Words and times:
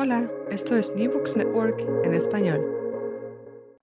Hola, 0.00 0.30
esto 0.48 0.76
es 0.76 0.94
New 0.94 1.10
Books 1.10 1.36
Network 1.36 1.80
en 2.04 2.14
español. 2.14 2.64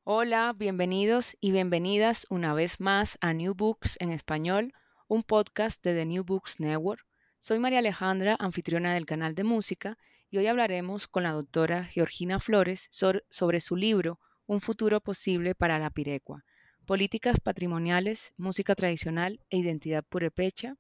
Hola, 0.06 0.56
bienvenidos 0.58 1.36
y 1.42 1.52
bienvenidas 1.52 2.26
una 2.30 2.54
vez 2.54 2.80
más 2.80 3.18
a 3.20 3.34
New 3.34 3.54
Books 3.54 3.98
en 4.00 4.14
español, 4.14 4.72
un 5.10 5.24
podcast 5.24 5.84
de 5.84 5.94
The 5.94 6.06
New 6.06 6.24
Books 6.24 6.62
Network. 6.62 7.06
Soy 7.40 7.60
María 7.60 7.80
Alejandra, 7.80 8.38
anfitriona 8.40 8.94
del 8.94 9.06
canal 9.06 9.36
de 9.36 9.44
música, 9.44 9.98
y 10.30 10.38
hoy 10.38 10.48
hablaremos 10.48 11.10
con 11.10 11.24
la 11.24 11.34
doctora 11.34 11.84
Georgina 11.84 12.40
Flores 12.40 12.88
sobre 12.90 13.60
su 13.60 13.76
libro 13.76 14.22
Un 14.46 14.62
futuro 14.62 15.02
posible 15.02 15.54
para 15.54 15.80
la 15.80 15.90
Pirecua, 15.90 16.46
Políticas 16.86 17.42
Patrimoniales, 17.42 18.34
Música 18.38 18.74
Tradicional 18.74 19.42
e 19.50 19.58
Identidad 19.58 20.06
Purepecha. 20.08 20.78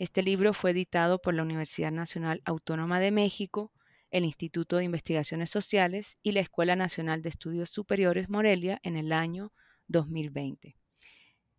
Este 0.00 0.24
libro 0.24 0.52
fue 0.52 0.72
editado 0.72 1.20
por 1.20 1.32
la 1.32 1.44
Universidad 1.44 1.92
Nacional 1.92 2.42
Autónoma 2.44 2.98
de 2.98 3.12
México, 3.12 3.70
el 4.14 4.24
Instituto 4.24 4.76
de 4.76 4.84
Investigaciones 4.84 5.50
Sociales 5.50 6.18
y 6.22 6.30
la 6.30 6.40
Escuela 6.40 6.76
Nacional 6.76 7.20
de 7.20 7.30
Estudios 7.30 7.70
Superiores 7.70 8.30
Morelia 8.30 8.78
en 8.84 8.96
el 8.96 9.12
año 9.12 9.52
2020. 9.88 10.76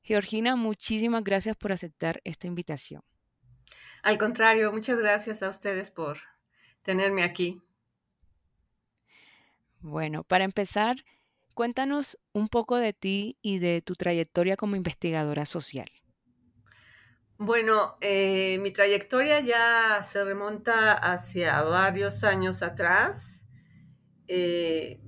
Georgina, 0.01 0.55
muchísimas 0.55 1.21
gracias 1.25 1.57
por 1.57 1.73
aceptar 1.73 2.21
esta 2.23 2.47
invitación. 2.47 3.01
Al 4.03 4.17
contrario, 4.17 4.71
muchas 4.71 4.97
gracias 4.97 5.43
a 5.43 5.49
ustedes 5.49 5.91
por 5.91 6.17
tenerme 6.81 7.23
aquí. 7.23 7.61
Bueno, 9.81 10.23
para 10.23 10.45
empezar, 10.45 11.03
cuéntanos 11.53 12.17
un 12.31 12.47
poco 12.47 12.77
de 12.77 12.93
ti 12.93 13.37
y 13.41 13.59
de 13.59 13.81
tu 13.81 13.95
trayectoria 13.95 14.55
como 14.55 14.77
investigadora 14.77 15.45
social. 15.45 15.89
Bueno, 17.37 17.97
eh, 17.99 18.57
mi 18.61 18.71
trayectoria 18.71 19.41
ya 19.41 20.01
se 20.03 20.23
remonta 20.23 20.93
hacia 20.93 21.61
varios 21.63 22.23
años 22.23 22.63
atrás. 22.63 23.43
Eh, 24.29 25.01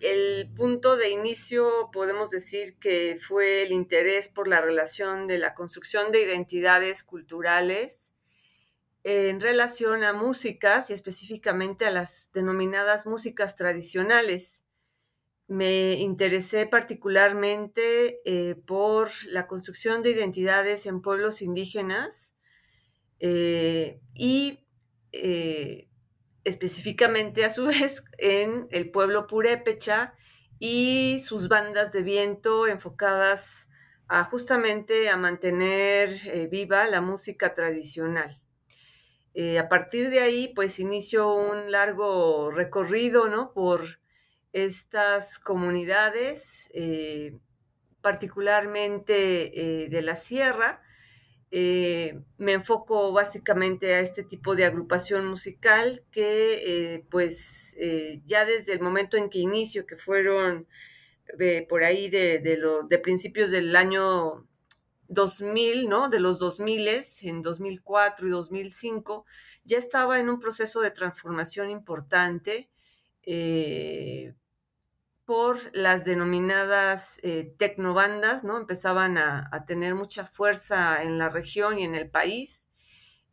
el 0.00 0.50
punto 0.56 0.96
de 0.96 1.10
inicio 1.10 1.90
podemos 1.92 2.30
decir 2.30 2.78
que 2.78 3.18
fue 3.20 3.62
el 3.64 3.72
interés 3.72 4.30
por 4.30 4.48
la 4.48 4.62
relación 4.62 5.26
de 5.26 5.38
la 5.38 5.54
construcción 5.54 6.10
de 6.10 6.22
identidades 6.22 7.04
culturales 7.04 8.14
en 9.04 9.38
relación 9.38 10.04
a 10.04 10.14
músicas 10.14 10.88
y 10.88 10.94
específicamente 10.94 11.84
a 11.84 11.90
las 11.90 12.30
denominadas 12.32 13.06
músicas 13.06 13.56
tradicionales 13.56 14.57
me 15.48 15.94
interesé 15.94 16.66
particularmente 16.66 18.20
eh, 18.26 18.54
por 18.54 19.08
la 19.28 19.46
construcción 19.46 20.02
de 20.02 20.10
identidades 20.10 20.84
en 20.84 21.00
pueblos 21.00 21.40
indígenas 21.40 22.34
eh, 23.18 23.98
y 24.14 24.66
eh, 25.12 25.88
específicamente 26.44 27.46
a 27.46 27.50
su 27.50 27.64
vez 27.66 28.04
en 28.18 28.68
el 28.70 28.90
pueblo 28.90 29.26
purépecha 29.26 30.14
y 30.58 31.18
sus 31.20 31.48
bandas 31.48 31.92
de 31.92 32.02
viento 32.02 32.66
enfocadas 32.66 33.68
a 34.06 34.24
justamente 34.24 35.08
a 35.08 35.16
mantener 35.16 36.48
viva 36.50 36.86
la 36.88 37.00
música 37.00 37.54
tradicional. 37.54 38.42
a 39.58 39.68
partir 39.68 40.08
de 40.08 40.20
ahí, 40.20 40.52
pues 40.54 40.80
inició 40.80 41.32
un 41.34 41.70
largo 41.70 42.50
recorrido, 42.50 43.28
¿no? 43.28 43.52
Por 43.52 43.97
estas 44.52 45.38
comunidades, 45.38 46.70
eh, 46.74 47.36
particularmente 48.00 49.84
eh, 49.84 49.88
de 49.88 50.02
la 50.02 50.16
sierra. 50.16 50.82
Eh, 51.50 52.20
me 52.36 52.52
enfoco 52.52 53.12
básicamente 53.12 53.94
a 53.94 54.00
este 54.00 54.22
tipo 54.22 54.54
de 54.54 54.66
agrupación 54.66 55.26
musical 55.26 56.04
que 56.10 57.04
pues 57.10 57.76
ya 58.26 58.44
desde 58.44 58.74
el 58.74 58.80
momento 58.80 59.16
en 59.16 59.30
que 59.30 59.38
inicio, 59.38 59.86
que 59.86 59.96
fueron 59.96 60.66
por 61.68 61.84
ahí 61.84 62.10
de, 62.10 62.38
de 62.40 62.98
principios 62.98 63.50
del 63.50 63.74
año 63.76 64.46
2000, 65.08 65.88
¿no? 65.88 66.10
De 66.10 66.20
los 66.20 66.38
2000, 66.38 66.88
en 67.22 67.40
2004 67.40 68.28
y 68.28 68.30
2005, 68.30 69.24
ya 69.64 69.78
estaba 69.78 70.20
en 70.20 70.28
un 70.28 70.38
proceso 70.38 70.82
de 70.82 70.90
transformación 70.90 71.70
importante 71.70 72.68
eh, 73.30 74.34
por 75.26 75.58
las 75.76 76.06
denominadas 76.06 77.20
eh, 77.22 77.54
tecnobandas, 77.58 78.42
¿no? 78.42 78.56
Empezaban 78.56 79.18
a, 79.18 79.50
tener 79.66 79.94
mucha 79.94 80.24
fuerza 80.24 81.02
en 81.02 81.18
la 81.18 81.28
región 81.28 81.78
y 81.78 81.84
en 81.84 81.94
el 81.94 82.08
país. 82.08 82.70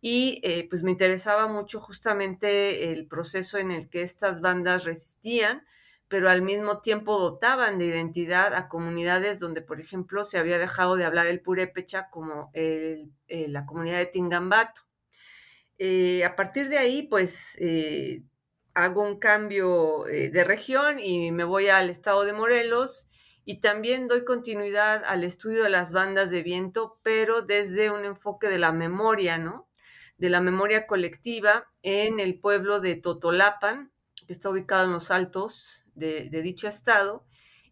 Y 0.01 0.41
eh, 0.43 0.67
pues 0.69 0.83
me 0.83 0.91
interesaba 0.91 1.47
mucho 1.47 1.79
justamente 1.79 2.91
el 2.91 3.07
proceso 3.07 3.57
en 3.57 3.71
el 3.71 3.89
que 3.89 4.01
estas 4.01 4.41
bandas 4.41 4.83
resistían, 4.83 5.63
pero 6.09 6.29
al 6.29 6.41
mismo 6.41 6.81
tiempo 6.81 7.17
dotaban 7.17 7.79
de 7.79 7.85
identidad 7.85 8.53
a 8.53 8.67
comunidades 8.67 9.39
donde, 9.39 9.61
por 9.61 9.79
ejemplo, 9.79 10.25
se 10.25 10.37
había 10.37 10.59
dejado 10.59 10.97
de 10.97 11.05
hablar 11.05 11.27
el 11.27 11.41
purépecha 11.41 12.09
como 12.09 12.51
la 12.53 13.65
comunidad 13.65 13.99
de 13.99 14.07
Tingambato. 14.07 14.81
a 16.25 16.35
partir 16.35 16.67
de 16.67 16.79
ahí, 16.79 17.03
pues 17.03 17.57
hago 18.75 19.01
un 19.01 19.17
cambio 19.17 20.05
eh, 20.07 20.29
de 20.29 20.43
región 20.43 20.99
y 20.99 21.31
me 21.31 21.45
voy 21.45 21.69
al 21.69 21.89
estado 21.89 22.25
de 22.25 22.33
Morelos 22.33 23.07
y 23.45 23.61
también 23.61 24.07
doy 24.07 24.25
continuidad 24.25 25.03
al 25.05 25.23
estudio 25.23 25.63
de 25.63 25.69
las 25.69 25.93
bandas 25.93 26.29
de 26.29 26.43
viento, 26.43 26.99
pero 27.01 27.41
desde 27.41 27.89
un 27.89 28.03
enfoque 28.03 28.49
de 28.49 28.59
la 28.59 28.73
memoria, 28.73 29.37
¿no? 29.37 29.69
De 30.17 30.29
la 30.29 30.41
memoria 30.41 30.87
colectiva 30.87 31.71
en 31.83 32.19
el 32.19 32.39
pueblo 32.39 32.81
de 32.81 32.95
Totolapan, 32.95 33.91
que 34.27 34.33
está 34.33 34.49
ubicado 34.49 34.85
en 34.85 34.91
los 34.91 35.09
altos 35.09 35.91
de, 35.95 36.29
dicho 36.29 36.67
estado, 36.67 37.25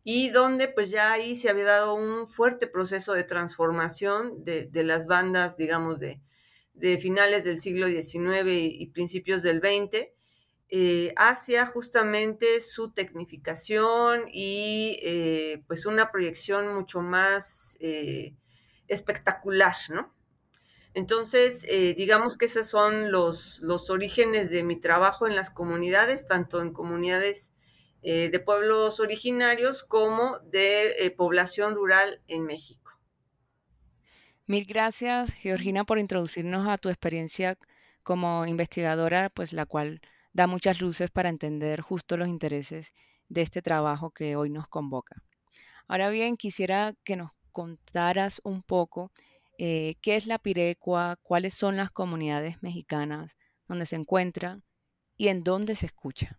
y 0.04 0.30
donde 0.30 0.68
pues 0.68 0.89
ya 0.89 1.12
ahí 1.12 1.36
se 1.36 1.50
había 1.50 1.66
dado 1.66 1.95
un 1.95 2.28
fuerte 2.28 2.68
proceso 2.68 3.13
de 3.13 3.24
transformación 3.24 4.45
de, 4.45 4.69
las 4.83 5.07
bandas, 5.07 5.57
digamos, 5.57 6.00
de, 6.00 6.22
finales 7.00 7.44
del 7.44 7.60
siglo 7.60 7.88
XIX 7.88 8.45
y, 8.45 8.78
y 8.80 8.88
principios 8.88 9.42
del 9.42 9.60
XX, 9.60 10.13
eh, 10.75 11.14
hacia 11.18 11.68
justamente 11.68 12.60
su 12.60 12.92
tecnificación 12.94 14.24
y 14.34 14.98
eh, 15.04 15.64
pues 15.68 15.86
una 15.86 16.12
proyección 16.12 16.74
mucho 16.74 17.02
más 17.02 17.78
eh, 17.80 18.34
espectacular, 18.88 19.75
¿no? 19.90 20.12
Entonces, 20.96 21.64
digamos 21.96 22.40
que 22.40 22.46
esos 22.46 22.68
son 22.68 23.12
los, 23.12 23.60
los, 23.62 23.92
orígenes 23.92 24.50
de 24.50 24.64
mi 24.64 24.80
trabajo 24.80 25.28
en 25.28 25.36
las 25.36 25.52
comunidades, 25.52 26.25
tanto 26.25 26.62
en 26.62 26.74
comunidades 26.74 27.52
de 28.02 28.40
pueblos 28.44 29.00
originarios 29.00 29.84
como 29.84 30.40
de 30.40 31.14
población 31.18 31.74
rural 31.74 32.22
en 32.28 32.46
México. 32.46 32.92
Mil 34.46 34.66
gracias, 34.66 35.31
Georgina, 35.34 35.84
por 35.84 35.98
introducirnos 35.98 36.68
a 36.68 36.78
tu 36.78 36.90
experiencia 36.90 37.58
como 38.04 38.46
investigadora, 38.46 39.31
pues 39.31 39.52
la 39.52 39.66
cual 39.66 40.00
da 40.33 40.47
muchas 40.47 40.81
luces 40.81 41.12
para 41.12 41.30
entender 41.30 41.81
justo 41.81 42.18
los 42.18 42.27
intereses 42.27 42.91
de 43.30 43.41
este 43.41 43.62
trabajo 43.62 44.12
que 44.12 44.35
hoy 44.35 44.50
nos 44.50 44.68
convoca. 44.68 45.21
Ahora 45.88 46.09
bien, 46.09 46.38
quisiera 46.38 46.94
que 47.03 47.15
nos 47.15 47.31
contaras 47.51 48.41
un 48.44 48.63
poco 48.63 49.12
eh, 49.57 49.95
qué 50.01 50.15
es 50.15 50.25
la 50.25 50.39
Pirecua, 50.39 51.18
cuáles 51.21 51.53
son 51.53 51.77
las 51.77 51.91
comunidades 51.91 52.62
mexicanas 52.62 53.38
donde 53.68 53.85
se 53.85 53.95
encuentra 53.95 54.59
y 55.15 55.27
en 55.27 55.44
dónde 55.44 55.75
se 55.75 55.85
escucha. 55.85 56.38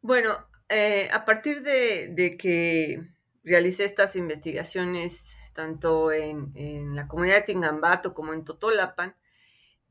Bueno, 0.00 0.36
eh, 0.68 1.08
a 1.12 1.24
partir 1.24 1.62
de, 1.62 2.36
que 2.38 3.02
realicé 3.44 3.84
estas 3.84 4.16
investigaciones 4.16 5.36
tanto 5.52 6.12
en, 6.12 6.94
la 6.94 7.08
comunidad 7.08 7.36
de 7.36 7.42
Tingambato 7.42 8.14
como 8.14 8.32
en 8.32 8.44
Totolapan, 8.44 9.16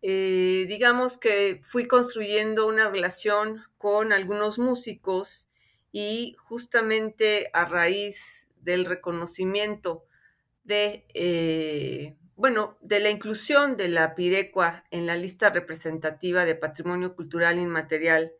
eh, 0.08 0.68
digamos 0.68 1.18
que 1.18 1.62
fui 1.64 1.88
construyendo 1.88 2.68
una 2.68 2.88
relación 2.88 3.64
con 3.80 4.14
algunos 4.14 4.60
músicos 4.60 5.50
y 5.92 6.36
justamente 6.38 7.50
a 7.54 7.66
raíz 7.66 8.48
del 8.62 8.86
reconocimiento 8.86 10.06
de, 10.64 11.08
eh, 11.16 12.18
bueno, 12.36 12.78
de 12.82 13.00
la 13.00 13.10
inclusión 13.10 13.78
de 13.78 13.88
la 13.88 14.14
Pirecua 14.14 14.84
en 14.92 15.08
la 15.08 15.16
lista 15.16 15.50
representativa 15.50 16.46
de 16.46 16.54
Patrimonio 16.54 17.16
Cultural 17.16 17.58
Inmaterial 17.58 18.32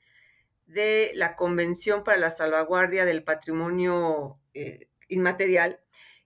de 0.68 1.14
la 1.16 1.36
Convención 1.36 2.04
para 2.04 2.20
la 2.20 2.30
Salvaguardia 2.30 3.06
del 3.06 3.24
Patrimonio 3.24 4.40
eh, 4.54 4.88
Inmaterial, 5.08 5.80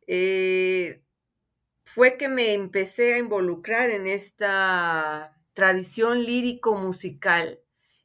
eh, 0.05 1.01
fue 1.93 2.17
que 2.17 2.27
me 2.29 2.53
empecé 2.53 3.13
a 3.13 3.17
involucrar 3.17 3.89
en 3.89 4.07
esta 4.07 5.35
tradición 5.53 6.23
lírico-musical, 6.23 7.59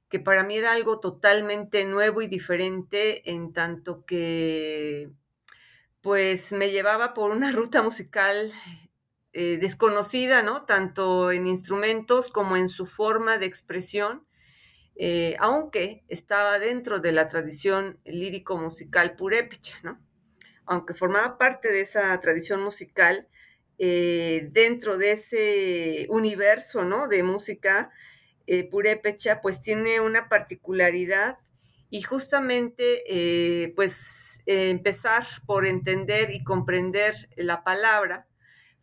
que 0.09 0.19
para 0.21 0.43
mí 0.43 0.57
era 0.57 0.73
algo 0.73 1.01
totalmente 1.01 1.85
nuevo 1.85 2.23
y 2.23 2.27
diferente 2.27 3.31
en 3.31 3.53
tanto 3.53 4.05
que 4.07 5.11
pues 6.01 6.53
me 6.53 6.71
llevaba 6.71 7.15
por 7.15 7.31
una 7.31 7.53
ruta 7.53 7.83
musical 7.83 8.53
eh, 9.33 9.59
desconocida, 9.61 10.43
¿no? 10.43 10.65
Tanto 10.65 11.31
en 11.33 11.47
instrumentos 11.47 12.31
como 12.31 12.57
en 12.57 12.69
su 12.69 12.87
forma 12.87 13.39
de 13.39 13.47
expresión 13.47 14.27
eh, 14.97 15.37
aunque 15.41 16.05
estaba 16.09 16.59
dentro 16.59 17.01
de 17.01 17.13
la 17.13 17.27
tradición 17.29 17.99
lírico-musical 18.05 19.17
purépecha, 19.17 19.77
¿no? 19.83 20.01
Aunque 20.67 20.95
formaba 20.95 21.37
parte 21.37 21.71
de 21.71 21.81
esa 21.81 22.19
tradición 22.21 22.63
musical, 22.63 23.29
eh, 23.79 24.49
dentro 24.53 24.97
de 24.97 25.13
ese 25.13 26.07
universo, 26.11 26.85
¿no? 26.85 27.09
De 27.09 27.23
música 27.23 27.91
eh, 28.47 28.65
purépecha, 28.69 29.41
pues 29.41 29.61
tiene 29.61 30.01
una 30.01 30.29
particularidad 30.29 31.39
y 31.91 32.03
justamente, 32.03 33.73
pues, 33.77 34.41
empezar 34.47 35.27
por 35.47 35.65
entender 35.65 36.33
y 36.33 36.43
comprender 36.43 37.15
la 37.37 37.63
palabra, 37.63 38.27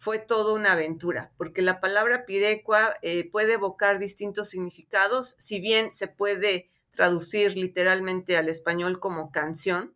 fue 0.01 0.17
toda 0.17 0.53
una 0.53 0.71
aventura, 0.71 1.31
porque 1.37 1.61
la 1.61 1.79
palabra 1.79 2.25
pirecua 2.25 2.95
eh, 3.03 3.29
puede 3.29 3.53
evocar 3.53 3.99
distintos 3.99 4.49
significados, 4.49 5.35
si 5.37 5.59
bien 5.59 5.91
se 5.91 6.07
puede 6.07 6.71
traducir 6.89 7.55
literalmente 7.55 8.35
al 8.35 8.49
español 8.49 8.99
como 8.99 9.31
canción, 9.31 9.94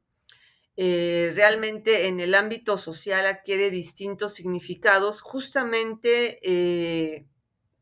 eh, 0.77 1.31
realmente 1.35 2.07
en 2.07 2.19
el 2.19 2.35
ámbito 2.35 2.77
social 2.77 3.25
adquiere 3.25 3.69
distintos 3.69 4.33
significados, 4.33 5.21
justamente 5.21 6.39
eh, 6.43 7.25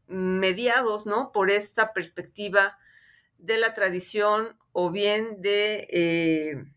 mediados, 0.07 1.05
¿no? 1.05 1.31
Por 1.31 1.49
esta 1.49 1.93
perspectiva 1.93 2.77
de 3.37 3.57
la 3.57 3.73
tradición 3.73 4.57
o 4.71 4.91
bien 4.91 5.41
de... 5.41 6.67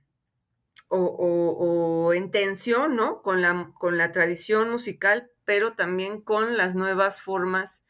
O, 0.89 2.13
en 2.15 2.31
tensión, 2.31 2.95
¿no? 2.95 3.21
Con 3.21 3.43
la, 3.43 3.73
con 3.77 3.99
la 3.99 4.13
tradición 4.13 4.71
musical, 4.71 5.33
pero 5.45 5.75
también 5.75 6.21
con 6.21 6.57
las 6.57 6.77
nuevas 6.77 7.21
formas 7.21 7.83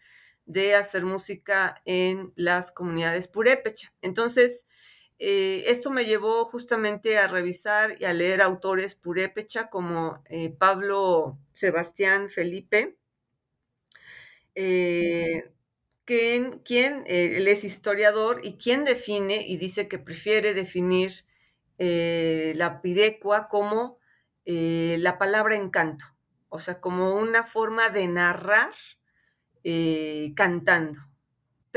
de 0.47 0.77
hacer 0.77 1.05
música 1.05 1.83
en 1.85 2.33
las 2.37 2.73
comunidades 2.73 3.29
purépecha. 3.29 3.93
Entonces, 4.01 4.67
eh, 5.19 5.65
esto 5.69 5.91
me 5.91 6.05
llevó 6.05 6.45
justamente 6.47 7.19
a 7.19 7.27
revisar 7.29 7.97
y 8.01 8.05
a 8.05 8.13
leer 8.13 8.43
autores 8.43 8.95
purépecha 8.95 9.69
como 9.71 10.23
eh, 10.27 10.51
Pablo 10.51 11.39
Sebastián 11.53 12.31
Felipe, 12.31 12.97
eh, 14.55 15.51
quien, 16.05 16.61
quien 16.61 17.05
él 17.07 17.49
es 17.49 17.65
historiador 17.65 18.41
y 18.45 18.55
quien 18.57 18.85
define 18.85 19.47
y 19.47 19.57
dice 19.57 19.89
que 19.89 19.99
prefiere 19.99 20.55
definir 20.55 21.13
la 21.79 22.81
pirecua 22.83 23.49
como 23.49 23.99
la 24.47 25.19
palabra 25.19 25.57
encanto 25.57 26.07
o 26.49 26.59
sea, 26.59 26.81
como 26.81 27.17
una 27.17 27.45
forma 27.45 27.91
de 27.91 28.09
narrar 28.09 28.73
eh, 29.65 30.33
cantando. 30.37 31.01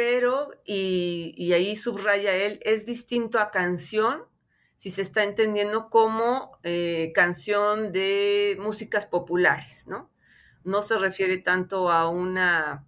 Pero, 0.01 0.51
y, 0.63 1.51
ahí 1.51 1.75
subraya 1.75 2.34
él, 2.34 2.62
es 2.63 2.86
distinto 2.86 3.38
a 3.38 3.51
canción 3.51 4.24
si 4.78 4.92
se 4.92 5.01
está 5.01 5.25
entendiendo 5.25 5.90
como 5.90 6.57
eh, 6.63 7.12
canción 7.13 7.92
de 7.92 8.56
músicas 8.62 9.06
populares, 9.06 9.88
¿no? 9.88 10.10
No 10.63 10.81
se 10.84 10.98
refiere 10.98 11.38
tanto 11.38 11.92
a 11.92 12.07
una 12.07 12.88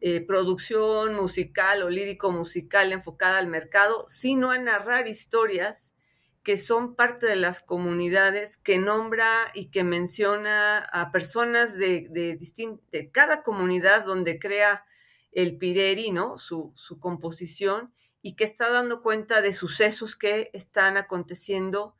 eh, 0.00 0.22
producción 0.22 1.14
musical 1.14 1.84
o 1.84 1.88
lírico 1.88 2.32
musical 2.32 2.92
enfocada 2.92 3.38
al 3.38 3.46
mercado, 3.46 4.04
sino 4.08 4.50
a 4.50 4.58
narrar 4.58 5.06
historias 5.06 5.94
que 6.42 6.56
son 6.56 6.96
parte 6.96 7.26
de 7.26 7.36
las 7.36 7.62
comunidades, 7.62 8.56
que 8.56 8.78
nombra 8.78 9.30
y 9.54 9.66
que 9.66 9.84
menciona 9.84 10.78
a 10.78 11.12
personas 11.12 11.78
de, 11.78 12.08
de, 12.10 13.10
cada 13.12 13.44
comunidad 13.44 14.04
donde 14.04 14.40
crea 14.40 14.84
el 15.32 15.56
Pireri, 15.58 16.10
¿no? 16.10 16.38
Su, 16.38 16.74
composición, 17.00 17.92
y 18.22 18.36
que 18.36 18.44
está 18.44 18.70
dando 18.70 19.02
cuenta 19.02 19.40
de 19.40 19.52
sucesos 19.52 20.16
que 20.16 20.50
están 20.52 20.96
aconteciendo 20.96 21.94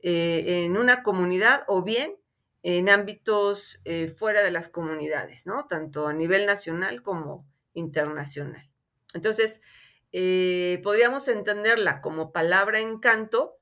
eh, 0.00 0.64
en 0.64 0.76
una 0.76 1.02
comunidad 1.02 1.64
o 1.68 1.82
bien 1.82 2.16
en 2.62 2.88
ámbitos 2.88 3.80
eh, 3.84 4.08
fuera 4.08 4.42
de 4.42 4.50
las 4.50 4.68
comunidades, 4.68 5.46
¿no? 5.46 5.66
Tanto 5.66 6.08
a 6.08 6.12
nivel 6.12 6.46
nacional 6.46 7.02
como 7.02 7.46
internacional. 7.74 8.70
Entonces, 9.14 9.60
eh, 10.12 10.80
podríamos 10.82 11.28
entenderla 11.28 12.00
como 12.00 12.32
palabra 12.32 12.80
encanto, 12.80 13.54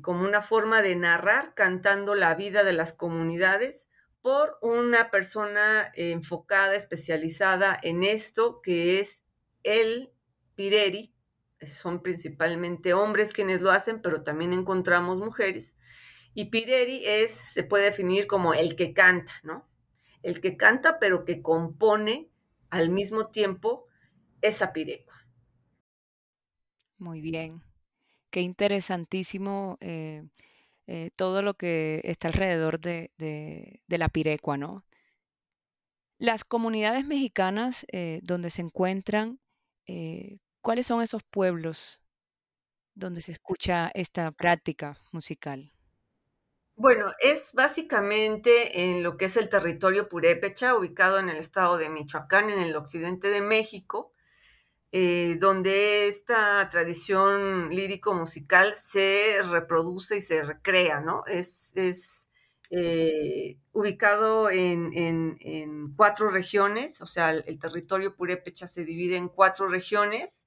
como 0.00 0.24
una 0.24 0.40
forma 0.40 0.80
de 0.80 0.96
narrar 0.96 1.52
cantando 1.52 2.14
la 2.14 2.34
vida 2.34 2.64
de 2.64 2.72
las 2.72 2.94
comunidades 2.94 3.88
por 4.22 4.58
una 4.62 5.10
persona 5.10 5.90
enfocada, 5.94 6.74
especializada 6.74 7.78
en 7.82 8.02
esto, 8.02 8.60
que 8.62 9.00
es 9.00 9.24
el 9.62 10.10
Pireri. 10.54 11.14
Son 11.60 12.02
principalmente 12.02 12.94
hombres 12.94 13.32
quienes 13.32 13.60
lo 13.60 13.70
hacen, 13.70 14.00
pero 14.02 14.22
también 14.22 14.52
encontramos 14.52 15.18
mujeres. 15.18 15.76
Y 16.34 16.46
Pireri 16.46 17.04
es, 17.04 17.32
se 17.32 17.64
puede 17.64 17.84
definir 17.84 18.26
como 18.26 18.54
el 18.54 18.76
que 18.76 18.92
canta, 18.92 19.32
¿no? 19.42 19.68
El 20.22 20.40
que 20.40 20.56
canta, 20.56 20.98
pero 20.98 21.24
que 21.24 21.42
compone 21.42 22.30
al 22.70 22.90
mismo 22.90 23.28
tiempo 23.30 23.86
esa 24.40 24.72
pirecua. 24.72 25.26
Muy 26.98 27.20
bien. 27.20 27.62
Qué 28.30 28.40
interesantísimo 28.40 29.78
eh, 29.80 30.24
eh, 30.88 31.10
todo 31.14 31.42
lo 31.42 31.54
que 31.54 32.00
está 32.04 32.28
alrededor 32.28 32.80
de, 32.80 33.12
la 33.86 34.08
pirecua, 34.08 34.56
¿no? 34.56 34.84
Las 36.18 36.44
comunidades 36.44 37.04
mexicanas 37.04 37.86
eh, 37.92 38.20
donde 38.22 38.50
se 38.50 38.62
encuentran, 38.62 39.38
¿cuáles 40.62 40.86
son 40.86 41.02
esos 41.02 41.22
pueblos 41.22 42.00
donde 42.94 43.20
se 43.20 43.32
escucha 43.32 43.90
esta 43.94 44.32
práctica 44.32 44.98
musical? 45.12 45.72
Bueno, 46.74 47.12
es 47.18 47.52
básicamente 47.52 48.82
en 48.82 49.02
lo 49.02 49.16
que 49.18 49.26
es 49.26 49.36
el 49.36 49.48
territorio 49.50 50.08
purépecha, 50.08 50.74
ubicado 50.74 51.18
en 51.18 51.28
el 51.28 51.36
estado 51.36 51.76
de 51.76 51.90
Michoacán, 51.90 52.50
en 52.50 52.60
el 52.60 52.76
occidente 52.76 53.28
de 53.28 53.42
México, 53.42 54.12
eh, 54.90 55.36
donde 55.38 56.08
esta 56.08 56.66
tradición 56.70 57.68
lírico-musical 57.70 58.74
se 58.74 59.42
reproduce 59.42 60.16
y 60.16 60.20
se 60.20 60.42
recrea, 60.42 61.00
¿no? 61.00 61.24
Es, 61.26 61.74
eh, 62.70 63.58
ubicado 63.72 64.50
en, 64.50 65.94
cuatro 65.96 66.30
regiones, 66.30 67.00
o 67.00 67.06
sea, 67.06 67.30
el, 67.30 67.58
territorio 67.58 68.16
purépecha 68.16 68.66
se 68.66 68.84
divide 68.84 69.16
en 69.16 69.28
cuatro 69.28 69.68
regiones, 69.68 70.46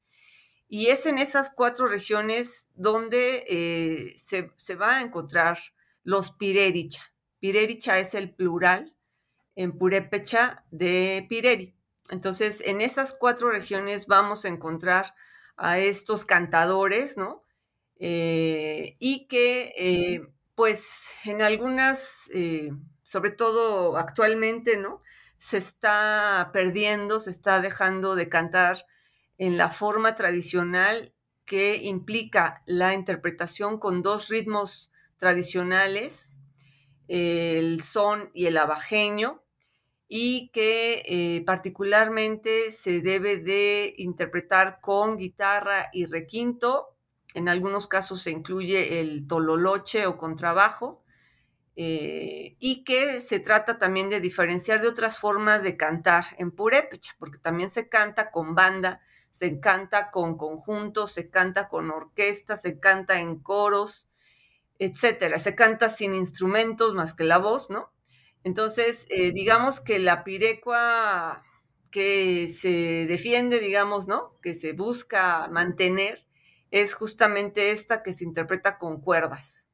y 0.67 0.87
es 0.87 1.05
en 1.05 1.17
esas 1.19 1.51
cuatro 1.53 1.87
regiones 1.87 2.69
donde 2.75 3.45
eh, 3.47 4.13
se, 4.15 4.51
se, 4.57 4.75
van 4.75 4.97
a 4.97 5.01
encontrar 5.01 5.59
los 6.03 6.31
pirericha. 6.31 7.13
Pirericha 7.39 7.99
es 7.99 8.15
el 8.15 8.33
plural, 8.33 8.95
en 9.55 9.77
Purépecha 9.77 10.63
de 10.71 11.25
Pireri. 11.29 11.75
Entonces, 12.11 12.61
en 12.65 12.81
esas 12.81 13.13
cuatro 13.13 13.49
regiones 13.49 14.05
vamos 14.05 14.43
a 14.43 14.49
encontrar 14.49 15.15
a 15.55 15.79
estos 15.79 16.25
cantadores, 16.25 17.15
¿no? 17.17 17.45
Eh, 17.99 18.97
y 18.99 19.27
que, 19.27 19.73
eh, 19.77 20.27
pues, 20.53 21.07
en 21.23 21.41
algunas, 21.41 22.29
eh, 22.33 22.71
sobre 23.01 23.31
todo 23.31 23.97
actualmente, 23.97 24.75
¿no? 24.75 25.01
Se 25.37 25.57
está 25.57 26.49
perdiendo, 26.51 27.21
se 27.21 27.29
está 27.29 27.61
dejando 27.61 28.15
de 28.15 28.27
cantar 28.27 28.85
en 29.37 29.57
la 29.57 29.69
forma 29.69 30.15
tradicional 30.15 31.13
que 31.45 31.77
implica 31.77 32.61
la 32.65 32.93
interpretación 32.93 33.79
con 33.79 34.01
dos 34.01 34.27
ritmos 34.27 34.91
tradicionales, 35.17 36.39
el 37.07 37.81
son 37.81 38.31
y 38.33 38.47
el 38.47 38.57
abajeño, 38.57 39.40
y 40.13 40.49
que 40.49 41.03
eh, 41.05 41.41
particularmente 41.45 42.71
se 42.71 42.99
debe 42.99 43.37
de 43.37 43.93
interpretar 43.97 44.81
con 44.81 45.15
guitarra 45.15 45.87
y 45.93 46.05
requinto. 46.05 46.97
En 47.33 47.47
algunos 47.47 47.87
casos 47.87 48.21
se 48.21 48.31
incluye 48.31 48.99
el 48.99 49.25
tololoche 49.25 50.05
o 50.07 50.17
contrabajo. 50.17 51.01
Eh, 51.77 52.57
y 52.59 52.83
que 52.83 53.21
se 53.21 53.39
trata 53.39 53.79
también 53.79 54.09
de 54.09 54.19
diferenciar 54.19 54.81
de 54.81 54.89
otras 54.89 55.17
formas 55.17 55.63
de 55.63 55.77
cantar 55.77 56.25
en 56.37 56.51
purépecha, 56.51 57.15
porque 57.17 57.37
también 57.37 57.69
se 57.69 57.87
canta 57.87 58.31
con 58.31 58.53
banda, 58.53 58.99
se 59.31 59.61
canta 59.61 60.11
con 60.11 60.37
conjuntos, 60.37 61.13
se 61.13 61.29
canta 61.29 61.69
con 61.69 61.89
orquesta, 61.89 62.57
se 62.57 62.81
canta 62.81 63.21
en 63.21 63.39
coros, 63.39 64.09
etcétera. 64.77 65.39
Se 65.39 65.55
canta 65.55 65.87
sin 65.87 66.13
instrumentos 66.13 66.93
más 66.93 67.13
que 67.13 67.23
la 67.23 67.37
voz, 67.37 67.69
¿no? 67.69 67.93
Entonces, 68.43 69.05
eh, 69.09 69.31
digamos 69.31 69.79
que 69.79 69.99
la 69.99 70.23
pirecua 70.23 71.43
que 71.91 72.47
se 72.47 73.05
defiende, 73.07 73.59
digamos, 73.59 74.07
¿no? 74.07 74.39
Que 74.41 74.53
se 74.53 74.73
busca 74.73 75.47
mantener, 75.49 76.25
es 76.71 76.95
justamente 76.95 77.71
esta 77.71 78.01
que 78.01 78.13
se 78.13 78.23
interpreta 78.23 78.77
con 78.79 79.01
cuerdas. 79.01 79.67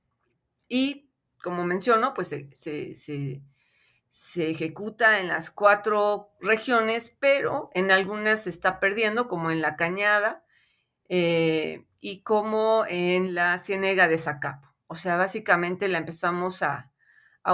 Y, 0.67 1.09
como 1.43 1.63
menciono, 1.63 2.13
pues 2.13 2.29
se, 2.29 2.95
se, 2.95 4.49
ejecuta 4.49 5.19
en 5.19 5.27
las 5.27 5.51
cuatro 5.51 6.31
regiones, 6.41 7.15
pero 7.19 7.69
en 7.73 7.91
algunas 7.91 8.43
se 8.43 8.49
está 8.49 8.79
perdiendo, 8.79 9.27
como 9.27 9.51
en 9.51 9.61
la 9.61 9.75
Cañada 9.75 10.43
eh, 11.07 11.85
y 12.01 12.23
como 12.23 12.83
en 12.87 13.35
la 13.35 13.59
Ciénega 13.59 14.07
de 14.07 14.17
Zacapo. 14.17 14.67
O 14.87 14.95
sea, 14.95 15.17
básicamente 15.17 15.87
la 15.87 15.99
empezamos 15.99 16.63
a, 16.63 16.91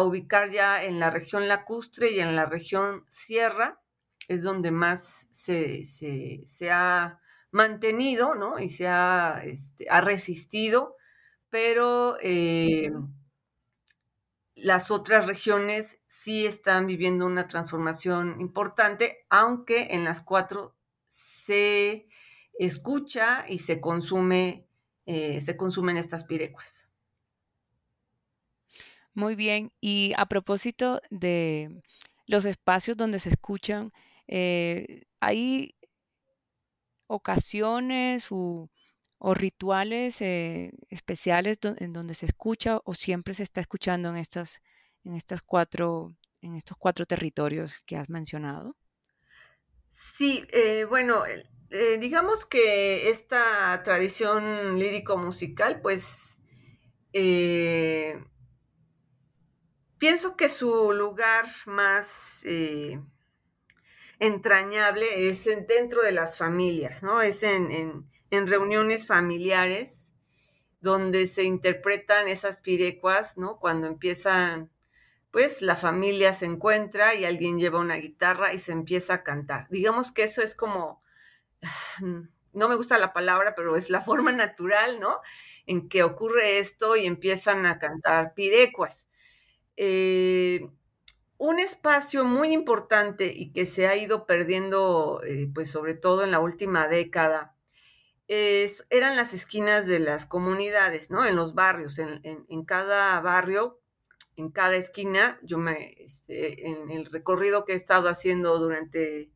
ubicar 0.02 0.50
ya 0.50 0.84
en 0.84 1.00
la 1.00 1.10
región 1.10 1.48
lacustre 1.48 2.12
y 2.12 2.20
en 2.20 2.36
la 2.36 2.46
región 2.46 3.06
sierra, 3.10 3.82
es 4.28 4.44
donde 4.44 4.72
más 4.72 5.28
se, 5.32 5.84
ha 6.72 7.20
mantenido, 7.52 8.36
¿no? 8.36 8.60
Y 8.60 8.70
se 8.70 8.88
ha, 8.88 9.42
este, 9.46 9.88
ha 9.90 10.02
resistido, 10.02 10.96
pero 11.50 12.18
eh, 12.22 12.92
las 14.56 14.92
otras 14.92 15.28
regiones 15.28 16.00
sí 16.08 16.46
están 16.46 16.88
viviendo 16.88 17.26
una 17.26 17.48
transformación 17.48 18.40
importante, 18.40 19.26
aunque 19.30 19.90
en 19.92 20.04
las 20.04 20.22
cuatro 20.22 20.76
se 21.08 22.08
escucha 22.58 23.46
y 23.48 23.58
se 23.60 23.82
consume, 23.82 24.68
eh, 25.06 25.42
se 25.42 25.58
consumen 25.58 25.98
estas 25.98 26.24
pirecuas. 26.24 26.93
Muy 29.16 29.36
bien, 29.36 29.72
y 29.80 30.14
a 30.18 30.26
propósito 30.26 31.00
de 31.12 31.84
los 32.26 32.46
espacios 32.46 32.98
donde 32.98 33.20
se 33.20 33.30
escuchan, 33.30 33.94
eh, 34.28 35.04
¿hay 35.20 35.76
ocasiones 37.08 38.28
o, 38.32 38.70
rituales 39.36 40.20
eh, 40.22 40.72
especiales 40.90 41.58
en 41.64 41.94
donde 41.94 42.14
se 42.14 42.26
escucha 42.26 42.82
o 42.84 42.94
siempre 42.94 43.34
se 43.34 43.44
está 43.44 43.62
escuchando 43.62 44.10
en 44.10 44.18
estas, 44.18 44.62
en 45.06 45.14
estas 45.14 45.42
cuatro, 45.42 46.14
en 46.42 46.56
estos 46.56 46.76
cuatro 46.78 47.06
territorios 47.06 47.82
que 47.86 47.96
has 47.96 48.10
mencionado? 48.10 48.76
Sí, 49.88 50.46
eh, 50.52 50.86
bueno, 50.90 51.24
digamos 52.00 52.46
que 52.46 53.10
esta 53.10 53.82
tradición 53.84 54.78
lírico-musical, 54.78 55.80
pues 55.82 56.38
pienso 60.04 60.36
que 60.36 60.50
su 60.50 60.92
lugar 60.92 61.46
más 61.66 62.44
eh, 62.44 63.00
entrañable 64.20 65.30
es 65.30 65.46
dentro 65.66 66.02
de 66.02 66.12
las 66.12 66.38
familias, 66.38 67.04
¿no? 67.04 67.22
Es 67.22 67.42
en, 67.42 68.06
reuniones 68.30 69.08
familiares 69.08 70.14
donde 70.82 71.26
se 71.26 71.44
interpretan 71.44 72.28
esas 72.28 72.60
pirecuas, 72.62 73.38
¿no? 73.38 73.62
Cuando 73.62 73.88
empiezan, 73.88 74.70
pues 75.32 75.62
la 75.62 75.78
familia 75.78 76.34
se 76.34 76.48
encuentra 76.48 77.16
y 77.16 77.24
alguien 77.24 77.58
lleva 77.58 77.80
una 77.80 77.96
guitarra 77.96 78.52
y 78.52 78.60
se 78.60 78.74
empieza 78.74 79.14
a 79.14 79.24
cantar. 79.24 79.70
Digamos 79.70 80.12
que 80.12 80.24
eso 80.24 80.42
es 80.42 80.54
como, 80.54 81.02
no 82.52 82.68
me 82.68 82.76
gusta 82.76 82.98
la 82.98 83.14
palabra, 83.14 83.56
pero 83.56 83.78
es 83.78 83.90
la 83.90 84.02
forma 84.02 84.34
natural, 84.34 85.00
¿no? 85.00 85.22
En 85.66 85.88
que 85.88 86.04
ocurre 86.04 86.60
esto 86.60 86.98
y 86.98 87.06
empiezan 87.06 87.66
a 87.66 87.80
cantar 87.80 88.34
pirecuas. 88.34 89.08
Eh, 89.78 90.70
un 91.38 91.60
espacio 91.60 92.24
muy 92.24 92.54
importante 92.54 93.34
y 93.36 93.52
que 93.52 93.66
se 93.66 93.88
ha 93.88 93.96
ido 93.96 94.26
perdiendo, 94.26 95.22
eh, 95.26 95.50
pues 95.54 95.70
sobre 95.70 95.94
todo 95.96 96.24
en 96.24 96.32
la 96.32 96.40
última 96.40 96.88
década, 96.88 97.56
eran 98.28 99.16
las 99.16 99.34
esquinas 99.34 99.86
de 99.86 100.00
las 100.00 100.26
comunidades, 100.26 101.12
¿no? 101.12 101.24
En 101.24 101.36
los 101.36 101.54
barrios, 101.54 102.00
en, 102.00 102.66
cada 102.66 103.20
barrio, 103.20 103.80
en 104.38 104.50
cada 104.50 104.76
esquina, 104.76 105.38
yo 105.44 105.60
me, 105.60 105.94
este, 106.00 106.68
en 106.68 106.90
el 106.90 107.06
recorrido 107.06 107.64
que 107.64 107.74
he 107.74 107.76
estado 107.76 108.10
haciendo 108.10 108.58
durante 108.58 109.30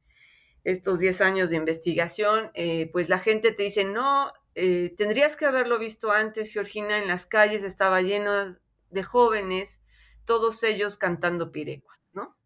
estos 0.63 0.99
10 0.99 1.21
años 1.21 1.51
de 1.51 1.57
investigación, 1.57 2.49
eh, 2.55 2.89
pues 2.91 3.07
la 3.07 3.19
gente 3.19 3.51
te 3.51 3.63
dice, 3.63 3.83
no, 3.83 4.33
tendrías 4.55 5.35
que 5.35 5.45
haberlo 5.45 5.77
visto 5.77 6.11
antes, 6.11 6.51
Georgina, 6.51 6.97
en 6.97 7.07
las 7.07 7.27
calles 7.27 7.61
estaba 7.61 8.01
lleno 8.01 8.57
de 8.89 9.03
jóvenes 9.03 9.81
todos 10.27 10.61
ellos 10.63 10.97
cantando 10.97 11.51
pirecuas, 11.51 11.99
¿no? 12.13 12.37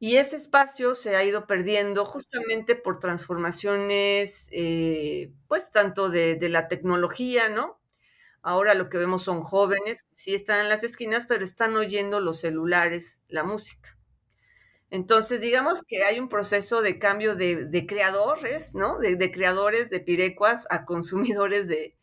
Y 0.00 0.16
ese 0.16 0.36
espacio 0.36 0.94
se 0.96 1.14
ha 1.14 1.22
ido 1.22 1.46
perdiendo 1.46 2.04
justamente 2.04 2.74
por 2.74 2.98
transformaciones, 2.98 4.48
eh, 4.50 5.32
pues 5.46 5.70
tanto 5.70 6.08
de, 6.08 6.36
la 6.48 6.66
tecnología, 6.66 7.48
¿no? 7.48 7.80
Ahora 8.42 8.74
lo 8.74 8.88
que 8.88 8.98
vemos 8.98 9.22
son 9.22 9.42
jóvenes 9.42 10.06
sí 10.14 10.34
están 10.34 10.58
en 10.58 10.68
las 10.68 10.82
esquinas, 10.82 11.26
pero 11.26 11.44
están 11.44 11.76
oyendo 11.76 12.18
los 12.18 12.40
celulares, 12.40 13.22
la 13.28 13.44
música. 13.44 13.96
Entonces, 14.90 15.40
digamos 15.40 15.82
que 15.82 16.02
hay 16.02 16.18
un 16.18 16.28
proceso 16.28 16.82
de 16.82 16.98
cambio 16.98 17.36
de, 17.36 17.86
creadores, 17.86 18.74
¿no? 18.74 18.98
De, 18.98 19.30
creadores 19.30 19.88
de 19.88 20.00
pirecuas 20.00 20.66
a 20.70 20.84
consumidores 20.84 21.68
de, 21.68 21.96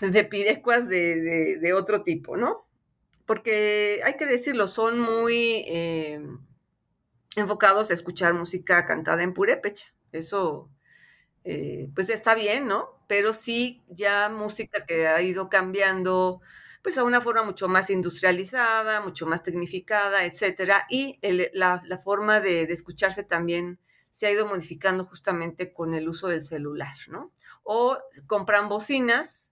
de 0.00 0.24
pirecuas 0.24 0.88
de, 0.88 1.72
otro 1.74 2.02
tipo, 2.02 2.36
¿no? 2.36 2.67
Porque 3.28 4.00
hay 4.04 4.16
que 4.16 4.24
decirlo, 4.24 4.66
son 4.68 4.98
muy 4.98 5.62
eh, 5.68 6.18
enfocados 7.36 7.90
a 7.90 7.94
escuchar 7.94 8.32
música 8.32 8.86
cantada 8.86 9.22
en 9.22 9.34
purépecha. 9.34 9.94
Eso, 10.12 10.70
eh, 11.44 11.90
pues 11.94 12.08
está 12.08 12.34
bien, 12.34 12.66
¿no? 12.66 12.88
Pero 13.06 13.34
sí 13.34 13.84
ya 13.90 14.30
música 14.30 14.86
que 14.86 15.08
ha 15.08 15.20
ido 15.20 15.50
cambiando, 15.50 16.40
pues 16.82 16.96
a 16.96 17.04
una 17.04 17.20
forma 17.20 17.42
mucho 17.42 17.68
más 17.68 17.90
industrializada, 17.90 19.02
mucho 19.02 19.26
más 19.26 19.42
tecnificada, 19.42 20.24
etcétera. 20.24 20.86
Y 20.88 21.18
la, 21.52 21.82
forma 22.02 22.40
de, 22.40 22.66
de, 22.66 22.72
escucharse 22.72 23.24
también 23.24 23.78
se 24.10 24.26
ha 24.26 24.30
ido 24.32 24.46
modificando 24.46 25.04
justamente 25.04 25.74
con 25.74 25.92
el 25.92 26.08
uso 26.08 26.28
del 26.28 26.42
celular, 26.42 26.96
¿no? 27.08 27.30
O 27.62 27.98
compran 28.26 28.70
bocinas 28.70 29.47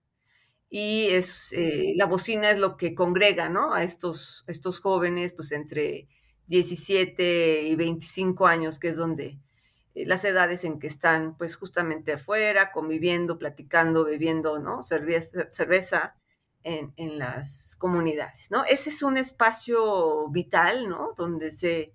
y 0.78 1.09
es, 1.09 1.54
eh, 1.54 1.95
la 1.97 2.04
bocina 2.04 2.50
es 2.50 2.59
lo 2.59 2.76
que 2.76 2.95
congrega, 2.95 3.49
¿no? 3.49 3.73
A 3.73 3.83
estos, 3.83 4.45
estos 4.47 4.78
jóvenes, 4.80 5.33
pues 5.33 5.52
entre 5.52 6.06
17 6.49 7.62
y 7.62 7.75
25 7.76 8.47
años, 8.47 8.78
que 8.78 8.88
es 8.88 8.97
donde 8.99 9.40
eh, 9.95 10.04
las 10.04 10.23
edades 10.26 10.64
en 10.64 10.78
que 10.78 10.87
están, 10.87 11.35
pues 11.38 11.56
justamente 11.56 12.12
afuera, 12.12 12.73
conviviendo, 12.73 13.38
platicando, 13.38 14.04
bebiendo, 14.04 14.59
¿no? 14.59 14.83
Cerveza, 14.83 15.50
cerveza 15.50 16.14
en, 16.62 16.92
en, 16.99 17.18
las 17.18 17.75
comunidades, 17.76 18.50
¿no? 18.50 18.66
Ese 18.66 18.90
es 18.90 19.02
un 19.02 19.16
espacio 19.16 20.28
vital, 20.28 20.90
¿no? 20.90 21.14
Donde 21.16 21.52
se, 21.52 21.95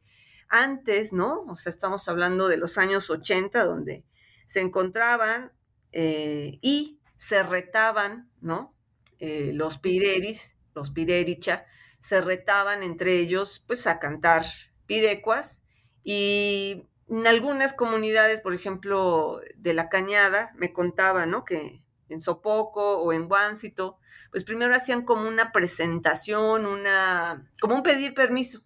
antes, 0.49 1.13
¿no? 1.13 1.43
O 1.43 1.55
sea, 1.55 1.69
estamos 1.69 2.07
hablando 2.07 2.47
de 2.47 2.57
los 2.57 2.79
años 2.79 3.11
80, 3.11 3.63
donde 3.63 4.05
se 4.47 4.59
encontraban 4.59 5.51
eh, 5.91 6.57
y 6.63 7.00
se 7.21 7.43
retaban, 7.43 8.31
¿no? 8.41 8.73
Eh, 9.19 9.51
los 9.53 9.77
pireris, 9.77 10.57
los 10.73 10.89
pirericha, 10.89 11.67
se 11.99 12.19
retaban 12.19 12.81
entre 12.81 13.19
ellos, 13.19 13.63
pues, 13.67 13.85
a 13.85 13.99
cantar 13.99 14.43
pirecuas 14.87 15.61
y 16.03 16.87
en 17.07 17.27
algunas 17.27 17.73
comunidades, 17.73 18.41
por 18.41 18.55
ejemplo, 18.55 19.39
de 19.55 19.75
la 19.75 19.87
Cañada, 19.87 20.51
me 20.55 20.73
contaba, 20.73 21.27
¿no? 21.27 21.45
Que 21.45 21.85
en 22.09 22.19
Sopoco 22.19 22.97
o 22.97 23.13
en 23.13 23.27
Guáncito, 23.27 23.99
pues 24.31 24.43
primero 24.43 24.73
hacían 24.73 25.05
como 25.05 25.27
una 25.27 25.51
presentación, 25.51 26.65
una, 26.65 27.51
como 27.61 27.75
un 27.75 27.83
pedir 27.83 28.15
permiso. 28.15 28.63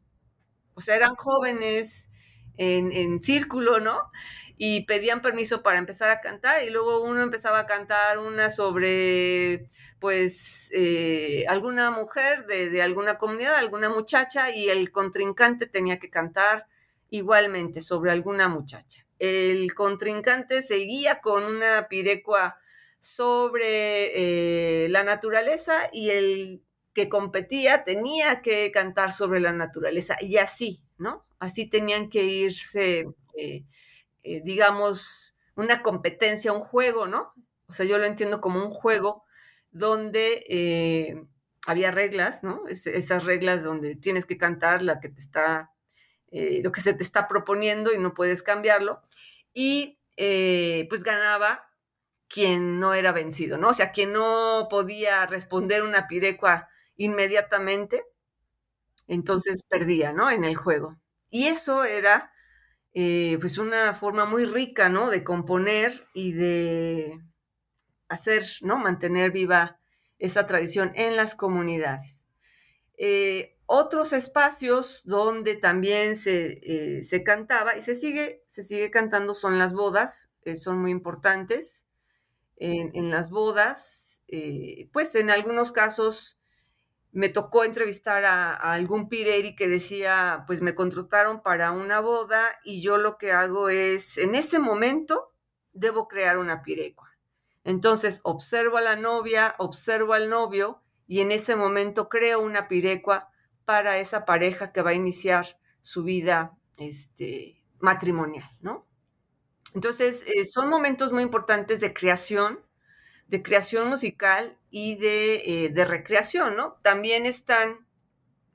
O 0.76 0.80
sea, 0.82 0.96
eran 0.96 1.16
jóvenes 1.16 2.10
en, 2.56 2.94
en 2.94 3.22
círculo, 3.22 3.82
¿no? 3.82 4.00
Y 4.58 4.86
pedían 4.86 5.22
permiso 5.22 5.64
para 5.64 5.80
empezar 5.80 6.10
a 6.10 6.22
cantar 6.22 6.64
y 6.64 6.70
luego 6.70 7.02
uno 7.02 7.22
empezaba 7.22 7.60
a 7.60 7.66
cantar 7.66 8.20
una 8.20 8.50
sobre, 8.50 9.68
pues, 10.00 10.70
eh, 10.74 11.46
alguna 11.48 11.92
mujer 11.92 12.46
de, 12.46 12.70
de 12.70 12.82
alguna 12.82 13.18
comunidad, 13.18 13.56
alguna 13.56 13.90
muchacha, 13.90 14.52
y 14.52 14.70
el 14.70 14.92
contrincante 14.92 15.66
tenía 15.66 16.00
que 16.00 16.10
cantar 16.10 16.68
igualmente 17.10 17.82
sobre 17.82 18.12
alguna 18.12 18.48
muchacha. 18.48 19.06
El 19.20 19.74
contrincante 19.74 20.62
seguía 20.62 21.22
con 21.22 21.44
una 21.44 21.88
pirecua 21.88 22.58
sobre 23.00 24.86
eh, 24.86 24.90
la 24.90 25.04
naturaleza 25.04 25.90
y 25.92 26.10
el 26.10 26.64
que 26.94 27.08
competía 27.08 27.84
tenía 27.84 28.42
que 28.42 28.72
cantar 28.72 29.12
sobre 29.12 29.40
la 29.40 29.52
naturaleza 29.52 30.18
y 30.20 30.38
así, 30.38 30.82
¿no? 30.98 31.26
Así 31.40 31.70
tenían 31.70 32.10
que 32.10 32.24
irse, 32.24 33.06
eh, 33.38 33.64
eh, 34.26 34.42
digamos, 34.44 35.38
una 35.56 35.82
competencia, 35.84 36.54
un 36.54 36.62
juego, 36.62 37.08
¿no? 37.08 37.34
O 37.68 37.74
sea, 37.74 37.86
yo 37.86 37.98
lo 37.98 38.06
entiendo 38.06 38.42
como 38.42 38.64
un 38.64 38.72
juego 38.72 39.24
donde 39.72 41.28
había 41.68 41.92
reglas, 41.92 42.44
¿no? 42.44 42.68
Es, 42.68 42.88
esas 42.88 43.26
reglas 43.26 43.64
donde 43.64 43.96
tienes 43.96 44.26
que 44.26 44.38
cantar 44.38 44.82
la 44.82 45.00
que 45.00 45.10
te 45.10 45.20
está, 45.20 45.72
lo 46.32 46.72
que 46.72 46.82
se 46.82 46.94
te 46.94 47.04
está 47.04 47.28
proponiendo 47.28 47.94
y 47.94 47.98
no 47.98 48.14
puedes 48.14 48.44
cambiarlo. 48.44 49.02
Y 49.54 50.00
pues 50.90 51.04
ganaba 51.04 51.66
quien 52.28 52.80
no 52.80 52.94
era 52.94 53.12
vencido, 53.12 53.58
¿no? 53.58 53.70
O 53.70 53.74
sea, 53.74 53.92
quien 53.92 54.14
no 54.14 54.68
podía 54.70 55.26
responder 55.26 55.84
una 55.84 56.08
pirecua 56.08 56.68
inmediatamente, 56.98 58.06
entonces 59.08 59.64
perdía, 59.70 60.14
¿no? 60.14 60.30
En 60.32 60.44
el 60.44 60.56
juego. 60.56 60.98
Y 61.30 61.48
eso 61.48 61.84
era, 61.84 62.32
eh, 62.98 63.38
pues, 63.42 63.58
una 63.58 63.94
forma 63.94 64.24
muy 64.26 64.46
rica, 64.46 64.88
¿no? 64.88 65.10
De 65.10 65.26
componer 65.26 66.08
y 66.14 66.32
de 66.32 67.22
hacer, 68.08 68.46
¿no? 68.62 68.78
Mantener 68.78 69.32
viva 69.32 69.80
esa 70.18 70.48
tradición 70.48 70.94
en 70.96 71.18
las 71.18 71.36
comunidades. 71.36 72.26
Eh, 72.98 73.58
otros 73.66 74.14
espacios 74.14 75.04
donde 75.04 75.56
también 75.56 76.16
se, 76.16 76.62
eh, 76.64 77.04
se, 77.04 77.22
cantaba 77.22 77.76
y 77.76 77.82
se 77.82 77.96
sigue, 77.96 78.44
se 78.48 78.64
sigue 78.64 78.90
cantando 78.92 79.34
son 79.34 79.60
las 79.60 79.74
bodas, 79.74 80.32
son 80.56 80.80
muy 80.80 80.92
importantes 80.92 81.86
en, 82.56 83.12
las 83.12 83.30
bodas. 83.30 84.24
Pues 84.94 85.16
en 85.16 85.32
algunos 85.32 85.74
casos 85.74 86.35
me 87.16 87.30
tocó 87.30 87.64
entrevistar 87.64 88.26
a, 88.26 88.54
algún 88.54 89.08
pireri 89.08 89.56
que 89.56 89.70
decía, 89.70 90.44
pues 90.48 90.62
me 90.62 90.76
contrataron 90.76 91.42
para 91.42 91.72
una 91.72 92.02
boda 92.02 92.44
y 92.66 92.82
yo 92.82 92.98
lo 92.98 93.18
que 93.18 93.32
hago 93.32 93.70
es, 93.70 94.18
en 94.18 94.36
ese 94.36 94.60
momento, 94.60 95.32
debo 95.72 96.10
crear 96.10 96.38
una 96.38 96.62
pirecua. 96.62 97.10
Entonces 97.64 98.20
observo 98.24 98.76
a 98.76 98.82
la 98.82 98.98
novia, 98.98 99.56
observo 99.60 100.14
al 100.14 100.28
novio 100.28 100.84
y 101.08 101.22
en 101.22 101.32
ese 101.32 101.56
momento 101.56 102.10
creo 102.10 102.42
una 102.42 102.68
pirecua 102.68 103.30
para 103.64 103.98
esa 103.98 104.26
pareja 104.26 104.74
que 104.74 104.82
va 104.82 104.90
a 104.90 104.96
iniciar 104.96 105.58
su 105.80 106.04
vida 106.04 106.58
este, 106.78 107.64
matrimonial, 107.80 108.50
¿no? 108.60 108.86
Entonces, 109.74 110.26
eh, 110.28 110.44
son 110.44 110.68
momentos 110.68 111.14
muy 111.14 111.24
importantes 111.24 111.80
de 111.80 111.94
creación, 111.94 112.65
de 113.28 113.42
creación 113.44 113.90
musical 113.90 114.58
y 114.70 114.96
de, 114.98 115.66
eh, 115.66 115.86
recreación, 115.86 116.56
¿no? 116.56 116.80
También 116.82 117.26
están, 117.26 117.88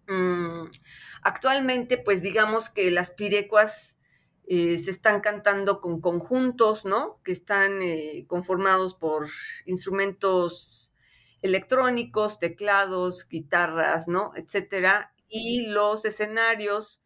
mm, 0.09 0.65
actualmente, 1.23 1.99
pues 1.99 2.23
digamos 2.23 2.71
que 2.71 2.91
las 2.91 3.11
pirecuas 3.13 3.97
eh, 4.53 4.79
se 4.79 4.91
están 4.91 5.21
cantando 5.21 5.81
con 5.81 6.01
conjuntos, 6.01 6.85
¿no? 6.85 7.21
Que 7.25 7.31
están 7.33 7.79
conformados 8.27 8.95
por 8.95 9.29
instrumentos 9.65 10.93
electrónicos, 11.43 12.39
teclados, 12.39 13.29
guitarras, 13.29 14.09
¿no? 14.09 14.33
Etcétera. 14.35 15.15
Y 15.29 15.69
los 15.69 16.05
escenarios 16.05 17.03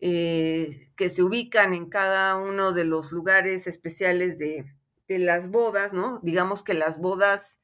eh, 0.00 0.90
que 0.96 1.10
se 1.10 1.22
ubican 1.22 1.74
en 1.74 1.88
cada 1.90 2.36
uno 2.36 2.72
de 2.72 2.84
los 2.84 3.12
lugares 3.12 3.66
especiales 3.66 4.38
de, 4.38 4.64
las 5.18 5.50
bodas, 5.50 5.92
¿no? 5.92 6.20
Digamos 6.22 6.62
que 6.62 6.74
las 6.74 7.00
bodas 7.00 7.58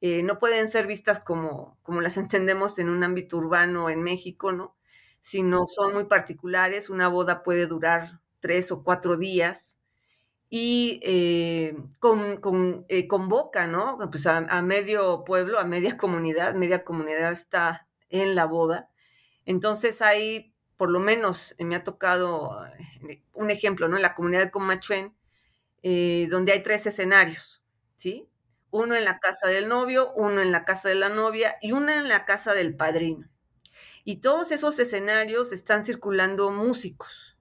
eh, 0.00 0.22
no 0.22 0.38
pueden 0.38 0.68
ser 0.68 0.86
vistas 0.86 1.20
como, 1.20 1.78
como 1.82 2.00
las 2.00 2.16
entendemos 2.18 2.78
en 2.78 2.88
un 2.88 3.02
ámbito 3.04 3.36
urbano 3.38 3.90
en 3.90 4.02
México, 4.02 4.52
¿no? 4.52 4.76
Sino 5.20 5.66
son 5.66 5.94
muy 5.94 6.04
particulares. 6.04 6.90
Una 6.90 7.08
boda 7.08 7.42
puede 7.42 7.66
durar 7.66 8.20
tres 8.40 8.72
o 8.72 8.82
cuatro 8.82 9.16
días 9.16 9.78
y 10.50 11.00
eh, 11.02 11.76
con, 11.98 12.40
convoca, 13.08 13.66
¿no? 13.66 13.98
Pues 14.10 14.26
a, 14.26 14.38
a, 14.38 14.62
medio 14.62 15.24
pueblo, 15.24 15.58
a 15.58 15.64
media 15.64 15.96
comunidad, 15.98 16.54
media 16.54 16.84
comunidad 16.84 17.32
está 17.32 17.88
en 18.10 18.34
la 18.34 18.44
boda. 18.46 18.90
Entonces 19.46 20.02
hay 20.02 20.52
por 20.82 20.90
lo 20.90 20.98
menos 20.98 21.54
me 21.60 21.76
ha 21.76 21.84
tocado 21.84 22.66
eh, 23.08 23.22
un 23.34 23.52
ejemplo, 23.52 23.86
¿no? 23.86 23.94
En 23.94 24.02
la 24.02 24.16
comunidad 24.16 24.42
de 24.42 24.50
Comachuen, 24.50 25.14
eh, 25.82 26.28
donde 26.30 26.52
hay 26.52 26.62
tres 26.62 26.86
escenarios, 26.86 27.62
¿sí? 27.96 28.28
Uno 28.70 28.94
en 28.94 29.04
la 29.04 29.18
casa 29.18 29.48
del 29.48 29.68
novio, 29.68 30.12
uno 30.14 30.40
en 30.40 30.52
la 30.52 30.64
casa 30.64 30.88
de 30.88 30.94
la 30.94 31.08
novia 31.08 31.56
y 31.60 31.72
uno 31.72 31.92
en 31.92 32.08
la 32.08 32.24
casa 32.24 32.54
del 32.54 32.76
padrino. 32.76 33.28
Y 34.04 34.16
todos 34.16 34.52
esos 34.52 34.78
escenarios 34.78 35.52
están 35.52 35.84
circulando 35.84 36.50
músicos. 36.50 37.36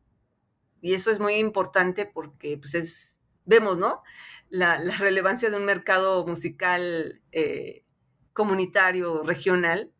Y 0.82 0.94
eso 0.94 1.12
es 1.12 1.20
muy 1.20 1.36
importante 1.36 2.06
porque, 2.06 2.58
pues, 2.58 2.76
es, 2.76 3.22
vemos, 3.46 3.78
¿no? 3.78 4.02
La, 4.50 4.78
relevancia 5.00 5.50
de 5.50 5.58
un 5.58 5.66
mercado 5.66 6.26
musical 6.26 7.22
eh, 7.32 7.86
comunitario, 8.34 9.24
regional, 9.24 9.92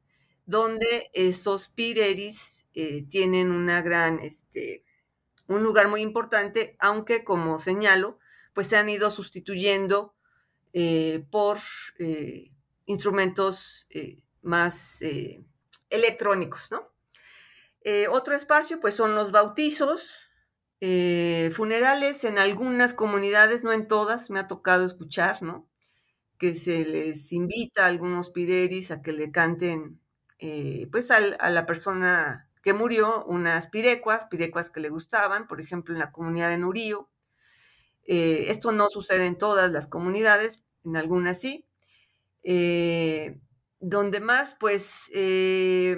donde 0.46 1.10
esos 1.14 1.70
pireris 1.70 2.66
eh, 2.74 3.06
tienen 3.10 3.52
una 3.52 3.82
gran, 3.82 4.20
este, 4.20 4.84
un 5.48 5.64
lugar 5.64 5.88
muy 5.88 6.02
importante, 6.02 6.76
aunque 6.80 7.24
como 7.24 7.58
señalo, 7.58 8.18
pues 8.54 8.68
se 8.68 8.78
han 8.78 8.90
ido 8.90 9.10
sustituyendo 9.10 10.16
eh, 10.74 11.26
por 11.32 11.60
eh, 12.00 12.52
instrumentos 12.86 13.88
más 14.42 15.04
electrónicos, 15.90 16.72
¿no? 16.72 16.90
otro 18.12 18.36
espacio, 18.36 18.80
pues 18.80 18.96
son 18.96 19.16
los 19.16 19.32
bautizos, 19.32 20.30
funerales 20.80 22.24
en 22.24 22.38
algunas 22.38 22.94
comunidades, 22.94 23.64
no 23.64 23.72
en 23.72 23.88
todas, 23.88 24.30
me 24.30 24.40
ha 24.40 24.48
tocado 24.48 24.86
escuchar, 24.86 25.42
¿no? 25.42 25.68
Que 26.38 26.56
se 26.56 26.86
les 26.86 27.32
invita 27.32 27.84
a 27.84 27.88
algunos 27.88 28.30
pideris 28.30 28.92
a 28.92 29.02
que 29.02 29.14
le 29.14 29.32
canten, 29.32 30.00
pues 30.92 31.12
a 31.12 31.50
la 31.50 31.66
persona 31.66 32.52
que 32.62 32.74
murió 32.74 33.26
unas 33.26 33.68
pirecuas, 33.68 34.26
pirecuas 34.26 34.70
que 34.70 34.80
le 34.80 34.90
gustaban, 34.90 35.48
por 35.48 35.62
ejemplo, 35.62 35.94
en 35.94 36.00
la 36.00 36.12
comunidad 36.12 36.50
de 36.50 36.58
Nurío. 36.60 37.10
Eh, 38.06 38.46
esto 38.50 38.72
no 38.72 38.90
sucede 38.90 39.26
en 39.26 39.38
todas 39.38 39.72
las 39.72 39.88
comunidades, 39.88 40.64
en 40.86 40.98
algunas 40.98 41.40
sí. 41.40 41.68
Eh, 42.44 43.40
donde 43.80 44.20
más, 44.20 44.56
pues, 44.60 45.12
eh, 45.14 45.98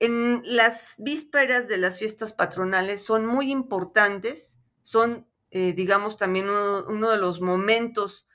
en 0.00 0.42
las 0.44 0.96
vísperas 0.98 1.68
de 1.68 1.78
las 1.78 1.98
fiestas 1.98 2.32
patronales 2.32 3.04
son 3.04 3.26
muy 3.26 3.50
importantes, 3.50 4.60
son, 4.82 5.26
digamos, 5.50 6.18
también 6.18 6.48
uno, 6.50 7.10
de 7.10 7.16
los 7.16 7.40
momentos 7.40 8.28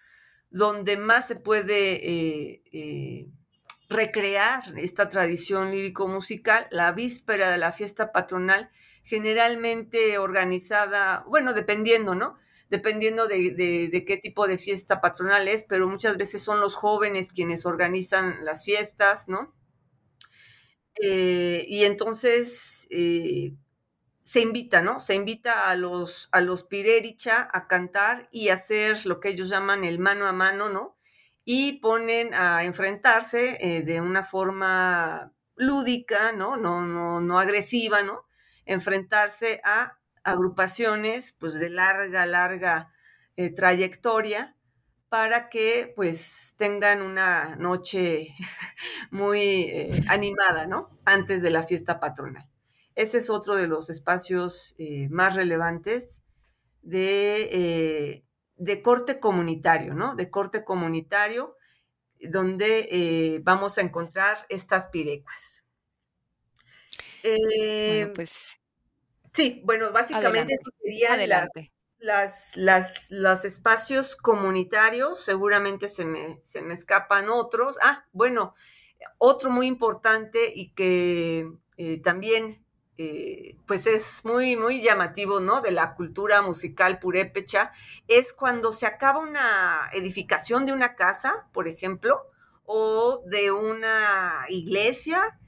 donde 0.49 0.97
más 0.97 1.27
se 1.27 1.35
puede 1.35 2.61
recrear 3.89 4.63
esta 4.79 5.09
tradición 5.09 5.71
lírico-musical 5.71 6.67
la 6.71 6.91
víspera 6.93 7.51
de 7.51 7.57
la 7.57 7.73
fiesta 7.73 8.11
patronal, 8.11 8.71
generalmente 9.03 10.17
organizada, 10.17 11.23
bueno, 11.27 11.53
dependiendo, 11.53 12.15
¿no? 12.15 12.37
Dependiendo 12.71 13.27
de, 13.27 14.03
qué 14.07 14.17
tipo 14.17 14.47
de 14.47 14.57
fiesta 14.57 14.99
patronal 14.99 15.47
es, 15.47 15.63
pero 15.63 15.87
muchas 15.87 16.17
veces 16.17 16.41
son 16.41 16.59
los 16.59 16.73
jóvenes 16.73 17.31
quienes 17.31 17.67
organizan 17.67 18.43
las 18.43 18.63
fiestas, 18.63 19.29
¿no? 19.29 19.53
Eh, 21.03 21.65
y 21.67 21.83
entonces 21.83 22.87
eh, 22.89 23.53
se 24.23 24.41
invita, 24.41 24.81
¿no? 24.81 24.99
Se 24.99 25.13
invita 25.13 25.69
a 25.69 25.75
los, 25.75 26.29
a 26.31 26.41
los 26.41 26.63
Pirericha 26.63 27.47
a 27.51 27.67
cantar 27.67 28.27
y 28.31 28.49
hacer 28.49 29.05
lo 29.05 29.19
que 29.19 29.29
ellos 29.29 29.49
llaman 29.49 29.83
el 29.83 29.99
mano 29.99 30.25
a 30.25 30.31
mano, 30.31 30.69
¿no? 30.69 30.97
y 31.43 31.79
ponen 31.79 32.35
a 32.35 32.63
enfrentarse 32.63 33.57
eh, 33.59 33.81
de 33.81 33.99
una 33.99 34.23
forma 34.23 35.33
lúdica, 35.55 36.31
¿no? 36.31 36.55
No, 36.55 36.85
no, 36.85 37.19
no 37.19 37.39
agresiva, 37.39 38.03
¿no? 38.03 38.25
enfrentarse 38.65 39.61
a 39.63 39.97
agrupaciones 40.23 41.33
pues 41.39 41.59
de 41.59 41.69
larga, 41.69 42.25
larga 42.25 42.91
eh, 43.35 43.49
trayectoria 43.53 44.55
para 45.09 45.49
que 45.49 45.91
pues 45.95 46.53
tengan 46.57 47.01
una 47.01 47.55
noche 47.55 48.27
muy 49.11 49.63
eh, 49.63 50.03
animada, 50.07 50.67
¿no? 50.67 50.89
Antes 51.05 51.41
de 51.41 51.51
la 51.51 51.63
fiesta 51.63 51.99
patronal. 51.99 52.49
Ese 52.95 53.17
es 53.17 53.29
otro 53.29 53.55
de 53.55 53.67
los 53.67 53.89
espacios 53.89 54.75
eh, 54.77 55.07
más 55.09 55.35
relevantes 55.35 56.21
de, 56.81 58.23
de, 58.55 58.81
corte 58.81 59.19
comunitario, 59.19 59.93
¿no? 59.93 60.15
De 60.15 60.29
corte 60.29 60.63
comunitario, 60.63 61.55
donde 62.19 63.39
vamos 63.43 63.77
a 63.77 63.81
encontrar 63.81 64.37
estas 64.49 64.87
pirecuas. 64.87 65.63
bueno, 67.23 68.13
pues 68.13 68.60
Sí, 69.33 69.61
bueno, 69.63 69.91
básicamente 69.91 70.53
eso 70.53 70.69
serían 70.81 71.27
las, 71.99 72.57
las, 72.57 73.11
los 73.11 73.45
espacios 73.45 74.15
comunitarios, 74.15 75.23
seguramente 75.23 75.87
se 75.87 76.05
me, 76.05 76.39
se 76.43 76.61
me 76.61 76.73
escapan 76.73 77.29
otros. 77.29 77.77
Ah, 77.81 78.05
bueno, 78.11 78.53
otro 79.17 79.49
muy 79.51 79.67
importante 79.67 80.51
y 80.53 80.71
que 80.73 81.49
eh, 81.77 82.01
también 82.01 82.65
eh, 82.97 83.57
pues 83.65 83.87
es 83.87 84.23
muy, 84.25 84.55
muy 84.57 84.81
llamativo, 84.81 85.39
¿no? 85.39 85.61
De 85.61 85.71
la 85.71 85.95
cultura 85.95 86.41
musical 86.41 86.99
purépecha, 86.99 87.71
es 88.07 88.33
cuando 88.33 88.71
se 88.71 88.85
acaba 88.85 89.19
una 89.19 89.89
edificación 89.93 90.65
de 90.65 90.73
una 90.73 90.95
casa, 90.95 91.49
por 91.53 91.67
ejemplo, 91.67 92.21
o 92.65 93.23
de 93.25 93.51
una 93.51 94.45
iglesia, 94.49 95.39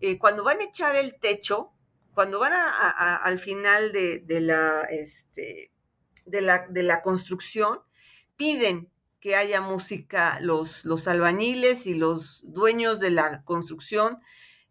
eh, 0.00 0.18
cuando 0.18 0.44
van 0.44 0.60
a 0.60 0.64
echar 0.64 0.96
el 0.96 1.18
techo, 1.18 1.72
cuando 2.18 2.40
van 2.40 2.52
al 2.52 3.38
final 3.38 3.92
de, 3.92 4.40
la, 4.40 4.80
este, 4.90 5.70
de, 6.26 6.40
la, 6.40 7.00
construcción, 7.00 7.78
piden 8.36 8.90
que 9.20 9.36
haya 9.36 9.60
música, 9.60 10.40
los, 10.40 10.84
albañiles 11.06 11.86
y 11.86 11.94
los 11.94 12.42
dueños 12.52 12.98
de 12.98 13.12
la 13.12 13.44
construcción 13.44 14.18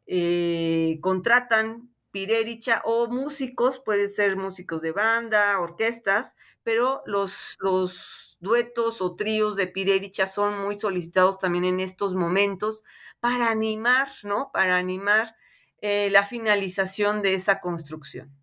eh, 0.07 0.99
contratan 0.99 1.89
pirericha 2.11 2.81
o 2.83 3.07
músicos, 3.07 3.79
puede 3.79 4.09
ser 4.09 4.35
músicos 4.35 4.81
de 4.81 4.91
banda, 4.91 5.57
orquestas, 5.61 6.35
pero 6.63 7.01
los, 7.05 7.55
los 7.61 8.35
duetos 8.41 9.01
o 9.01 9.15
tríos 9.15 9.55
de 9.55 9.67
pirericha 9.67 10.27
son 10.27 10.59
muy 10.65 10.77
solicitados 10.77 11.39
también 11.39 11.63
en 11.63 11.79
estos 11.79 12.13
momentos 12.13 12.83
para 13.21 13.49
animar, 13.49 14.09
¿no? 14.23 14.51
Para 14.51 14.75
animar 14.75 15.37
eh, 15.81 16.09
la 16.11 16.23
finalización 16.23 17.21
de 17.21 17.33
esa 17.35 17.59
construcción. 17.59 18.33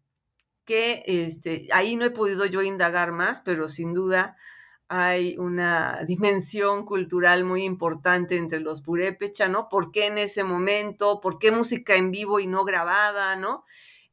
Que 0.65 1.05
este, 1.07 1.69
ahí 1.73 1.97
no 1.97 2.05
he 2.05 2.11
podido 2.11 2.47
yo 2.47 2.63
indagar 2.63 3.13
más, 3.13 3.41
pero 3.41 3.69
sin 3.69 3.93
duda 3.95 4.37
hay 4.89 5.37
una 5.39 6.05
dimensión 6.07 6.85
cultural 6.87 7.45
muy 7.45 7.65
importante 7.65 8.37
entre 8.37 8.61
los 8.61 8.83
purépecha, 8.83 9.49
¿no? 9.49 9.69
¿Por 9.69 9.93
qué 9.93 10.07
en 10.07 10.19
ese 10.19 10.45
momento? 10.45 11.21
¿Por 11.21 11.39
qué 11.39 11.51
música 11.51 11.97
en 11.97 12.11
vivo 12.11 12.41
y 12.41 12.47
no 12.47 12.65
grabada, 12.65 13.37
¿no? 13.37 13.65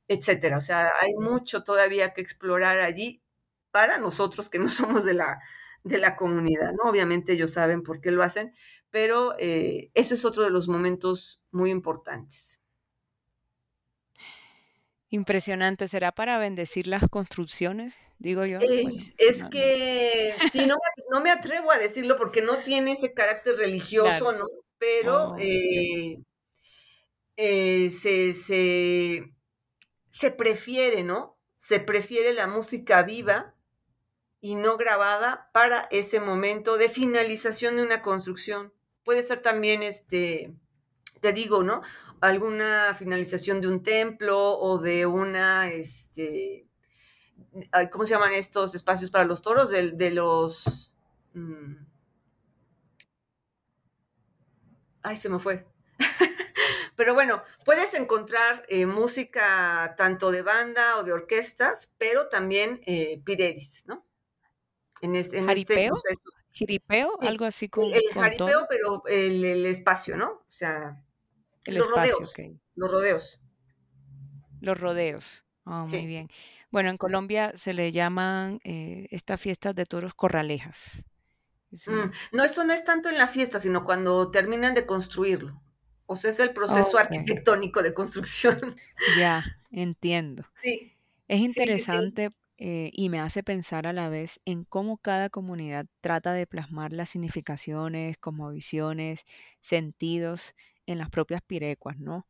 Etcétera. 0.07 0.57
O 0.57 0.61
sea, 0.61 0.91
hay 1.01 1.13
mucho 1.13 1.63
todavía 1.63 2.13
que 2.13 2.21
explorar 2.21 2.79
allí 2.81 3.21
para 3.71 3.97
nosotros 3.97 4.49
que 4.49 4.59
no 4.59 4.69
somos 4.69 5.03
de 5.05 5.13
la, 5.13 5.39
de 5.83 5.97
la 5.97 6.15
comunidad, 6.15 6.73
¿no? 6.73 6.89
Obviamente 6.89 7.33
ellos 7.33 7.53
saben 7.53 7.83
por 7.83 8.01
qué 8.01 8.11
lo 8.11 8.23
hacen, 8.23 8.53
pero 8.89 9.33
eh, 9.39 9.91
eso 9.93 10.15
es 10.15 10.25
otro 10.25 10.43
de 10.43 10.49
los 10.51 10.67
momentos 10.67 11.41
muy 11.51 11.71
importantes. 11.71 12.60
Impresionante. 15.13 15.89
¿Será 15.89 16.13
para 16.13 16.37
bendecir 16.37 16.87
las 16.87 17.07
construcciones? 17.09 17.95
Digo 18.17 18.45
yo. 18.45 18.59
es 19.17 19.43
que 19.51 20.33
sí, 20.53 20.65
no, 20.65 20.77
me 21.21 21.29
atrevo 21.29 21.69
a 21.71 21.77
decirlo 21.77 22.15
porque 22.15 22.41
no 22.41 22.59
tiene 22.59 22.93
ese 22.93 23.13
carácter 23.13 23.57
religioso, 23.57 24.31
¿no? 24.31 24.45
Pero 24.77 25.31
oh, 25.31 25.35
eh, 25.37 26.17
eh, 27.35 27.91
se, 27.91 28.33
se, 28.33 30.31
prefiere, 30.31 31.03
¿no? 31.03 31.37
Se 31.57 31.81
prefiere 31.81 32.31
la 32.33 32.47
música 32.47 33.03
viva 33.03 33.53
y 34.39 34.55
no 34.55 34.77
grabada 34.77 35.49
para 35.51 35.89
ese 35.91 36.21
momento 36.21 36.77
de 36.77 36.87
finalización 36.87 37.75
de 37.75 37.83
una 37.83 38.01
construcción. 38.01 38.73
Puede 39.03 39.23
ser 39.23 39.41
también 39.41 39.83
este 39.83 40.53
te 41.19 41.33
digo, 41.33 41.63
¿no? 41.63 41.81
Alguna 42.21 42.93
finalización 42.93 43.61
de 43.61 43.67
un 43.67 43.83
templo 43.83 44.57
o 44.59 44.77
de 44.77 45.05
una, 45.05 45.69
este, 45.71 46.67
¿cómo 47.91 48.05
se 48.05 48.13
llaman 48.13 48.33
estos 48.33 48.75
espacios 48.75 49.09
para 49.09 49.25
los 49.25 49.41
toros? 49.41 49.71
De, 49.71 50.11
los... 50.11 50.93
Mm, 51.33 51.75
ay, 55.01 55.15
se 55.15 55.29
me 55.29 55.39
fue. 55.39 55.65
pero 56.95 57.13
bueno, 57.13 57.43
puedes 57.65 57.93
encontrar 57.95 58.65
eh, 58.69 58.85
música 58.85 59.95
tanto 59.97 60.31
de 60.31 60.43
banda 60.43 60.97
o 60.97 61.03
de 61.03 61.13
orquestas, 61.13 61.91
pero 61.97 62.29
también 62.29 62.81
eh, 62.85 63.21
piredis, 63.25 63.83
¿no? 63.87 64.05
En, 65.01 65.15
este, 65.15 65.39
en 65.39 65.49
este 65.49 65.87
proceso. 65.87 66.29
¿Jiripeo? 66.51 67.17
Algo 67.21 67.45
así 67.45 67.69
como. 67.69 67.87
El, 67.87 68.03
jaripeo, 68.13 68.67
pero 68.69 69.03
el, 69.07 69.65
espacio, 69.65 70.17
¿no? 70.17 70.31
O 70.31 70.51
sea, 70.51 71.01
los 71.65 71.89
rodeos. 71.89 72.33
Los 72.75 72.91
rodeos. 72.91 73.41
Los 74.59 74.79
rodeos. 74.79 75.43
Oh, 75.65 75.85
muy 75.87 76.05
bien. 76.05 76.29
Bueno, 76.71 76.89
en 76.89 76.97
Colombia 76.97 77.51
se 77.55 77.73
le 77.73 77.91
llaman 77.91 78.59
eh, 78.63 79.07
estas 79.11 79.39
fiestas 79.39 79.75
de 79.75 79.85
toros 79.85 80.13
corralejas. 80.13 81.03
Mm, 81.87 82.11
no, 82.33 82.43
esto 82.43 82.63
no 82.63 82.73
es 82.73 82.83
tanto 82.83 83.09
en 83.09 83.17
la 83.17 83.27
fiesta, 83.27 83.59
sino 83.59 83.85
cuando 83.85 84.31
terminan 84.31 84.73
de 84.73 84.85
construirlo. 84.85 85.61
O 86.05 86.15
sea, 86.15 86.29
es 86.29 86.39
el 86.39 86.53
proceso 86.53 86.97
arquitectónico 86.97 87.81
de 87.83 87.93
construcción. 87.93 88.75
Ya, 89.17 89.43
entiendo. 89.71 90.43
Sí. 90.61 90.93
Es 91.27 91.39
interesante 91.39 92.29
eh, 92.57 92.91
y 92.93 93.09
me 93.09 93.19
hace 93.19 93.43
pensar 93.43 93.87
a 93.87 93.93
la 93.93 94.09
vez 94.09 94.39
en 94.45 94.65
cómo 94.65 94.97
cada 94.97 95.29
comunidad 95.29 95.85
trata 96.01 96.33
de 96.33 96.45
plasmar 96.45 96.91
las 96.91 97.09
significaciones, 97.09 98.17
visiones, 98.53 99.25
sentidos 99.61 100.53
en 100.91 100.99
las 100.99 101.09
propias 101.09 101.41
pirecuas, 101.41 101.99
¿no? 101.99 102.27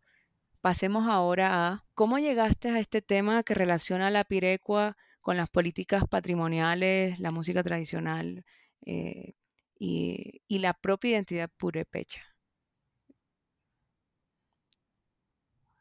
Pasemos 0.61 1.07
ahora 1.09 1.67
a 1.67 1.85
cómo 1.95 2.19
llegaste 2.19 2.69
a 2.69 2.79
este 2.79 3.01
tema 3.01 3.43
que 3.43 3.55
relaciona 3.55 4.11
la 4.11 4.23
pirecua 4.23 4.95
con 5.21 5.37
las 5.37 5.49
políticas 5.49 6.03
patrimoniales, 6.07 7.19
la 7.19 7.29
música 7.29 7.63
tradicional 7.63 8.45
eh, 8.85 9.33
y, 9.77 10.41
la 10.49 10.73
propia 10.73 11.11
identidad 11.11 11.49
purepecha. 11.57 12.21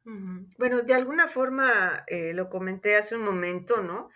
Bueno, 0.05 0.83
de 0.83 0.95
alguna 0.95 1.29
forma 1.29 2.05
eh, 2.07 2.33
lo 2.33 2.49
comenté 2.49 2.97
hace 2.97 3.17
un 3.17 3.23
momento, 3.23 3.83
¿no? 3.83 4.09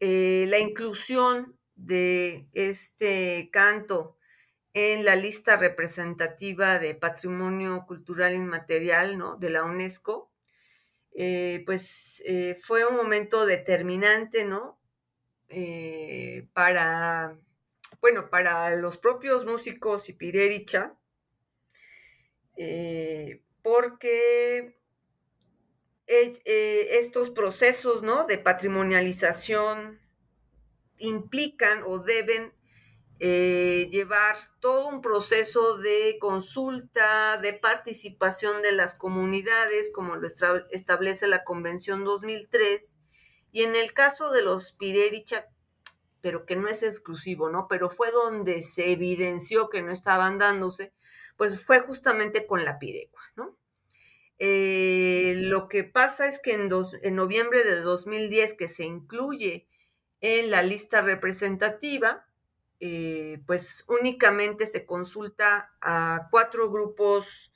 Eh, 0.00 0.46
la 0.48 0.58
inclusión 0.58 1.56
de 1.76 2.48
este 2.52 3.48
canto 3.52 4.16
en 4.74 5.04
la 5.04 5.14
lista 5.14 5.56
representativa 5.56 6.80
de 6.80 6.96
Patrimonio 6.96 7.84
Cultural 7.86 8.34
Inmaterial 8.34 9.16
¿no? 9.16 9.36
de 9.36 9.50
la 9.50 9.62
UNESCO, 9.62 10.32
eh, 11.14 11.62
pues 11.64 12.22
eh, 12.26 12.58
fue 12.60 12.84
un 12.84 12.96
momento 12.96 13.46
determinante, 13.46 14.44
¿no? 14.44 14.80
Eh, 15.48 16.48
para, 16.52 17.38
bueno, 18.00 18.30
para 18.30 18.74
los 18.74 18.98
propios 18.98 19.46
músicos 19.46 20.08
y 20.08 20.14
Pirericha, 20.14 20.96
porque 23.62 24.76
estos 26.06 27.30
procesos, 27.30 28.02
¿no? 28.02 28.26
De 28.26 28.38
patrimonialización 28.38 30.00
implican 30.98 31.82
o 31.86 32.00
deben 32.00 32.52
eh, 33.20 33.88
llevar 33.92 34.36
todo 34.60 34.88
un 34.88 35.00
proceso 35.00 35.78
de 35.78 36.16
consulta, 36.20 37.38
de 37.38 37.52
participación 37.52 38.60
de 38.62 38.72
las 38.72 38.94
comunidades, 38.94 39.92
como 39.92 40.16
lo 40.16 40.26
establece 40.70 41.28
la 41.28 41.44
Convención 41.44 42.04
2003, 42.04 42.98
y 43.52 43.62
en 43.62 43.76
el 43.76 43.92
caso 43.92 44.32
de 44.32 44.42
los 44.42 44.72
Pirericha, 44.72 45.46
pero 46.20 46.44
que 46.44 46.56
no 46.56 46.66
es 46.66 46.82
exclusivo, 46.82 47.50
¿no? 47.50 47.68
Pero 47.68 47.88
fue 47.88 48.10
donde 48.10 48.62
se 48.62 48.90
evidenció 48.90 49.68
que 49.68 49.82
no 49.82 49.92
estaban 49.92 50.38
dándose, 50.38 50.92
pues 51.36 51.64
fue 51.64 51.80
justamente 51.80 52.46
con 52.46 52.64
la 52.64 52.78
Pirecua, 52.78 53.22
¿no? 53.36 53.56
Eh, 54.38 55.34
lo 55.36 55.68
que 55.68 55.84
pasa 55.84 56.26
es 56.26 56.40
que 56.40 56.54
en, 56.54 56.68
en 57.02 57.14
noviembre 57.14 57.62
de 57.62 57.80
2010, 57.80 58.54
que 58.54 58.66
se 58.66 58.84
incluye 58.84 59.68
en 60.20 60.50
la 60.50 60.62
lista 60.62 61.02
representativa, 61.02 62.26
eh, 62.86 63.40
pues 63.46 63.86
únicamente 63.88 64.66
se 64.66 64.84
consulta 64.84 65.74
a 65.80 66.28
cuatro 66.30 66.70
grupos 66.70 67.54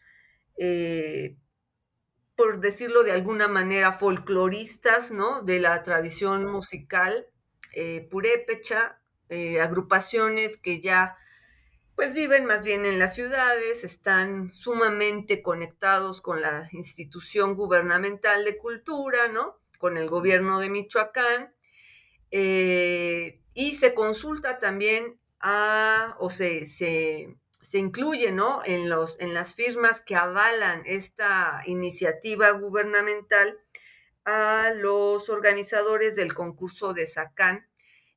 eh, 0.56 1.36
por 2.34 2.60
decirlo 2.60 3.02
de 3.02 3.12
alguna 3.12 3.46
manera, 3.46 3.92
folcloristas, 3.92 5.10
¿no? 5.10 5.42
De 5.42 5.60
la 5.60 5.82
tradición 5.82 6.46
musical 6.46 7.26
eh, 7.74 8.08
purépecha, 8.10 9.02
eh, 9.28 9.60
agrupaciones 9.60 10.56
que 10.56 10.80
ya 10.80 11.16
pues 11.94 12.14
viven 12.14 12.46
más 12.46 12.64
bien 12.64 12.86
en 12.86 12.98
las 12.98 13.14
ciudades, 13.14 13.84
están 13.84 14.54
sumamente 14.54 15.42
conectados 15.42 16.22
con 16.22 16.40
la 16.40 16.66
institución 16.72 17.54
gubernamental 17.54 18.46
de 18.46 18.56
cultura, 18.56 19.28
¿no? 19.28 19.58
Con 19.78 19.98
el 19.98 20.08
gobierno 20.08 20.58
de 20.58 20.70
Michoacán. 20.70 21.52
Eh, 22.30 23.42
y 23.52 23.72
se 23.72 23.94
consulta 23.94 24.58
también 24.60 25.17
o 25.40 26.30
se, 26.30 26.64
se, 26.64 27.78
incluye, 27.78 28.32
¿no? 28.32 28.62
En, 28.64 28.88
los, 28.88 29.20
en 29.20 29.34
las 29.34 29.54
firmas 29.54 30.00
que 30.00 30.16
avalan 30.16 30.82
esta 30.86 31.62
iniciativa 31.66 32.50
gubernamental 32.50 33.58
a 34.24 34.72
los 34.74 35.28
organizadores 35.28 36.16
del 36.16 36.34
concurso 36.34 36.92
de 36.92 37.06
SACAN, 37.06 37.66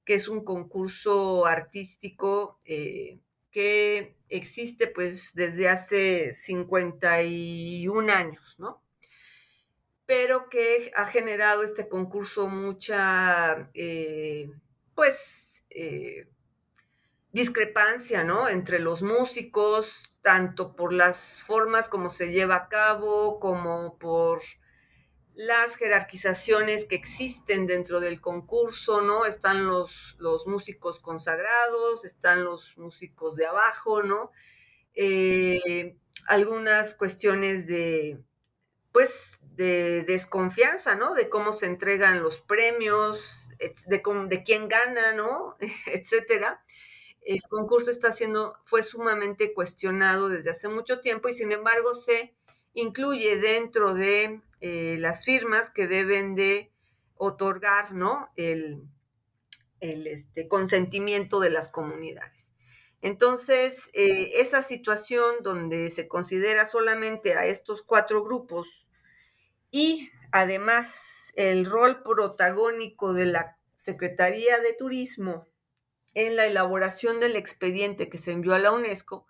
que 0.03 0.15
es 0.15 0.27
un 0.27 0.43
concurso 0.43 1.45
artístico 1.45 2.60
eh, 2.65 3.19
que 3.51 4.15
existe 4.29 4.88
pues 4.88 5.34
desde 5.36 5.69
hace 5.69 6.34
51 6.34 8.12
años, 8.12 8.55
¿no? 8.60 8.81
Pero 10.05 10.49
que 10.49 10.91
ha 10.95 11.05
generado 11.05 11.63
este 11.63 11.88
concurso 11.88 12.47
mucha, 12.47 13.69
eh, 13.73 14.49
pues, 14.95 15.63
eh, 15.69 16.27
discrepancia, 17.31 18.23
¿no? 18.23 18.49
Entre 18.49 18.79
los 18.79 19.01
músicos, 19.01 20.13
tanto 20.21 20.75
por 20.75 20.93
las 20.93 21.43
formas 21.43 21.87
como 21.87 22.09
se 22.09 22.31
lleva 22.31 22.55
a 22.55 22.69
cabo, 22.69 23.39
como 23.39 23.97
por 23.97 24.41
las 25.33 25.75
jerarquizaciones 25.77 26.85
que 26.85 26.95
existen 26.95 27.65
dentro 27.65 27.99
del 27.99 28.19
concurso, 28.19 29.01
¿no? 29.01 29.25
Están 29.25 29.65
los, 29.65 30.15
los 30.19 30.45
músicos 30.45 30.99
consagrados, 30.99 32.03
están 32.05 32.43
los 32.43 32.77
músicos 32.77 33.37
de 33.37 33.45
abajo, 33.45 34.03
¿no? 34.03 34.31
Eh, 34.93 35.95
algunas 36.27 36.95
cuestiones 36.95 37.65
de, 37.65 38.19
pues, 38.91 39.39
de 39.41 40.03
desconfianza, 40.03 40.95
¿no? 40.95 41.13
De 41.13 41.29
cómo 41.29 41.53
se 41.53 41.65
entregan 41.67 42.21
los 42.21 42.41
premios, 42.41 43.49
de, 43.87 44.03
de 44.27 44.43
quién 44.43 44.67
gana, 44.67 45.13
¿no? 45.13 45.55
Etcétera. 45.87 46.63
El 47.21 47.41
concurso 47.43 47.91
está 47.91 48.12
siendo, 48.12 48.57
fue 48.65 48.84
sumamente 48.84 49.53
cuestionado 49.53 50.27
desde 50.27 50.49
hace 50.49 50.67
mucho 50.67 50.99
tiempo 51.01 51.29
y 51.29 51.34
sin 51.34 51.51
embargo 51.51 51.93
se 51.93 52.36
incluye 52.73 53.38
dentro 53.38 53.93
de 53.93 54.41
eh, 54.60 54.97
las 54.99 55.23
firmas 55.23 55.69
que 55.69 55.88
deben 55.88 56.36
de 56.36 56.71
otorgar 57.15 57.93
¿no? 57.93 58.29
el, 58.36 58.88
este, 59.79 60.47
consentimiento 60.47 61.39
de 61.39 61.51
las 61.51 61.69
comunidades. 61.69 62.53
Entonces, 63.01 63.89
eh, 63.93 64.34
esa 64.36 64.62
situación 64.63 65.36
donde 65.41 65.89
se 65.89 66.07
considera 66.07 66.65
solamente 66.65 67.34
a 67.34 67.45
estos 67.45 67.81
cuatro 67.81 68.23
grupos 68.23 68.89
y 69.71 70.10
además 70.31 71.31
el 71.36 71.65
rol 71.65 72.03
protagónico 72.03 73.13
de 73.13 73.25
la 73.25 73.57
Secretaría 73.75 74.60
de 74.60 74.73
Turismo 74.73 75.47
en 76.13 76.36
la 76.36 76.45
elaboración 76.45 77.19
del 77.19 77.36
expediente 77.36 78.10
que 78.10 78.17
se 78.17 78.32
envió 78.32 78.54
a 78.54 78.60
la 78.60 78.71
UNESCO, 78.71 79.28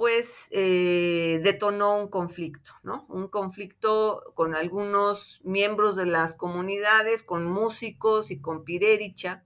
pues 0.00 0.48
eh, 0.50 1.40
detonó 1.42 1.98
un 1.98 2.08
conflicto, 2.08 2.72
¿no? 2.82 3.04
Un 3.10 3.28
conflicto 3.28 4.32
con 4.34 4.54
algunos 4.54 5.42
miembros 5.44 5.94
de 5.94 6.06
las 6.06 6.34
comunidades, 6.34 7.22
con 7.22 7.44
músicos 7.44 8.30
y 8.30 8.40
con 8.40 8.64
Pirericha. 8.64 9.44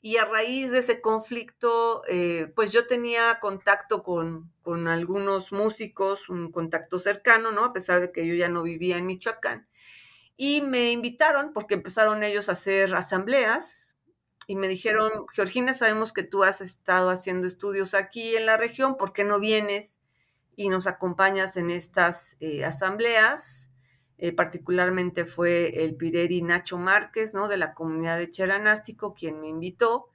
Y 0.00 0.16
a 0.16 0.24
raíz 0.24 0.70
de 0.70 0.78
ese 0.78 1.02
conflicto, 1.02 2.02
eh, 2.08 2.50
pues 2.56 2.72
yo 2.72 2.86
tenía 2.86 3.38
contacto 3.38 4.02
con, 4.02 4.50
con, 4.62 4.88
algunos 4.88 5.52
músicos, 5.52 6.30
un 6.30 6.50
contacto 6.52 6.98
cercano, 6.98 7.50
¿no? 7.50 7.64
A 7.66 7.74
pesar 7.74 8.00
de 8.00 8.12
que 8.12 8.26
yo 8.26 8.34
ya 8.34 8.48
no 8.48 8.62
vivía 8.62 8.96
en 8.96 9.04
Michoacán. 9.04 9.68
Y 10.38 10.62
me 10.62 10.90
invitaron 10.90 11.52
porque 11.52 11.74
empezaron 11.74 12.22
ellos 12.22 12.48
a 12.48 12.52
hacer 12.52 12.94
asambleas 12.94 13.95
y 14.46 14.56
me 14.56 14.68
dijeron, 14.68 15.26
Georgina, 15.32 15.74
sabemos 15.74 16.12
que 16.12 16.22
tú 16.22 16.44
has 16.44 16.60
estado 16.60 17.10
haciendo 17.10 17.46
estudios 17.46 17.94
aquí 17.94 18.36
en 18.36 18.46
la 18.46 18.56
región, 18.56 18.96
¿por 18.96 19.12
qué 19.12 19.24
no 19.24 19.40
vienes 19.40 19.98
y 20.54 20.68
nos 20.68 20.86
acompañas 20.86 21.56
en 21.56 21.70
estas 21.70 22.36
eh, 22.38 22.64
asambleas? 22.64 23.72
Eh, 24.18 24.32
particularmente 24.32 25.24
fue 25.26 25.84
el 25.84 25.96
Pireri 25.96 26.42
Nacho 26.42 26.78
Márquez, 26.78 27.34
¿no? 27.34 27.48
De 27.48 27.56
la 27.56 27.74
comunidad 27.74 28.18
de 28.18 28.30
Cheranástico, 28.30 29.14
quien 29.14 29.40
me 29.40 29.48
invitó. 29.48 30.08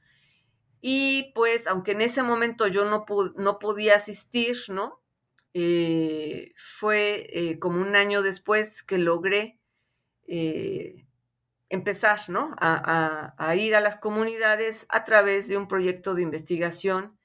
Y 0.79 1.31
pues, 1.35 1.67
aunque 1.67 1.91
en 1.91 2.01
ese 2.01 2.23
momento 2.23 2.67
yo 2.67 2.85
no, 2.85 3.05
no 3.35 3.59
podía 3.59 3.97
asistir, 3.97 4.57
¿no? 4.69 5.01
Eh, 5.53 6.53
fue 6.55 7.57
como 7.59 7.81
un 7.81 7.97
año 7.97 8.21
después 8.21 8.81
que 8.81 8.97
logré 8.97 9.59
empezar 11.71 12.19
¿no? 12.27 12.53
a, 12.59 13.55
ir 13.55 13.75
a 13.75 13.79
las 13.79 13.95
comunidades 13.95 14.85
a 14.89 15.05
través 15.05 15.47
de 15.47 15.55
un 15.55 15.69
proyecto 15.69 16.13
de 16.13 16.21
investigación 16.21 17.17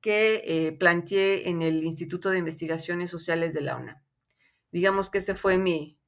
que 0.00 0.42
eh, 0.44 0.72
planteé 0.72 1.50
en 1.50 1.60
el 1.60 1.82
Instituto 1.82 2.30
de 2.30 2.38
Investigaciones 2.38 3.10
Sociales 3.10 3.52
de 3.52 3.62
la 3.62 3.76
UNAM. 3.76 4.00
Digamos 4.70 5.10
que 5.10 5.18
ese 5.18 5.34
fue 5.34 5.58
mi, 5.58 5.98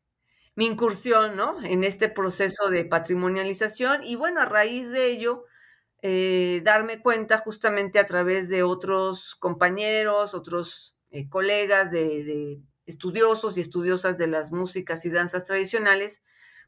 incursión 0.57 1.37
¿no? 1.37 1.63
en 1.65 1.83
este 1.83 2.09
proceso 2.09 2.71
de 2.71 2.85
patrimonialización 2.85 4.05
y 4.05 4.15
bueno, 4.15 4.41
a 4.41 4.45
raíz 4.45 4.91
de 4.91 5.09
ello, 5.09 5.45
eh, 6.03 6.63
darme 6.65 7.01
cuenta 7.01 7.39
justamente 7.39 7.99
a 7.99 8.07
través 8.07 8.49
de 8.49 8.63
otros 8.63 9.35
compañeros, 9.35 10.35
otros 10.35 10.97
eh, 11.11 11.29
colegas 11.29 11.91
de, 11.91 12.23
de 12.23 12.63
estudiosos 12.87 13.59
y 13.59 13.61
estudiosas 13.61 14.19
de 14.19 14.29
las 14.29 14.53
músicas 14.53 15.05
y 15.05 15.11
danzas 15.11 15.45
tradicionales, 15.45 16.23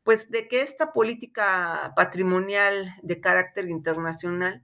pues 0.05 0.31
de 0.31 0.49
que 0.49 0.61
esta 0.61 0.93
política 0.93 1.93
patrimonial 1.97 2.89
de 3.03 3.21
carácter 3.21 3.69
internacional, 3.69 4.63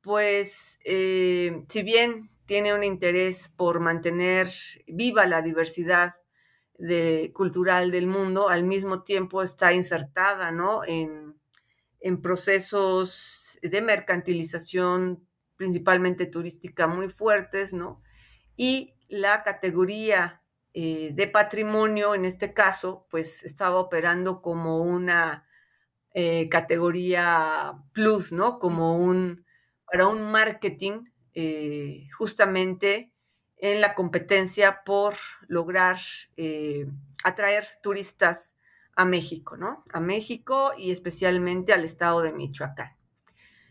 pues 0.00 0.78
eh, 0.84 1.64
si 1.68 1.82
bien 1.82 2.30
tiene 2.46 2.72
un 2.72 2.84
interés 2.84 3.48
por 3.50 3.80
mantener 3.80 4.48
viva 4.86 5.26
la 5.26 5.42
diversidad 5.42 6.14
cultural 7.32 7.90
del 7.90 8.06
mundo, 8.06 8.48
al 8.48 8.62
mismo 8.62 9.02
tiempo 9.02 9.42
está 9.42 9.72
insertada 9.72 10.52
¿no? 10.52 10.84
en, 10.84 11.34
en 12.00 12.22
procesos 12.22 13.58
de 13.62 13.82
mercantilización 13.82 15.26
principalmente 15.56 16.26
turística 16.26 16.86
muy 16.86 17.08
fuertes, 17.08 17.72
¿no? 17.72 18.00
Y 18.56 18.94
la 19.08 19.42
categoría 19.42 20.37
eh, 20.74 21.10
de 21.12 21.26
patrimonio, 21.26 22.14
en 22.14 22.24
este 22.24 22.52
caso, 22.52 23.06
pues 23.10 23.42
estaba 23.42 23.78
operando 23.78 24.42
como 24.42 24.82
una 24.82 25.46
eh, 26.14 26.48
categoría 26.48 27.74
plus, 27.92 28.32
¿no? 28.32 28.58
Como 28.58 28.98
un, 28.98 29.44
para 29.90 30.06
un 30.06 30.30
marketing 30.30 31.04
eh, 31.34 32.08
justamente 32.16 33.12
en 33.56 33.80
la 33.80 33.94
competencia 33.94 34.82
por 34.84 35.14
lograr 35.48 35.98
atraer 37.24 37.66
turistas 37.82 38.54
a 38.94 39.04
México, 39.04 39.56
¿no? 39.56 39.84
A 39.90 39.98
México 39.98 40.72
y 40.76 40.92
especialmente 40.92 41.72
al 41.72 41.82
estado 41.82 42.20
de 42.22 42.32
Michoacán. 42.32 42.96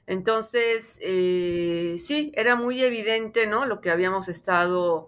Entonces, 0.08 0.96
sí, 0.96 2.32
era 2.36 2.56
muy 2.56 2.84
evidente, 2.84 3.48
¿no? 3.48 3.66
Lo 3.66 3.80
que 3.80 3.92
habíamos 3.92 4.28
estado 4.28 5.08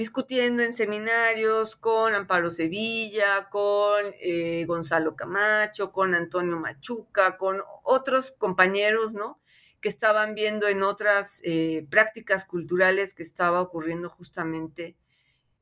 discutiendo 0.00 0.62
en 0.62 0.72
seminarios 0.72 1.76
con 1.76 2.14
Amparo 2.14 2.48
Sevilla, 2.48 3.50
con 3.50 4.06
eh, 4.22 4.64
Gonzalo 4.66 5.14
Camacho, 5.14 5.92
con 5.92 6.14
Antonio 6.14 6.56
Machuca, 6.56 7.36
con 7.36 7.60
otros 7.82 8.30
compañeros, 8.32 9.12
¿no? 9.12 9.42
Que 9.82 9.90
estaban 9.90 10.34
viendo 10.34 10.68
en 10.68 10.82
otras 10.82 11.42
eh, 11.44 11.86
prácticas 11.90 12.46
culturales 12.46 13.12
que 13.12 13.22
estaba 13.22 13.60
ocurriendo 13.60 14.08
justamente 14.08 14.96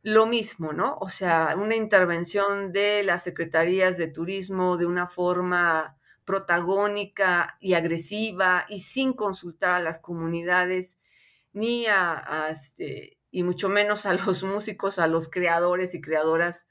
lo 0.02 0.26
mismo, 0.26 0.72
¿no? 0.72 0.96
O 1.00 1.08
sea, 1.08 1.56
una 1.58 1.74
intervención 1.74 2.70
de 2.70 3.02
las 3.02 3.24
secretarías 3.24 3.96
de 3.96 4.06
turismo 4.06 4.76
de 4.76 4.86
una 4.86 5.08
forma 5.08 5.96
protagónica 6.24 7.56
y 7.58 7.74
agresiva 7.74 8.66
y 8.68 8.78
sin 8.78 9.14
consultar 9.14 9.70
a 9.70 9.80
las 9.80 9.98
comunidades 9.98 10.96
ni 11.52 11.86
a, 11.86 12.50
este, 12.52 13.17
y 13.30 13.42
mucho 13.42 13.68
menos 13.68 14.06
a 14.06 14.14
los 14.14 14.42
músicos, 14.44 14.98
a 14.98 15.06
los 15.06 15.28
creadores 15.28 15.94
y 15.94 16.00
creadoras 16.00 16.66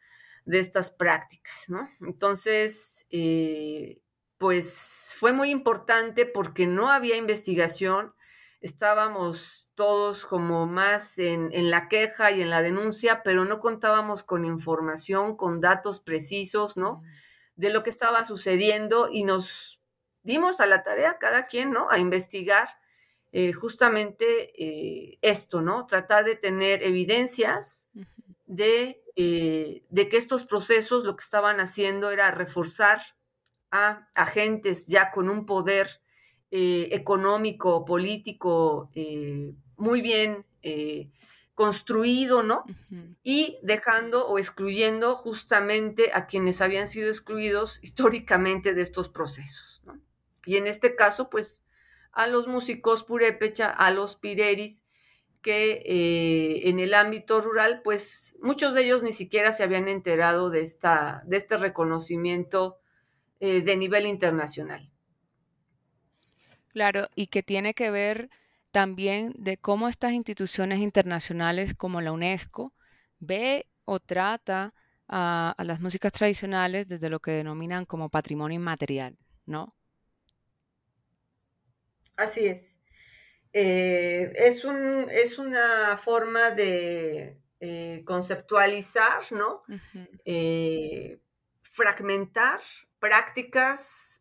de 0.45 0.59
estas 0.59 0.91
prácticas, 0.91 1.69
¿no? 1.69 1.89
Entonces, 2.01 3.05
eh, 3.09 4.01
pues 4.37 5.15
fue 5.19 5.33
muy 5.33 5.49
importante 5.49 6.25
porque 6.25 6.67
no 6.67 6.89
había 6.89 7.17
investigación, 7.17 8.13
estábamos 8.61 9.69
todos 9.75 10.25
como 10.25 10.65
más 10.65 11.19
en, 11.19 11.51
la 11.69 11.87
queja 11.89 12.31
y 12.31 12.41
en 12.41 12.49
la 12.49 12.61
denuncia, 12.61 13.21
pero 13.23 13.45
no 13.45 13.59
contábamos 13.59 14.23
con 14.23 14.45
información, 14.45 15.35
con 15.35 15.59
datos 15.59 15.99
precisos, 15.99 16.77
¿no? 16.77 17.01
De 17.55 17.69
lo 17.69 17.83
que 17.83 17.89
estaba 17.89 18.23
sucediendo 18.23 19.09
y 19.11 19.23
nos 19.23 19.81
dimos 20.23 20.59
a 20.61 20.65
la 20.65 20.83
tarea 20.83 21.17
cada 21.19 21.43
quien, 21.43 21.71
¿no? 21.71 21.87
A 21.89 21.99
investigar 21.99 22.69
eh, 23.39 23.53
justamente 23.53 24.51
eh, 24.57 25.19
esto, 25.21 25.61
¿no? 25.61 25.85
Tratar 25.85 26.25
de 26.25 26.35
tener 26.35 26.81
evidencias 26.81 27.87
de, 28.47 29.03
eh, 29.15 29.83
de 29.91 30.09
que 30.09 30.17
estos 30.17 30.43
procesos 30.43 31.03
lo 31.03 31.15
que 31.15 31.23
estaban 31.23 31.59
haciendo 31.59 32.09
era 32.09 32.31
reforzar 32.31 32.99
a 33.69 34.09
agentes 34.15 34.87
ya 34.87 35.11
con 35.11 35.29
un 35.29 35.45
poder 35.45 36.01
económico, 36.49 37.85
político 37.85 38.89
muy 39.75 40.01
bien 40.01 40.43
construido, 41.53 42.41
¿no? 42.41 42.63
Y 43.21 43.59
dejando 43.61 44.25
o 44.27 44.39
excluyendo 44.39 45.15
justamente 45.15 46.09
a 46.11 46.25
quienes 46.25 46.59
habían 46.61 46.87
sido 46.87 47.09
excluidos 47.09 47.77
históricamente 47.83 48.73
de 48.73 48.81
estos 48.81 49.09
procesos, 49.09 49.83
¿no? 49.85 50.01
Y 50.43 50.55
en 50.55 50.65
este 50.65 50.95
caso, 50.95 51.29
pues, 51.29 51.66
a 52.17 52.27
los 52.27 52.47
músicos 52.47 53.03
purépecha, 53.03 53.69
a 53.69 53.91
los 53.91 54.15
pireris, 54.15 54.85
que 55.41 55.83
en 56.65 56.79
el 56.79 56.93
ámbito 56.93 57.39
rural, 57.41 57.81
pues 57.83 58.37
muchos 58.41 58.73
de 58.73 58.83
ellos 58.83 59.03
ni 59.03 59.13
siquiera 59.13 59.51
se 59.51 59.63
habían 59.63 59.87
enterado 59.87 60.49
de, 60.49 60.61
esta, 60.61 61.23
de 61.25 61.37
este 61.37 61.57
reconocimiento 61.57 62.79
de 63.39 63.77
nivel 63.77 64.07
internacional. 64.07 64.91
Claro, 66.69 67.07
y 67.15 67.27
que 67.27 67.43
tiene 67.43 67.73
que 67.73 67.91
ver 67.91 68.29
también 68.71 69.33
de 69.37 69.57
cómo 69.57 69.87
estas 69.87 70.13
instituciones 70.13 70.79
internacionales 70.79 71.73
como 71.73 72.01
la 72.01 72.11
UNESCO 72.11 72.73
ve 73.19 73.67
o 73.85 73.99
trata 73.99 74.73
a, 75.07 75.55
las 75.57 75.79
músicas 75.79 76.11
tradicionales 76.11 76.87
desde 76.87 77.09
lo 77.09 77.19
que 77.19 77.31
denominan 77.31 77.85
como 77.85 78.09
patrimonio 78.09 78.57
inmaterial, 78.57 79.17
¿no? 79.45 79.73
Así 82.17 82.45
es. 82.45 82.75
Eh, 83.53 84.33
es, 84.35 84.65
un, 84.65 85.07
es, 85.09 85.39
una 85.39 85.95
forma 85.97 86.51
de 86.51 87.39
eh, 87.59 88.03
conceptualizar, 88.05 89.31
¿no? 89.31 89.59
Eh, 90.25 91.19
fragmentar 91.61 92.59
prácticas 92.99 94.19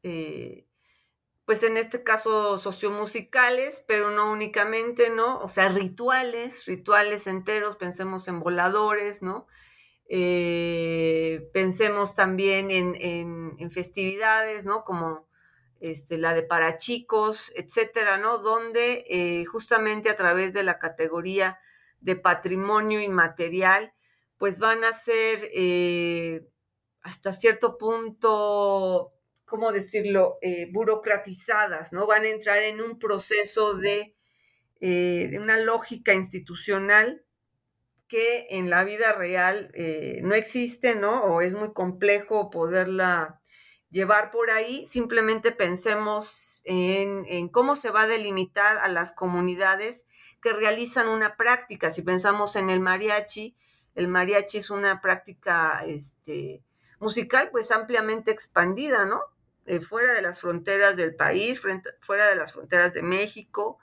pues 1.47 1.63
en 1.63 1.77
este 1.77 2.03
caso 2.03 2.59
sociomusicales, 2.59 3.83
pero 3.87 4.11
no 4.11 4.33
únicamente, 4.33 5.11
¿no? 5.11 5.39
O 5.39 5.49
sea, 5.49 5.69
rituales, 5.69 6.67
rituales 6.67 7.29
enteros, 7.29 7.77
pensemos 7.77 8.27
en 8.27 8.41
voladores, 8.41 9.23
¿no? 9.23 9.47
Eh, 10.09 11.49
pensemos 11.53 12.17
también 12.17 12.71
en, 12.73 13.71
festividades, 13.71 14.65
¿no? 14.65 14.85
Como 14.85 15.29
este, 15.81 16.19
la 16.19 16.35
de 16.35 16.43
para 16.43 16.77
chicos, 16.77 17.53
etcétera, 17.55 18.17
¿no? 18.17 18.39
Donde 18.39 19.05
eh, 19.09 19.45
justamente 19.45 20.09
a 20.09 20.17
través 20.17 20.53
de 20.53 20.63
la 20.63 20.79
categoría 20.79 21.59
de 22.01 22.17
patrimonio 22.17 23.01
inmaterial, 23.01 23.93
pues 24.39 24.59
van 24.59 24.85
a 24.85 24.93
ser 24.93 25.49
eh, 25.53 26.47
hasta 27.03 27.33
cierto 27.33 27.79
punto 27.79 29.13
¿cómo 29.45 29.71
decirlo?, 29.71 30.39
eh, 30.43 30.69
burocratizadas, 30.73 31.93
¿no? 31.93 32.07
Van 32.07 32.25
a 32.25 32.31
entrar 32.31 32.65
en 32.65 32.81
un 32.81 32.99
proceso 32.99 33.75
de, 33.75 34.17
de 34.81 35.39
una 35.41 35.57
lógica 35.57 36.15
institucional 36.15 37.25
que 38.09 38.49
en 38.51 38.69
la 38.69 38.83
vida 38.83 39.13
real 39.13 39.71
no 40.23 40.35
existe, 40.35 40.97
¿no? 40.97 41.23
O 41.27 41.43
es 41.43 41.55
muy 41.55 41.73
complejo 41.73 42.51
poderla 42.51 43.41
llevar 43.91 44.31
por 44.31 44.51
ahí. 44.51 44.85
Simplemente 44.87 45.53
pensemos 45.53 46.63
en, 46.65 47.25
en, 47.29 47.49
cómo 47.49 47.77
se 47.77 47.91
va 47.91 48.03
a 48.03 48.07
delimitar 48.07 48.79
a 48.79 48.89
las 48.89 49.13
comunidades 49.13 50.07
que 50.41 50.53
realizan 50.53 51.09
una 51.09 51.37
práctica. 51.37 51.91
Si 51.91 52.03
pensamos 52.03 52.57
en 52.57 52.71
el 52.71 52.81
mariachi, 52.81 53.57
el 53.95 54.09
mariachi 54.09 54.59
es 54.59 54.71
una 54.71 55.01
práctica 55.01 55.83
este, 55.87 56.63
musical 57.01 57.51
pues 57.51 57.71
ampliamente 57.71 58.31
expandida, 58.31 59.07
¿no? 59.07 59.21
Eh, 59.67 59.81
fuera 59.81 60.13
de 60.13 60.23
las 60.23 60.41
fronteras 60.41 60.97
del 60.97 61.17
país, 61.17 61.61
fuera 62.01 62.29
de 62.29 62.37
las 62.37 62.53
fronteras 62.53 62.93
de 62.93 63.03
México, 63.03 63.79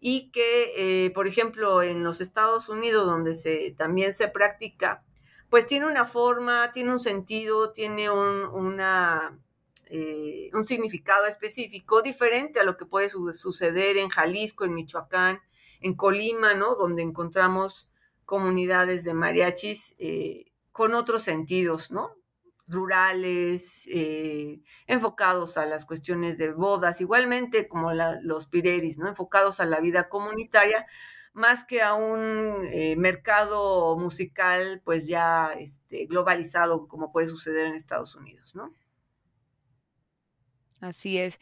y 0.00 0.30
que, 0.32 1.04
eh, 1.06 1.10
por 1.10 1.28
ejemplo, 1.28 1.82
en 1.82 2.02
los 2.02 2.20
Estados 2.20 2.68
Unidos, 2.68 3.06
donde 3.06 3.34
se, 3.34 3.74
también 3.76 4.12
se 4.14 4.28
practica, 4.28 5.04
pues 5.50 5.66
tiene 5.66 5.86
una 5.86 6.06
forma, 6.06 6.72
tiene 6.72 6.92
un 6.92 7.00
sentido, 7.00 7.72
tiene 7.72 8.10
un, 8.10 8.80
eh, 9.86 10.50
un 10.52 10.64
significado 10.64 11.26
específico 11.26 12.00
diferente 12.02 12.60
a 12.60 12.64
lo 12.64 12.76
que 12.76 12.86
puede 12.86 13.08
suceder 13.08 13.98
en 13.98 14.08
Jalisco, 14.08 14.64
en 14.64 14.74
Michoacán, 14.74 15.40
en 15.80 15.94
Colima, 15.94 16.54
¿no? 16.54 16.76
Donde 16.76 17.02
encontramos 17.02 17.90
comunidades 18.24 19.04
de 19.04 19.12
mariachis 19.12 19.96
con 20.72 20.94
otros 20.94 21.22
sentidos, 21.22 21.90
¿no? 21.90 22.14
rurales, 22.70 23.88
eh, 23.90 24.60
enfocados 24.86 25.58
a 25.58 25.66
las 25.66 25.84
cuestiones 25.84 26.38
de 26.38 26.52
bodas, 26.52 27.00
igualmente 27.00 27.66
como 27.68 27.92
los 27.92 28.46
pireris, 28.46 28.98
¿no? 28.98 29.08
enfocados 29.08 29.60
a 29.60 29.66
la 29.66 29.80
vida 29.80 30.08
comunitaria, 30.08 30.86
más 31.32 31.64
que 31.64 31.82
a 31.82 31.94
un 31.94 32.64
eh, 32.72 32.96
mercado 32.96 33.96
musical 33.96 34.82
pues 34.84 35.06
ya 35.06 35.52
este, 35.58 36.06
globalizado 36.06 36.88
como 36.88 37.12
puede 37.12 37.28
suceder 37.28 37.66
en 37.66 37.74
Estados 37.74 38.14
Unidos, 38.14 38.54
¿no? 38.54 38.74
Así 40.80 41.18
es. 41.18 41.38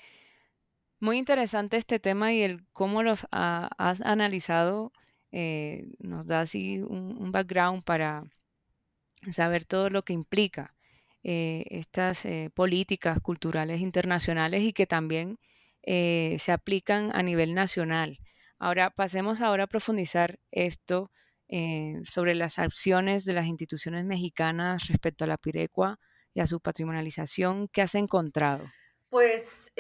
Muy 1.01 1.17
interesante 1.17 1.77
este 1.77 2.01
tema 2.01 2.33
y 2.33 2.43
el 2.43 2.67
cómo 2.73 3.03
los 3.03 3.27
has 3.31 4.01
analizado 4.01 4.93
eh, 5.31 5.87
nos 6.01 6.27
da 6.27 6.41
así 6.41 6.81
un 6.81 7.31
background 7.31 7.85
para 7.85 8.25
saber 9.31 9.65
todo 9.65 9.91
lo 9.91 10.03
que 10.03 10.13
implica. 10.13 10.75
Eh, 11.23 11.67
estas 11.71 12.27
políticas 12.55 13.21
culturales 13.21 13.81
internacionales 13.81 14.63
y 14.63 14.73
que 14.73 14.87
también 14.87 15.39
se 15.85 16.53
aplican 16.53 17.15
a 17.15 17.23
nivel 17.23 17.55
nacional. 17.55 18.19
Ahora 18.59 18.91
pasemos 18.91 19.41
ahora 19.41 19.65
a 19.65 19.69
profundizar 19.69 20.41
esto 20.51 21.11
sobre 22.05 22.35
las 22.35 22.59
acciones 22.59 23.25
de 23.25 23.33
las 23.33 23.47
instituciones 23.47 24.05
mexicanas 24.05 24.89
respecto 24.89 25.25
a 25.25 25.29
la 25.29 25.39
pirecua 25.39 25.99
y 26.35 26.41
a 26.41 26.47
su 26.47 26.61
patrimonialización. 26.61 27.69
¿Qué 27.69 27.81
has 27.81 27.95
encontrado? 27.95 28.67
Pues 29.09 29.73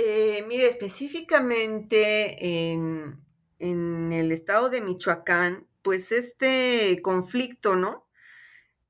mire, 0.47 0.67
específicamente 0.67 2.73
en, 2.73 3.21
en 3.59 4.13
el 4.13 4.33
estado 4.33 4.71
de 4.71 4.81
Michoacán, 4.81 5.67
pues 5.83 6.13
este 6.13 7.01
conflicto, 7.03 7.77
¿no? 7.77 8.09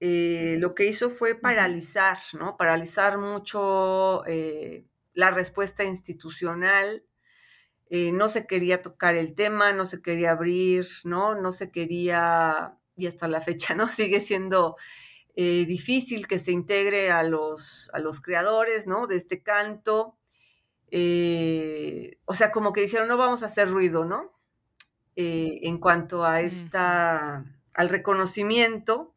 Eh, 0.00 0.56
lo 0.58 0.74
que 0.74 0.86
hizo 0.86 1.10
fue 1.10 1.34
paralizar, 1.34 2.18
¿no? 2.34 2.56
Paralizar 2.56 3.18
mucho 3.18 4.24
eh, 4.26 4.86
la 5.12 5.30
respuesta 5.30 5.84
institucional. 5.84 7.04
Eh, 7.90 8.12
no 8.12 8.28
se 8.28 8.46
quería 8.46 8.82
tocar 8.82 9.14
el 9.14 9.34
tema, 9.34 9.72
no 9.72 9.86
se 9.86 10.02
quería 10.02 10.32
abrir, 10.32 10.86
¿no? 11.04 11.34
No 11.34 11.52
se 11.52 11.70
quería, 11.70 12.76
y 12.96 13.06
hasta 13.06 13.28
la 13.28 13.40
fecha, 13.40 13.74
¿no? 13.76 13.88
Sigue 13.88 14.20
siendo 14.20 14.76
difícil 15.36 16.26
que 16.26 16.40
se 16.40 16.50
integre 16.50 17.12
a 17.12 17.22
los, 17.22 17.90
a 17.92 18.00
los 18.00 18.20
creadores, 18.20 18.88
¿no? 18.88 19.06
De 19.06 19.14
este 19.14 19.40
canto. 19.40 20.18
o 22.24 22.34
sea, 22.34 22.50
como 22.50 22.72
que 22.72 22.80
dijeron, 22.80 23.06
no 23.06 23.16
vamos 23.16 23.44
a 23.44 23.46
hacer 23.46 23.70
ruido, 23.70 24.04
¿no? 24.04 24.36
en 25.20 25.78
cuanto 25.78 26.24
a 26.24 26.40
esta, 26.42 27.44
al 27.74 27.88
reconocimiento 27.88 29.14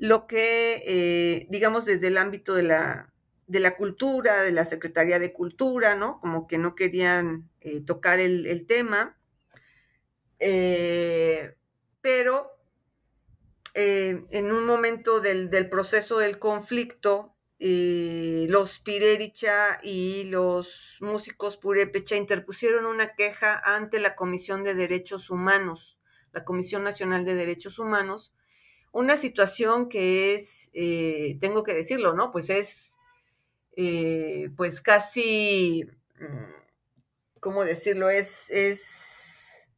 lo 0.00 0.26
que, 0.26 0.82
eh, 0.86 1.46
digamos, 1.50 1.84
desde 1.84 2.06
el 2.06 2.16
ámbito 2.16 2.54
de 2.54 2.62
la, 2.62 3.09
de 3.50 3.58
la 3.60 3.76
cultura, 3.76 4.42
de 4.42 4.52
la 4.52 4.64
Secretaría 4.64 5.18
de 5.18 5.32
Cultura, 5.32 5.96
¿no? 5.96 6.20
Como 6.20 6.46
que 6.46 6.56
no 6.56 6.76
querían 6.76 7.50
eh, 7.60 7.80
tocar 7.80 8.20
el, 8.20 8.64
tema. 8.66 9.18
Eh, 10.38 11.56
pero 12.00 12.52
en 13.74 14.52
un 14.52 14.64
momento 14.64 15.20
del, 15.20 15.50
del, 15.50 15.68
proceso 15.68 16.18
del 16.18 16.38
conflicto, 16.38 17.34
los 17.58 18.78
Pirericha 18.78 19.80
y 19.82 20.24
los 20.24 20.98
músicos 21.00 21.56
Purépecha 21.56 22.16
interpusieron 22.16 22.86
una 22.86 23.14
queja 23.16 23.60
ante 23.64 23.98
la 23.98 24.14
Comisión 24.14 24.62
de 24.62 24.74
Derechos 24.74 25.28
Humanos, 25.28 25.98
la 26.32 26.44
Comisión 26.44 26.84
Nacional 26.84 27.24
de 27.24 27.34
Derechos 27.34 27.80
Humanos, 27.80 28.32
una 28.92 29.16
situación 29.16 29.88
que 29.88 30.34
es, 30.34 30.70
eh, 30.72 31.36
tengo 31.40 31.62
que 31.62 31.74
decirlo, 31.74 32.14
¿no? 32.14 32.30
Pues 32.30 32.50
es, 32.50 32.96
eh, 33.76 34.50
pues 34.56 34.80
casi, 34.80 35.84
mm, 36.18 37.40
¿cómo 37.40 37.64
decirlo? 37.64 38.10
Es, 38.10 38.50
es 38.50 39.70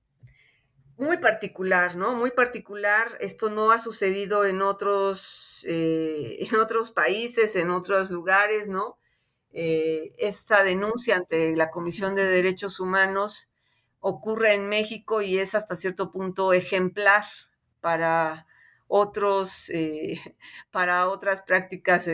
muy 0.97 1.19
particular, 1.19 1.97
¿no? 1.97 2.15
Muy 2.15 2.31
particular. 2.31 3.17
Esto 3.21 3.51
no 3.51 3.71
ha 3.71 3.79
sucedido 3.79 4.45
en 4.45 4.63
otros, 4.63 5.65
eh, 5.69 6.39
en 6.53 6.59
otros 6.59 6.91
países, 6.91 7.57
en 7.57 7.71
otros 7.71 8.11
lugares, 8.11 8.69
¿no? 8.69 8.99
Eh, 9.53 10.15
esta 10.19 10.63
denuncia 10.63 11.17
ante 11.17 11.55
la 11.57 11.71
Comisión 11.71 12.15
de 12.15 12.25
Derechos 12.25 12.81
Humanos 12.81 13.51
ocurre 14.01 14.55
en 14.55 14.69
México 14.69 15.21
y 15.21 15.39
es 15.39 15.55
hasta 15.55 15.77
cierto 15.77 16.11
punto 16.11 16.55
ejemplar 16.55 17.25
para 17.81 18.47
otros, 18.89 19.71
para 20.71 21.09
otras 21.09 21.43
prácticas 21.43 22.09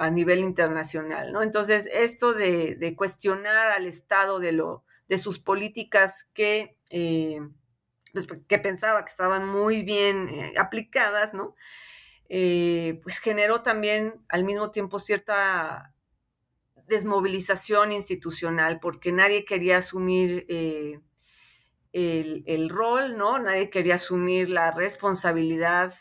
a 0.00 0.10
nivel 0.10 0.40
internacional, 0.40 1.32
¿no? 1.32 1.42
Entonces, 1.42 1.88
esto 1.92 2.32
de, 2.32 2.94
cuestionar 2.96 3.72
al 3.72 3.86
Estado 3.86 4.38
de, 4.40 5.18
sus 5.18 5.38
políticas 5.38 6.28
que 6.34 6.76
pues, 8.12 8.26
que 8.48 8.58
pensaba 8.58 9.04
que 9.04 9.10
estaban 9.10 9.46
muy 9.46 9.82
bien 9.82 10.28
eh, 10.28 10.54
aplicadas, 10.58 11.34
¿no? 11.34 11.54
Eh, 12.28 13.00
pues 13.02 13.18
generó 13.18 13.62
también 13.62 14.24
al 14.28 14.44
mismo 14.44 14.70
tiempo 14.70 14.98
cierta 14.98 15.94
desmovilización 16.86 17.92
institucional, 17.92 18.80
porque 18.80 19.12
nadie 19.12 19.44
quería 19.44 19.78
asumir 19.78 20.44
eh, 20.48 21.00
el, 21.92 22.68
rol, 22.68 23.16
¿no? 23.16 23.38
Nadie 23.38 23.70
quería 23.70 23.96
asumir 23.96 24.48
la 24.48 24.70
responsabilidad. 24.72 25.94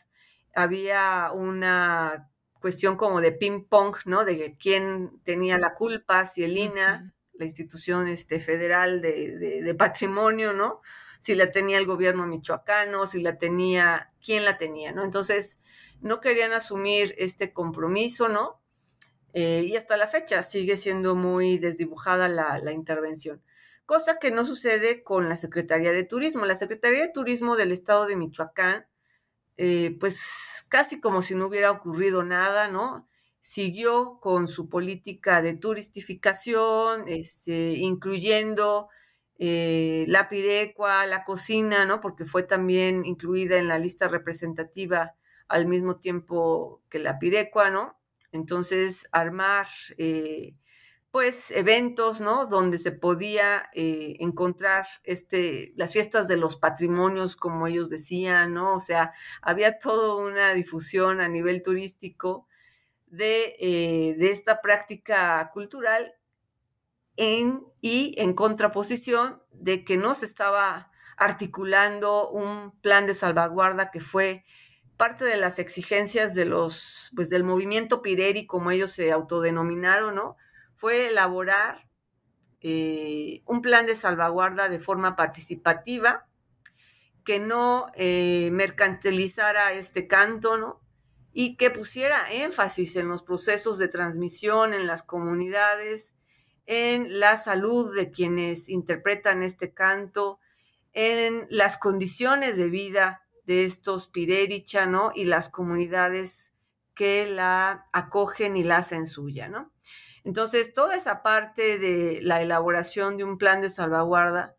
Había 0.56 1.32
una 1.34 2.30
cuestión 2.60 2.98
como 2.98 3.22
de 3.22 3.32
ping-pong, 3.32 3.96
¿no? 4.06 4.26
De 4.26 4.56
quién 4.60 5.22
tenía 5.24 5.58
la 5.58 5.76
culpa, 5.76 6.26
si 6.26 6.44
el 6.44 6.58
INA, 6.58 7.14
la 7.34 7.46
institución 7.46 8.08
este, 8.08 8.40
federal 8.40 9.02
de 9.02 9.76
patrimonio, 9.78 10.54
¿no? 10.54 10.82
si 11.20 11.36
la 11.36 11.52
tenía 11.52 11.78
el 11.78 11.86
gobierno 11.86 12.26
michoacano, 12.26 13.06
si 13.06 13.22
la 13.22 13.38
tenía, 13.38 14.12
quién 14.24 14.46
la 14.46 14.58
tenía, 14.58 14.94
¿no? 14.94 15.04
Entonces, 15.04 15.60
no 16.02 16.22
querían 16.22 16.54
asumir 16.54 17.14
este 17.18 17.54
compromiso, 17.54 18.30
¿no? 18.30 18.62
Eh, 19.34 19.66
y 19.68 19.76
hasta 19.76 19.98
la 19.98 20.08
fecha 20.08 20.42
sigue 20.42 20.78
siendo 20.78 21.16
muy 21.16 21.60
desdibujada 21.60 22.30
la, 22.30 22.72
intervención. 22.72 23.44
Cosa 23.86 24.18
que 24.18 24.32
no 24.32 24.46
sucede 24.46 25.04
con 25.04 25.30
la 25.30 25.36
Secretaría 25.36 25.92
de 25.92 26.04
Turismo. 26.04 26.46
La 26.46 26.56
Secretaría 26.56 27.02
de 27.02 27.12
Turismo 27.12 27.56
del 27.58 27.72
Estado 27.72 28.06
de 28.06 28.16
Michoacán, 28.16 28.88
eh, 29.62 29.98
pues 30.00 30.66
casi 30.70 31.02
como 31.02 31.22
si 31.22 31.36
no 31.36 31.48
hubiera 31.48 31.70
ocurrido 31.72 32.24
nada, 32.24 32.70
¿no? 32.70 33.10
Siguió 33.42 34.20
con 34.22 34.48
su 34.48 34.70
política 34.70 35.42
de 35.42 35.54
turistificación, 35.54 37.04
este, 37.08 37.74
incluyendo 37.74 38.88
eh, 39.38 40.06
la 40.08 40.30
pirecua, 40.30 41.06
la 41.08 41.26
cocina, 41.26 41.84
¿no? 41.84 42.00
Porque 42.00 42.24
fue 42.26 42.44
también 42.44 43.06
incluida 43.06 43.58
en 43.60 43.68
la 43.68 43.80
lista 43.80 44.08
representativa 44.08 45.16
al 45.50 45.68
mismo 45.68 45.98
tiempo 46.00 46.82
que 46.90 47.00
la 47.00 47.20
pirecua, 47.20 47.70
¿no? 47.70 48.00
Entonces, 48.32 49.10
armar, 49.12 49.68
eh, 49.98 50.56
pues, 51.12 51.52
eventos, 51.52 52.22
¿no? 52.22 52.46
Donde 52.46 52.78
se 52.78 52.92
podía 52.92 53.70
eh, 53.74 54.16
encontrar 54.20 54.88
este, 55.04 55.74
las 55.76 55.94
fiestas 55.94 56.28
de 56.28 56.38
los 56.38 56.56
patrimonios, 56.56 57.36
como 57.36 57.68
ellos 57.68 57.90
decían, 57.90 58.54
¿no? 58.54 58.76
O 58.76 58.80
sea, 58.80 59.14
había 59.42 59.80
toda 59.80 60.16
una 60.16 60.54
difusión 60.54 61.22
a 61.22 61.28
nivel 61.28 61.62
turístico 61.64 62.48
de, 63.08 64.16
de 64.20 64.32
esta 64.32 64.62
práctica 64.62 65.50
cultural 65.52 66.14
y 67.82 68.16
en 68.18 68.34
contraposición 68.34 69.42
de 69.52 69.84
que 69.84 69.98
no 69.98 70.16
se 70.16 70.26
estaba 70.26 70.92
articulando 71.18 72.30
un 72.30 72.80
plan 72.80 73.06
de 73.06 73.14
salvaguarda 73.14 73.92
que 73.92 74.00
fue 74.00 74.46
parte 74.96 75.26
de 75.26 75.38
las 75.38 75.60
exigencias 75.60 76.34
de 76.34 76.46
los, 76.46 77.12
pues 77.16 77.30
del 77.30 77.44
movimiento 77.44 78.02
Pireri, 78.02 78.46
como 78.46 78.72
ellos 78.72 78.92
se 78.92 79.12
autodenominaron, 79.12 80.16
¿no? 80.16 80.38
Fue 80.80 81.08
elaborar 81.10 81.90
eh, 82.62 83.42
un 83.46 83.62
plan 83.62 83.86
de 83.86 83.96
salvaguarda 83.96 84.70
de 84.70 84.80
forma 84.80 85.18
participativa 85.18 86.26
que 87.26 87.38
no 87.38 87.88
eh, 87.96 88.50
mercantilizara 88.54 89.74
este 89.74 90.08
canto, 90.08 90.58
¿no? 90.58 90.80
Y 91.34 91.58
que 91.58 91.70
pusiera 91.70 92.32
énfasis 92.32 92.96
en 92.96 93.10
los 93.10 93.24
procesos 93.24 93.78
de 93.78 93.90
transmisión 93.90 94.74
en 94.74 94.88
las 94.88 95.04
comunidades, 95.04 96.16
en 96.66 97.20
la 97.20 97.36
salud 97.36 97.94
de 97.94 98.10
quienes 98.10 98.70
interpretan 98.70 99.44
este 99.44 99.74
canto, 99.74 100.40
en 100.94 101.46
las 101.50 101.78
condiciones 101.78 102.56
de 102.56 102.68
vida 102.68 103.22
de 103.44 103.66
estos 103.66 104.08
Pirericha, 104.08 104.86
¿no? 104.86 105.12
Y 105.14 105.26
las 105.26 105.50
comunidades 105.50 106.54
que 106.96 107.26
la 107.26 107.90
acogen 107.92 108.56
y 108.56 108.64
la 108.64 108.78
hacen 108.78 109.08
suya, 109.08 109.50
¿no? 109.50 109.74
Entonces, 110.24 110.74
toda 110.74 110.96
esa 110.96 111.24
parte 111.24 111.78
de 111.78 112.20
la 112.22 112.42
elaboración 112.42 113.18
de 113.18 113.24
un 113.24 113.38
plan 113.38 113.62
de 113.62 113.70
salvaguarda 113.70 114.56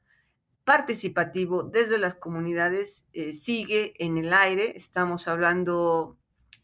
participativo 0.64 1.62
desde 1.62 1.98
las 1.98 2.14
comunidades 2.14 3.06
eh, 3.12 3.32
sigue 3.32 3.94
en 3.98 4.18
el 4.18 4.32
aire. 4.32 4.72
Estamos 4.76 5.28
hablando 5.28 6.16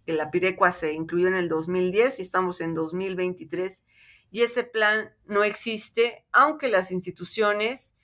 que 0.04 0.12
la 0.12 0.30
Pirecua 0.30 0.70
se 0.70 0.92
incluyó 0.92 1.28
en 1.28 1.34
el 1.34 1.48
2010 1.48 2.18
y 2.18 2.22
estamos 2.22 2.60
en 2.60 2.74
2023 2.74 3.84
y 4.30 4.42
ese 4.42 4.64
plan 4.64 5.12
no 5.26 5.44
existe, 5.44 6.24
aunque 6.32 6.68
las 6.68 6.92
instituciones 6.92 7.94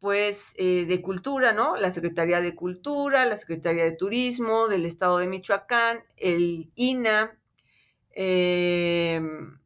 pues 0.00 0.54
eh, 0.58 0.84
de 0.86 1.00
cultura, 1.00 1.52
¿no? 1.52 1.76
La 1.76 1.90
Secretaría 1.90 2.40
de 2.40 2.54
Cultura, 2.54 3.24
la 3.24 3.36
Secretaría 3.36 3.84
de 3.84 3.92
Turismo 3.92 4.68
del 4.68 4.84
Estado 4.84 5.18
de 5.18 5.26
Michoacán, 5.26 6.04
el 6.16 6.70
INA, 6.74 7.38
em, 8.10 9.58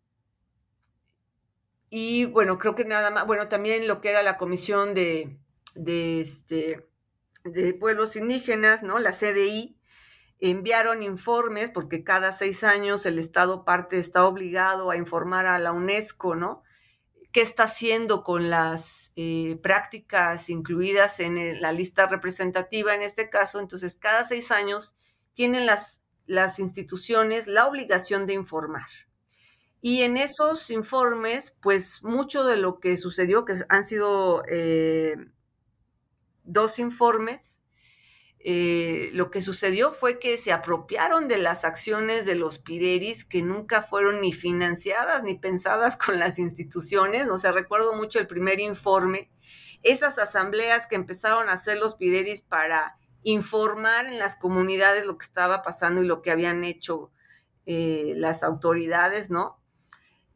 y 1.91 2.27
bueno, 2.27 2.59
creo 2.59 2.75
que 2.75 2.85
nada 2.85 3.11
más, 3.11 3.27
bueno, 3.27 3.49
también 3.49 3.87
lo 3.87 4.01
que 4.01 4.11
era 4.11 4.23
la 4.23 4.37
Comisión 4.37 4.95
de, 4.95 5.39
de, 5.75 6.21
este, 6.21 6.87
de 7.45 7.75
Pueblos 7.75 8.17
Indígenas, 8.17 8.83
¿no? 8.83 8.99
La 8.99 9.13
CDI, 9.13 9.79
enviaron 10.41 11.03
informes, 11.03 11.71
porque 11.71 12.05
cada 12.05 12.33
seis 12.33 12.63
años 12.63 13.07
el 13.07 13.19
Estado 13.19 13.65
parte 13.65 13.99
está 13.99 14.25
obligado 14.27 14.91
a 14.91 14.97
informar 14.97 15.47
a 15.47 15.59
la 15.59 15.73
UNESCO, 15.73 16.35
¿no? 16.35 16.63
¿Qué 17.33 17.41
está 17.41 17.65
haciendo 17.65 18.23
con 18.23 18.49
las 18.49 19.13
eh, 19.17 19.59
prácticas 19.63 20.49
incluidas 20.49 21.21
en 21.21 21.61
la 21.61 21.73
lista 21.73 22.07
representativa 22.07 22.95
en 22.95 23.03
este 23.03 23.29
caso? 23.29 23.61
Entonces, 23.61 23.97
cada 23.97 24.25
seis 24.25 24.51
años 24.51 24.97
tienen 25.35 25.67
las, 25.67 26.05
las 26.27 26.59
instituciones 26.59 27.47
la 27.47 27.67
obligación 27.67 28.27
de 28.27 28.35
informar. 28.35 28.87
Y 29.81 30.03
en 30.03 30.17
esos 30.17 30.71
informes, 30.71 31.57
pues 31.61 32.03
mucho 32.03 32.45
de 32.45 32.57
lo 32.57 32.81
que 32.81 32.97
sucedió, 32.97 33.45
que 33.45 33.57
han 33.69 33.85
sido 33.85 34.43
eh, 34.49 35.17
dos 36.45 36.79
informes, 36.79 37.63
eh, 38.41 39.11
lo 39.15 39.31
que 39.31 39.41
sucedió 39.41 39.91
fue 39.91 40.19
que 40.19 40.37
se 40.37 40.53
apropiaron 40.53 41.27
de 41.27 41.39
las 41.39 41.65
acciones 41.65 42.25
de 42.25 42.37
los 42.37 42.59
Pireris 42.59 43.25
que 43.25 43.43
nunca 43.43 43.83
fueron 43.83 44.21
ni 44.21 44.33
financiadas 44.33 45.23
ni 45.25 45.35
pensadas 45.35 45.97
con 45.97 46.19
las 46.19 46.39
instituciones. 46.39 47.29
O 47.29 47.39
sea, 47.39 47.53
recuerdo 47.53 47.95
mucho 47.95 48.19
el 48.19 48.27
primer 48.27 48.61
informe, 48.61 49.31
esas 49.83 50.19
asambleas 50.19 50.87
que 50.87 50.97
empezaron 50.97 51.49
a 51.49 51.53
hacer 51.53 51.79
los 51.79 51.95
Pireris 51.95 52.43
para 52.43 52.97
informar 53.23 54.07
en 54.07 54.19
las 54.19 54.37
comunidades 54.37 55.05
lo 55.05 55.19
que 55.19 55.27
estaba 55.27 55.63
pasando 55.63 56.03
y 56.03 56.07
lo 56.07 56.23
que 56.23 56.31
habían 56.31 56.65
hecho 56.65 57.11
eh, 57.67 58.13
las 58.17 58.43
autoridades, 58.43 59.31
¿no? 59.31 59.61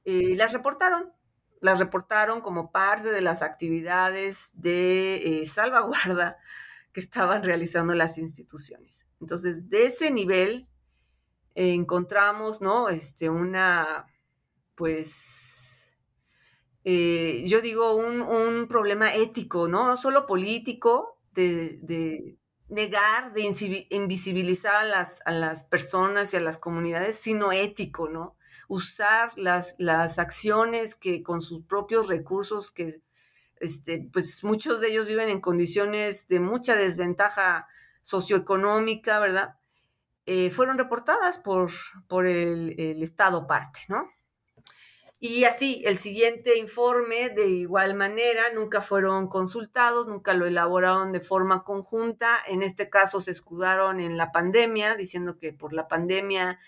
Eh, 0.05 0.35
las 0.37 0.53
reportaron, 0.53 1.13
las 1.61 1.79
reportaron 1.79 2.41
como 2.41 2.73
parte 2.73 3.11
de 3.11 3.21
las 3.21 3.43
actividades 3.43 4.51
de 4.55 5.45
salvaguarda 5.47 6.39
que 6.93 7.01
estaban 7.01 7.43
realizando 7.43 7.95
las 7.95 8.19
instituciones. 8.19 9.07
Entonces, 9.21 9.69
de 9.69 9.87
ese 9.87 10.11
nivel 10.11 10.69
eh, 11.55 11.75
encontramos, 11.75 12.61
¿no? 12.61 12.89
Este, 12.89 13.31
una, 13.31 14.07
pues, 14.75 15.97
eh, 16.85 17.45
yo 17.47 17.61
digo, 17.61 17.95
un, 17.95 18.67
problema 18.69 19.15
ético, 19.15 19.69
¿no? 19.69 19.87
No 19.87 19.97
solo 19.97 20.27
político, 20.27 21.19
de, 21.33 22.37
negar, 22.69 23.33
de 23.33 23.87
invisibilizar 23.91 24.75
a 24.75 24.85
las, 24.85 25.21
a 25.25 25.33
las, 25.33 25.65
personas 25.65 26.33
y 26.33 26.37
a 26.37 26.41
las 26.41 26.59
comunidades, 26.59 27.17
sino 27.17 27.53
ético, 27.53 28.09
¿no? 28.09 28.37
Usar 28.69 29.33
las, 29.37 29.75
las 29.79 30.19
acciones 30.19 30.95
que 30.95 31.23
con 31.23 31.41
sus 31.41 31.65
propios 31.65 32.09
recursos 32.09 32.71
que 32.71 33.01
este, 33.63 34.09
pues 34.13 34.43
muchos 34.43 34.81
de 34.81 34.89
ellos 34.89 35.07
viven 35.07 35.29
en 35.29 35.41
condiciones 35.41 36.27
de 36.27 36.41
mucha 36.41 36.75
desventaja 36.75 37.69
socioeconómica, 38.03 39.21
¿verdad? 39.21 39.55
Eh, 40.27 40.51
fueron 40.51 40.79
reportadas 40.79 41.39
por, 41.39 41.71
por 42.09 42.27
el, 42.27 43.03
Estado 43.03 43.47
parte, 43.47 43.81
¿no? 43.89 44.09
Y 45.21 45.45
así, 45.45 45.83
el 45.87 45.99
siguiente 45.99 46.59
informe, 46.59 47.31
de 47.31 47.47
igual 47.47 47.95
manera, 47.95 48.53
nunca 48.53 48.81
fueron 48.81 49.29
consultados, 49.29 50.09
nunca 50.09 50.35
lo 50.35 50.47
elaboraron 50.47 51.13
de 51.13 51.21
forma 51.21 51.63
conjunta. 51.63 52.39
En 52.49 52.65
este 52.65 52.91
caso 52.91 53.21
se 53.21 53.31
escudaron 53.31 54.01
en 54.01 54.17
la 54.17 54.33
pandemia, 54.33 54.97
diciendo 54.97 55.39
que 55.39 55.53
por 55.53 55.73
la 55.73 55.87
pandemia 55.87 56.59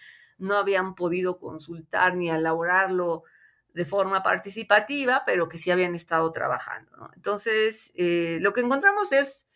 no 0.44 0.56
habían 0.56 0.94
podido 0.94 1.38
consultar 1.38 2.14
ni 2.14 2.30
elaborarlo 2.30 3.24
de 3.72 3.84
forma 3.84 4.22
participativa, 4.22 5.24
pero 5.26 5.48
que 5.48 5.58
sí 5.58 5.70
habían 5.70 5.94
estado 5.94 6.30
trabajando. 6.30 7.10
Entonces, 7.16 7.92
eh, 7.96 8.38
lo 8.40 8.52
que 8.52 8.60
encontramos 8.60 9.12
es 9.12 9.48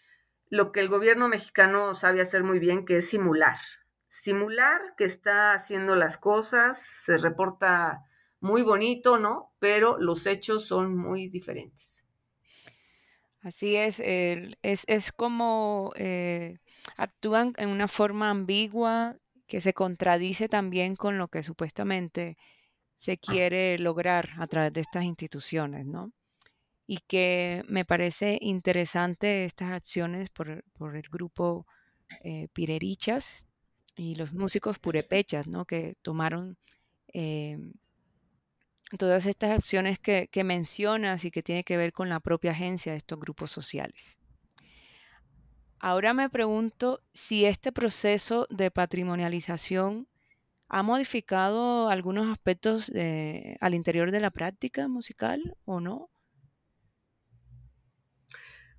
lo 0.50 0.72
que 0.72 0.80
el 0.80 0.88
gobierno 0.88 1.28
mexicano 1.28 1.94
sabe 1.94 2.20
hacer 2.20 2.42
muy 2.42 2.58
bien, 2.58 2.84
que 2.84 2.96
es 2.96 3.08
simular. 3.08 3.58
Simular 4.08 4.80
que 4.96 5.04
está 5.04 5.52
haciendo 5.52 5.94
las 5.94 6.18
cosas, 6.18 6.82
se 6.82 7.18
reporta 7.18 8.04
muy 8.40 8.62
bonito, 8.62 9.18
¿no? 9.18 9.52
Pero 9.58 9.98
los 9.98 10.26
hechos 10.26 10.66
son 10.66 10.96
muy 10.96 11.28
diferentes. 11.28 12.04
Así 13.40 13.76
es, 13.76 14.00
es, 14.02 15.12
como 15.12 15.92
eh, 15.94 16.58
actúan 16.96 17.54
en 17.56 17.68
una 17.68 17.86
forma 17.86 18.30
ambigua 18.30 19.16
que 19.48 19.60
se 19.62 19.72
contradice 19.72 20.48
también 20.48 20.94
con 20.94 21.18
lo 21.18 21.28
que 21.28 21.42
supuestamente 21.42 22.36
se 22.94 23.16
quiere 23.18 23.78
lograr 23.78 24.30
a 24.38 24.46
través 24.46 24.72
de 24.74 24.82
estas 24.82 25.04
instituciones, 25.04 25.86
¿no? 25.86 26.12
Y 26.86 26.98
que 27.06 27.64
me 27.68 27.84
parece 27.84 28.38
interesante 28.40 29.44
estas 29.44 29.72
acciones 29.72 30.30
por, 30.30 30.48
el 30.50 31.08
grupo 31.10 31.66
eh, 32.24 32.48
Pirerichas 32.52 33.44
y 33.96 34.16
los 34.16 34.32
músicos 34.34 34.78
purepechas, 34.78 35.46
¿no? 35.48 35.64
Que 35.64 35.96
tomaron 36.02 36.58
em, 37.08 37.72
todas 38.98 39.26
estas 39.26 39.50
acciones 39.58 39.98
que, 39.98 40.28
que 40.28 40.44
mencionas 40.44 41.24
y 41.24 41.30
que 41.30 41.42
tiene 41.42 41.64
que 41.64 41.76
ver 41.78 41.92
con 41.92 42.10
la 42.10 42.20
propia 42.20 42.50
agencia 42.50 42.92
de 42.92 42.98
estos 42.98 43.18
grupos 43.18 43.50
sociales. 43.50 44.18
Ahora 45.80 46.12
me 46.14 46.28
pregunto 46.28 47.00
si 47.12 47.44
este 47.44 47.72
proceso 47.72 48.46
de 48.50 48.70
patrimonialización 48.70 50.08
¿Ha 50.70 50.82
modificado 50.82 51.88
algunos 51.88 52.30
aspectos 52.30 52.92
al 53.60 53.74
interior 53.74 54.10
de 54.10 54.20
la 54.20 54.30
práctica 54.30 54.86
musical 54.86 55.56
o 55.64 55.80
no? 55.80 56.10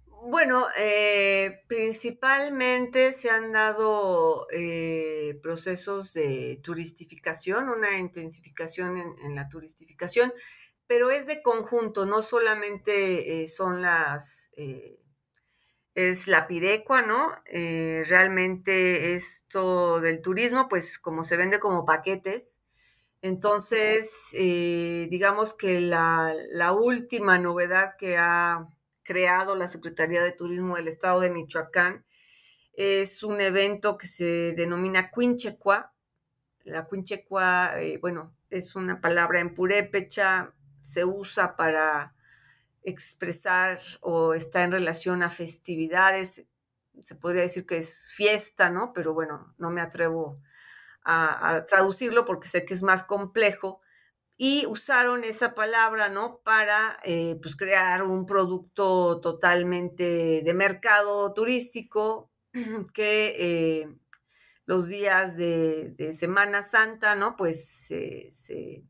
Bueno, 0.05 0.67
eh, 0.77 1.63
principalmente 1.67 3.13
se 3.13 3.31
han 3.31 3.51
dado 3.51 4.45
eh, 4.51 5.39
procesos 5.41 6.13
de 6.13 6.59
turistificación, 6.61 7.69
una 7.69 7.97
intensificación 7.97 8.97
en, 8.97 9.33
la 9.33 9.49
turistificación, 9.49 10.31
pero 10.85 11.09
es 11.09 11.25
de 11.25 11.41
conjunto, 11.41 12.05
no 12.05 12.21
solamente 12.21 13.41
eh, 13.41 13.47
son 13.47 13.81
las 13.81 14.51
es 16.07 16.27
la 16.27 16.47
pirecua, 16.47 17.01
¿no? 17.01 17.33
Eh, 17.45 18.03
realmente 18.07 19.15
esto 19.15 19.99
del 19.99 20.21
turismo, 20.21 20.69
pues 20.69 20.97
como 20.97 21.23
se 21.23 21.35
vende 21.35 21.59
como 21.59 21.85
paquetes, 21.85 22.61
entonces 23.21 24.29
eh, 24.33 25.07
digamos 25.09 25.53
que 25.53 25.81
la, 25.81 26.33
última 26.71 27.37
novedad 27.37 27.95
que 27.97 28.17
ha 28.17 28.69
creado 29.03 29.55
la 29.55 29.67
Secretaría 29.67 30.23
de 30.23 30.31
Turismo 30.31 30.77
del 30.77 30.87
Estado 30.87 31.19
de 31.19 31.31
Michoacán 31.31 32.05
es 32.73 33.23
un 33.23 33.41
evento 33.41 33.97
que 33.97 34.07
se 34.07 34.53
denomina 34.53 35.11
Quinchecua. 35.11 35.93
La 36.63 36.87
Quinchecua, 36.87 37.81
eh, 37.81 37.97
bueno, 37.97 38.33
es 38.49 38.75
una 38.75 39.01
palabra 39.01 39.41
en 39.41 39.53
purépecha, 39.53 40.53
se 40.79 41.03
usa 41.03 41.57
para 41.57 42.13
expresar 42.83 43.79
o 44.01 44.33
está 44.33 44.63
en 44.63 44.71
relación 44.71 45.23
a 45.23 45.29
festividades. 45.29 46.45
Se 47.01 47.15
podría 47.15 47.43
decir 47.43 47.65
que 47.65 47.77
es 47.77 48.11
fiesta, 48.11 48.69
¿no? 48.69 48.93
Pero 48.93 49.13
bueno, 49.13 49.53
no 49.57 49.69
me 49.69 49.81
atrevo 49.81 50.41
a, 51.03 51.65
traducirlo 51.67 52.25
porque 52.25 52.47
sé 52.47 52.65
que 52.65 52.73
es 52.73 52.83
más 52.83 53.03
complejo. 53.03 53.81
Y 54.37 54.65
usaron 54.67 55.23
esa 55.25 55.53
palabra, 55.53 56.07
¿no? 56.09 56.39
Para 56.43 56.97
eh, 57.03 57.37
pues 57.41 57.57
crear 57.57 58.03
un 58.03 58.25
producto 58.25 59.19
totalmente 59.19 60.41
de 60.43 60.53
mercado 60.53 61.33
turístico 61.33 62.31
que 62.93 63.35
eh, 63.37 63.89
los 64.65 64.87
días 64.87 65.35
de, 65.35 66.13
Semana 66.13 66.63
Santa, 66.63 67.15
¿no? 67.15 67.35
Pues 67.35 67.67
se 67.87 68.88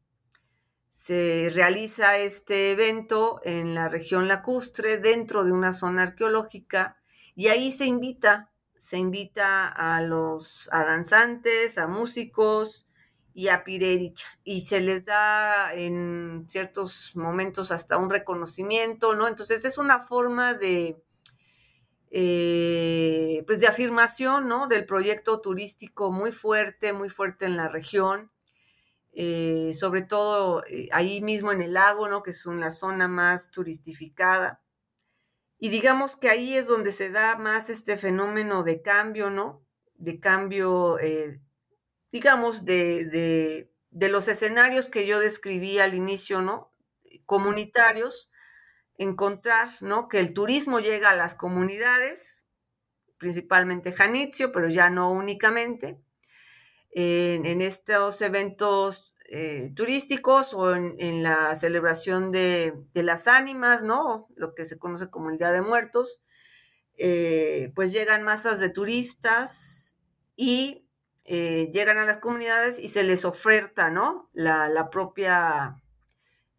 se 1.09 1.49
realiza 1.55 2.19
este 2.19 2.69
evento 2.69 3.41
en 3.43 3.73
la 3.73 3.89
región 3.89 4.27
lacustre 4.27 4.99
dentro 4.99 5.43
de 5.43 5.51
una 5.51 5.73
zona 5.73 6.03
arqueológica 6.03 6.97
y 7.35 7.47
ahí 7.47 7.71
se 7.71 7.87
invita, 7.87 8.51
se 8.77 8.99
invita 8.99 9.67
a 9.69 10.03
los 10.03 10.69
a 10.71 10.85
danzantes, 10.85 11.79
a 11.79 11.87
músicos 11.87 12.85
y 13.33 13.47
a 13.47 13.63
Pirericha 13.63 14.27
y 14.43 14.61
se 14.61 14.81
les 14.81 15.03
da 15.05 15.73
en 15.73 16.45
ciertos 16.47 17.15
momentos 17.15 17.71
hasta 17.71 17.97
un 17.97 18.11
reconocimiento, 18.11 19.15
¿no? 19.15 19.27
Entonces 19.27 19.65
es 19.65 19.79
una 19.79 19.97
forma 20.01 20.53
de 20.53 21.01
eh, 22.11 23.43
pues 23.47 23.61
de 23.61 23.65
afirmación, 23.65 24.47
¿no? 24.47 24.67
Del 24.67 24.85
proyecto 24.85 25.41
turístico 25.41 26.11
muy 26.11 26.31
fuerte, 26.31 26.93
muy 26.93 27.09
fuerte 27.09 27.45
en 27.47 27.57
la 27.57 27.67
región 27.67 28.29
eh, 29.11 29.71
sobre 29.73 30.03
todo 30.03 30.63
eh, 30.67 30.87
ahí 30.91 31.21
mismo 31.21 31.51
en 31.51 31.61
el 31.61 31.73
lago, 31.73 32.07
¿no? 32.07 32.23
Que 32.23 32.31
es 32.31 32.45
una 32.45 32.71
zona 32.71 33.07
más 33.07 33.51
turistificada. 33.51 34.61
Y 35.57 35.69
digamos 35.69 36.15
que 36.15 36.29
ahí 36.29 36.55
es 36.55 36.67
donde 36.67 36.91
se 36.91 37.09
da 37.09 37.35
más 37.35 37.69
este 37.69 37.97
fenómeno 37.97 38.63
de 38.63 38.81
cambio, 38.81 39.29
¿no? 39.29 39.65
De 39.95 40.19
cambio, 40.19 40.99
eh, 40.99 41.41
digamos, 42.11 42.63
de, 42.63 43.69
de, 43.91 44.09
los 44.09 44.27
escenarios 44.29 44.87
que 44.87 45.05
yo 45.05 45.19
describí 45.19 45.79
al 45.79 45.95
inicio, 45.95 46.41
¿no? 46.41 46.71
Comunitarios, 47.25 48.31
encontrar, 48.97 49.69
¿no? 49.81 50.07
Que 50.07 50.19
el 50.19 50.33
turismo 50.33 50.79
llega 50.79 51.09
a 51.09 51.15
las 51.15 51.35
comunidades, 51.35 52.45
principalmente 53.17 53.91
Janitzio, 53.91 54.53
pero 54.53 54.69
ya 54.69 54.89
no 54.89 55.11
únicamente, 55.11 55.99
en, 56.91 57.61
estos 57.61 58.21
eventos 58.21 59.15
eh, 59.25 59.71
turísticos 59.75 60.53
o 60.53 60.75
en, 60.75 61.23
la 61.23 61.53
celebración 61.55 62.31
de, 62.31 62.73
las 62.93 63.27
ánimas, 63.27 63.83
¿no? 63.83 64.27
Lo 64.35 64.55
que 64.55 64.65
se 64.65 64.79
conoce 64.79 65.09
como 65.09 65.29
el 65.29 65.37
Día 65.37 65.51
de 65.51 65.61
Muertos, 65.61 66.21
eh, 66.97 67.71
pues 67.75 67.93
llegan 67.93 68.23
masas 68.23 68.59
de 68.59 68.69
turistas 68.69 69.95
y 70.35 70.85
eh, 71.25 71.69
llegan 71.71 71.97
a 71.97 72.05
las 72.05 72.17
comunidades 72.17 72.79
y 72.79 72.87
se 72.87 73.03
les 73.03 73.23
oferta, 73.23 73.89
¿no? 73.89 74.29
La, 74.33 74.89
propia, 74.89 75.79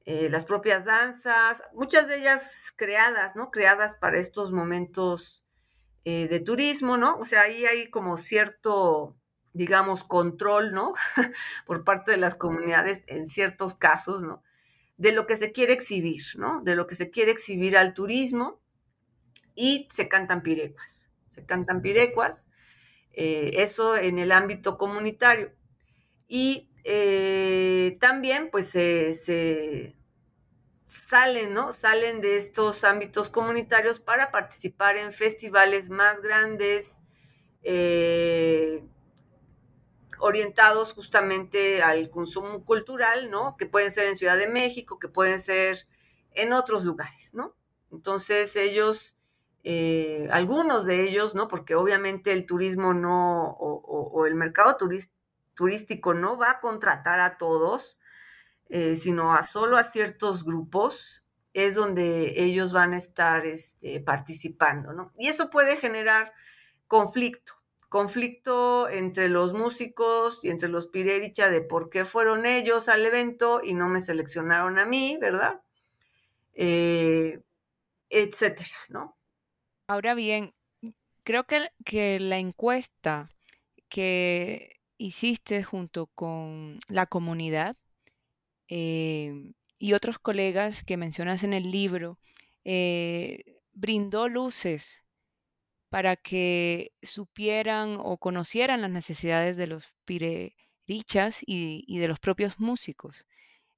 las 0.05 0.45
propias 0.45 0.85
danzas, 0.85 1.63
muchas 1.75 2.07
de 2.09 2.19
ellas 2.19 2.73
creadas, 2.77 3.35
¿no? 3.35 3.51
Creadas 3.51 3.97
para 3.97 4.19
estos 4.19 4.53
momentos 4.53 5.45
de 6.05 6.41
turismo, 6.41 6.97
¿no? 6.97 7.19
O 7.19 7.25
sea, 7.25 7.43
ahí 7.43 7.67
hay 7.67 7.91
como 7.91 8.17
cierto 8.17 9.20
digamos, 9.53 10.05
control, 10.05 10.73
¿no? 10.73 10.95
Por 11.67 11.85
parte 11.85 12.13
de 12.13 12.17
las 12.17 12.35
comunidades 12.35 13.03
en 13.07 13.27
ciertos 13.27 13.75
casos, 13.75 14.23
¿no? 14.23 14.43
De 14.97 15.13
lo 15.13 15.27
que 15.27 15.37
se 15.37 15.53
quiere 15.53 15.73
exhibir, 15.73 16.23
¿no? 16.37 16.63
De 16.63 16.75
lo 16.75 16.87
que 16.87 16.95
se 16.95 17.11
quiere 17.11 17.33
exhibir 17.33 17.77
al 17.77 17.95
turismo 17.95 18.61
y 19.55 19.89
se 19.91 20.09
cantan 20.09 20.43
pirecuas. 20.43 21.11
Se 21.29 21.45
cantan 21.45 21.81
pirecuas, 21.81 22.49
eh, 23.13 23.53
eso 23.57 23.97
en 23.97 24.19
el 24.19 24.33
ámbito 24.33 24.79
comunitario. 24.79 25.53
Y 26.29 26.71
eh, 26.85 27.99
también, 28.01 28.51
pues, 28.51 28.69
se, 28.69 29.97
salen, 30.85 31.55
¿no? 31.55 31.73
Salen 31.73 32.21
de 32.21 32.37
estos 32.37 32.85
ámbitos 32.85 33.31
comunitarios 33.31 34.01
para 34.01 34.31
participar 34.31 34.97
en 34.97 35.13
festivales 35.13 35.89
más 35.89 36.21
grandes, 36.21 37.01
eh, 37.63 38.83
orientados 40.21 40.93
justamente 40.93 41.83
al 41.83 42.11
consumo 42.11 42.65
cultural, 42.65 43.31
¿no? 43.31 43.57
Que 43.57 43.67
pueden 43.67 43.91
ser 43.91 44.07
en 44.07 44.17
Ciudad 44.17 44.37
de 44.37 44.49
México, 44.49 44.99
que 44.99 45.09
pueden 45.09 45.41
ser 45.41 45.87
en 46.33 46.53
otros 46.53 46.85
lugares, 46.85 47.35
¿no? 47.35 47.57
Entonces 47.91 48.55
ellos, 48.57 49.17
eh, 49.65 50.29
algunos 50.31 50.87
de 50.87 51.03
ellos, 51.09 51.35
¿no? 51.35 51.49
Porque 51.49 51.75
obviamente 51.75 52.33
el 52.33 52.47
turismo 52.47 52.95
no, 52.95 53.51
o, 53.51 54.27
el 54.27 54.35
mercado 54.35 54.77
turístico 55.55 56.15
no 56.15 56.37
va 56.37 56.53
a 56.53 56.61
contratar 56.61 57.21
a 57.21 57.39
todos, 57.39 57.99
eh, 58.69 58.97
sino 58.97 59.35
a 59.35 59.43
solo 59.43 59.77
a 59.77 59.85
ciertos 59.85 60.45
grupos, 60.45 61.25
es 61.53 61.75
donde 61.75 62.45
ellos 62.45 62.73
van 62.73 62.93
a 62.93 62.97
estar 62.97 63.45
este, 63.45 64.01
participando, 64.01 64.93
¿no? 64.93 65.13
Y 65.19 65.29
eso 65.29 65.51
puede 65.51 65.77
generar 65.77 66.33
conflicto, 66.87 67.55
conflicto 67.91 68.89
entre 68.89 69.29
los 69.29 69.53
músicos 69.53 70.45
y 70.45 70.49
entre 70.49 70.69
los 70.69 70.87
Pirericha 70.87 71.51
de 71.51 71.61
por 71.61 71.91
qué 71.91 72.05
fueron 72.05 72.47
ellos 72.47 72.89
al 72.89 73.05
evento 73.05 73.61
y 73.63 73.75
no 73.75 73.89
me 73.89 74.01
seleccionaron 74.01 74.79
a 74.79 74.87
mí, 74.87 75.19
¿verdad? 75.21 75.61
Eh, 76.55 77.41
etcétera, 78.09 78.77
¿no? 78.89 79.17
Ahora 79.89 80.15
bien, 80.15 80.55
creo 81.25 81.45
que, 81.45 81.69
que 81.85 82.21
la 82.21 82.39
encuesta 82.39 83.29
que 83.89 84.81
hiciste 84.97 85.65
junto 85.65 86.07
con 86.07 86.79
la 86.87 87.07
comunidad 87.07 87.77
eh, 88.69 89.53
y 89.79 89.95
otros 89.95 90.21
colegas 90.21 90.85
que 90.85 90.97
mencionas 90.97 91.43
en 91.43 91.55
el 91.55 91.73
libro 91.73 92.19
eh, 92.65 93.59
brindó 93.73 94.29
luces 94.29 95.03
para 95.91 96.17
que 96.17 96.93
supieran 97.03 97.97
o 97.99 98.17
conocieran 98.19 98.81
las 98.81 98.91
necesidades 98.93 99.57
de 99.57 99.67
los 99.67 99.93
pirerichas 100.05 101.41
y, 101.45 101.99
de 101.99 102.09
los 102.09 102.21
propios 102.21 102.61
músicos. 102.61 103.27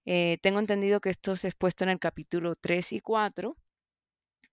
Eh, 0.04 0.38
tengo 0.42 0.58
entendido 0.60 1.00
que 1.00 1.10
esto 1.10 1.36
se 1.36 1.48
expuesto 1.48 1.84
en 1.84 1.90
el 1.90 1.98
capítulo 1.98 2.54
3 2.54 2.92
y 2.92 3.00
4 3.00 3.56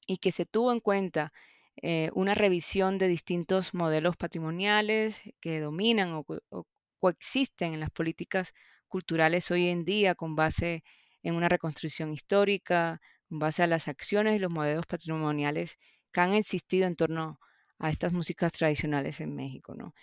y 0.08 0.18
que 0.18 0.32
se 0.32 0.46
tuvo 0.46 0.72
en 0.72 0.80
cuenta 0.80 1.34
eh, 1.82 2.10
una 2.14 2.34
revisión 2.34 2.98
de 2.98 3.08
distintos 3.08 3.74
modelos 3.74 4.16
patrimoniales 4.18 5.20
que 5.42 5.60
dominan 5.60 6.14
o, 6.14 6.26
o, 6.50 6.66
coexisten 7.00 7.74
en 7.74 7.80
las 7.82 7.92
políticas 7.92 8.54
culturales 8.88 9.52
hoy 9.52 9.68
en 9.70 9.86
día 9.86 10.16
con 10.16 10.36
base 10.36 10.84
en 11.24 11.36
una 11.36 11.50
reconstrucción 11.50 12.14
histórica, 12.14 13.02
con 13.28 13.40
base 13.40 13.64
a 13.64 13.68
las 13.68 13.88
acciones 13.88 14.36
y 14.36 14.40
los 14.40 14.54
modelos 14.54 14.86
patrimoniales 14.86 15.78
que 16.12 16.22
han 16.22 16.34
existido 16.34 16.88
en 16.88 16.96
torno 16.96 17.40
a 17.80 17.90
estas 17.90 18.14
músicas 18.14 18.52
tradicionales 18.52 19.20
en 19.22 19.36
México. 19.36 19.74
¿no? 19.74 19.96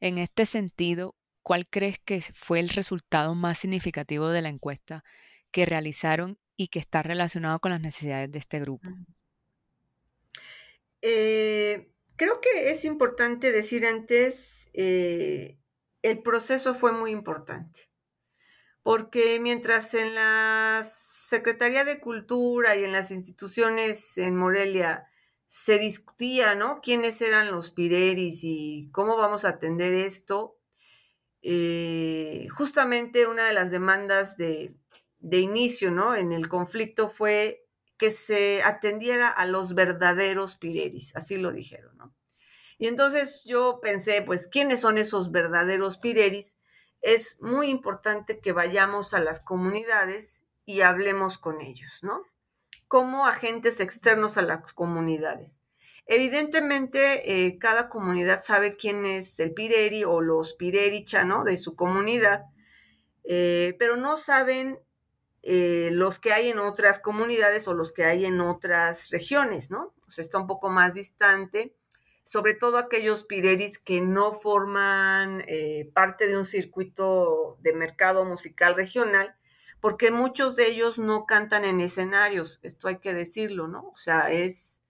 En 0.00 0.18
este 0.18 0.46
sentido, 0.46 1.14
¿cuál 1.42 1.66
crees 1.68 1.98
que 1.98 2.22
fue 2.22 2.60
el 2.60 2.68
resultado 2.68 3.34
más 3.34 3.58
significativo 3.58 4.28
de 4.28 4.42
la 4.42 4.48
encuesta 4.48 5.04
que 5.50 5.66
realizaron 5.66 6.38
y 6.56 6.68
que 6.68 6.78
está 6.78 7.02
relacionado 7.02 7.58
con 7.58 7.72
las 7.72 7.80
necesidades 7.80 8.30
de 8.30 8.38
este 8.38 8.60
grupo? 8.60 8.88
Eh, 11.02 11.90
creo 12.16 12.40
que 12.40 12.70
es 12.70 12.84
importante 12.84 13.52
decir 13.52 13.84
antes, 13.84 14.68
eh, 14.72 15.58
el 16.02 16.22
proceso 16.22 16.74
fue 16.74 16.92
muy 16.92 17.10
importante, 17.10 17.90
porque 18.82 19.38
mientras 19.40 19.94
en 19.94 20.14
la 20.14 20.82
Secretaría 20.84 21.84
de 21.84 22.00
Cultura 22.00 22.76
y 22.76 22.84
en 22.84 22.92
las 22.92 23.10
instituciones 23.10 24.16
en 24.18 24.36
Morelia 24.36 25.06
se 25.56 25.78
discutía, 25.78 26.56
¿no? 26.56 26.80
¿Quiénes 26.82 27.22
eran 27.22 27.52
los 27.52 27.70
pireris 27.70 28.42
y 28.42 28.90
cómo 28.90 29.16
vamos 29.16 29.44
a 29.44 29.50
atender 29.50 29.94
esto? 29.94 30.58
Eh, 31.42 32.48
justamente 32.56 33.28
una 33.28 33.46
de 33.46 33.52
las 33.52 33.70
demandas 33.70 34.36
de, 34.36 34.74
inicio, 35.20 35.92
¿no? 35.92 36.16
En 36.16 36.32
el 36.32 36.48
conflicto 36.48 37.08
fue 37.08 37.68
que 37.96 38.10
se 38.10 38.64
atendiera 38.64 39.28
a 39.28 39.46
los 39.46 39.74
verdaderos 39.76 40.56
pireris, 40.56 41.14
así 41.14 41.36
lo 41.36 41.52
dijeron, 41.52 41.96
¿no? 41.98 42.16
Y 42.76 42.88
entonces 42.88 43.44
yo 43.44 43.78
pensé, 43.80 44.22
pues, 44.22 44.48
¿quiénes 44.48 44.80
son 44.80 44.98
esos 44.98 45.30
verdaderos 45.30 45.98
pireris? 45.98 46.56
Es 47.00 47.40
muy 47.40 47.68
importante 47.68 48.40
que 48.40 48.50
vayamos 48.50 49.14
a 49.14 49.20
las 49.20 49.38
comunidades 49.38 50.42
y 50.66 50.80
hablemos 50.80 51.38
con 51.38 51.60
ellos, 51.60 52.00
¿no? 52.02 52.24
Como 52.94 53.26
agentes 53.26 53.80
externos 53.80 54.38
a 54.38 54.42
las 54.42 54.72
comunidades. 54.72 55.60
Evidentemente, 56.06 57.44
eh, 57.44 57.58
cada 57.58 57.88
comunidad 57.88 58.40
sabe 58.40 58.76
quién 58.76 59.04
es 59.04 59.40
el 59.40 59.52
pireri 59.52 60.04
o 60.04 60.20
los 60.20 60.54
pirericha, 60.54 61.24
¿no? 61.24 61.42
De 61.42 61.56
su 61.56 61.74
comunidad, 61.74 62.44
eh, 63.24 63.74
pero 63.80 63.96
no 63.96 64.16
saben 64.16 64.78
eh, 65.42 65.88
los 65.90 66.20
que 66.20 66.32
hay 66.32 66.50
en 66.50 66.60
otras 66.60 67.00
comunidades 67.00 67.66
o 67.66 67.74
los 67.74 67.90
que 67.90 68.04
hay 68.04 68.26
en 68.26 68.40
otras 68.40 69.10
regiones, 69.10 69.72
¿no? 69.72 69.92
O 70.06 70.12
sea, 70.12 70.22
está 70.22 70.38
un 70.38 70.46
poco 70.46 70.68
más 70.68 70.94
distante, 70.94 71.74
sobre 72.22 72.54
todo 72.54 72.78
aquellos 72.78 73.24
pireris 73.24 73.80
que 73.80 74.02
no 74.02 74.30
forman 74.30 75.44
parte 75.94 76.28
de 76.28 76.38
un 76.38 76.44
circuito 76.44 77.58
de 77.60 77.72
mercado 77.72 78.24
musical 78.24 78.76
regional, 78.76 79.34
porque 79.84 80.10
muchos 80.10 80.56
de 80.56 80.66
ellos 80.68 80.98
no 80.98 81.26
cantan 81.26 81.66
en 81.66 81.78
escenarios, 81.78 82.58
esto 82.62 82.88
hay 82.88 83.00
que 83.00 83.12
decirlo, 83.12 83.68
¿no? 83.68 83.90
O 83.90 83.96
sea, 83.96 84.30
es 84.30 84.80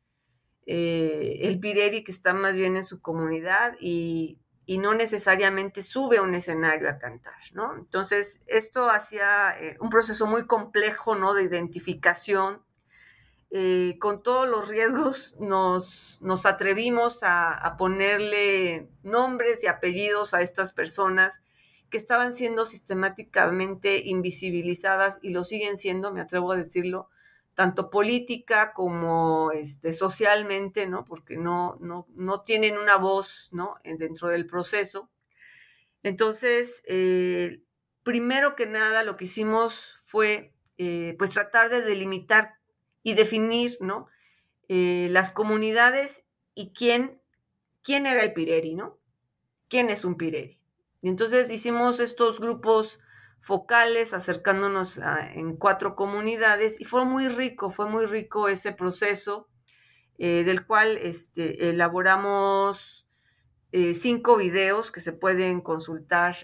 eh, 0.66 1.38
el 1.40 1.58
pireri 1.58 2.04
que 2.04 2.12
está 2.12 2.32
más 2.32 2.54
bien 2.54 2.76
en 2.76 2.84
su 2.84 3.02
comunidad 3.02 3.74
y 3.80 4.38
y 4.66 4.78
no 4.78 4.94
necesariamente 4.94 5.82
sube 5.82 6.18
a 6.18 6.22
un 6.22 6.32
escenario 6.36 6.88
a 6.88 6.98
cantar, 6.98 7.40
¿no? 7.54 7.74
Entonces, 7.76 8.44
esto 8.46 8.88
hacía 8.88 9.58
eh, 9.58 9.76
un 9.80 9.90
proceso 9.90 10.26
muy 10.26 10.46
complejo, 10.46 11.16
¿no? 11.16 11.34
De 11.34 11.42
identificación. 11.42 12.62
Eh, 13.50 13.96
con 13.98 14.22
todos 14.22 14.48
los 14.48 14.68
riesgos 14.68 15.36
nos, 15.40 16.20
nos 16.22 16.46
atrevimos 16.46 17.24
a, 17.24 17.52
a, 17.52 17.76
ponerle 17.76 18.88
nombres 19.02 19.64
y 19.64 19.66
apellidos 19.66 20.34
a 20.34 20.40
estas 20.40 20.70
personas 20.72 21.40
que 21.90 21.96
estaban 21.96 22.32
siendo 22.32 22.66
sistemáticamente 22.66 24.00
invisibilizadas 24.04 25.18
y 25.22 25.30
lo 25.30 25.44
siguen 25.44 25.76
siendo, 25.76 26.12
me 26.12 26.20
atrevo 26.20 26.52
a 26.52 26.56
decirlo, 26.56 27.08
tanto 27.54 27.88
política 27.88 28.72
como 28.72 29.52
este, 29.52 29.92
socialmente, 29.92 30.86
¿no? 30.86 31.04
Porque 31.04 31.36
no, 31.36 31.76
no, 31.80 32.06
no 32.14 32.40
tienen 32.42 32.78
una 32.78 32.96
voz, 32.96 33.48
¿no? 33.52 33.76
Dentro 33.84 34.28
del 34.28 34.46
proceso. 34.46 35.08
Entonces, 36.02 36.82
eh, 36.86 37.62
primero 38.02 38.56
que 38.56 38.66
nada, 38.66 39.04
lo 39.04 39.16
que 39.16 39.24
hicimos 39.24 39.96
fue, 40.04 40.52
eh, 40.78 41.14
pues, 41.18 41.30
tratar 41.30 41.70
de 41.70 41.80
delimitar 41.80 42.58
y 43.02 43.14
definir, 43.14 43.76
¿no? 43.80 44.08
Eh, 44.68 45.08
las 45.10 45.30
comunidades 45.30 46.24
y 46.54 46.72
quién, 46.72 47.20
quién 47.82 48.06
era 48.06 48.22
el 48.22 48.32
Pireri, 48.32 48.74
¿no? 48.74 48.98
¿Quién 49.68 49.90
es 49.90 50.04
un 50.04 50.16
Pireri? 50.16 50.58
Y 51.04 51.10
entonces 51.10 51.50
hicimos 51.50 52.00
estos 52.00 52.40
grupos 52.40 52.98
focales, 53.42 54.14
acercándonos 54.14 54.98
en 55.34 55.54
cuatro 55.56 55.96
comunidades 55.96 56.80
y 56.80 56.86
fue 56.86 57.04
muy 57.04 57.28
rico, 57.28 57.70
fue 57.70 57.84
muy 57.84 58.06
rico 58.06 58.48
ese 58.48 58.72
proceso 58.72 59.46
eh, 60.16 60.44
del 60.44 60.64
cual 60.64 60.96
este, 60.96 61.68
elaboramos 61.68 63.06
eh, 63.70 63.92
cinco 63.92 64.38
videos 64.38 64.90
que 64.90 65.00
se 65.00 65.12
pueden 65.12 65.60
consultar 65.60 66.36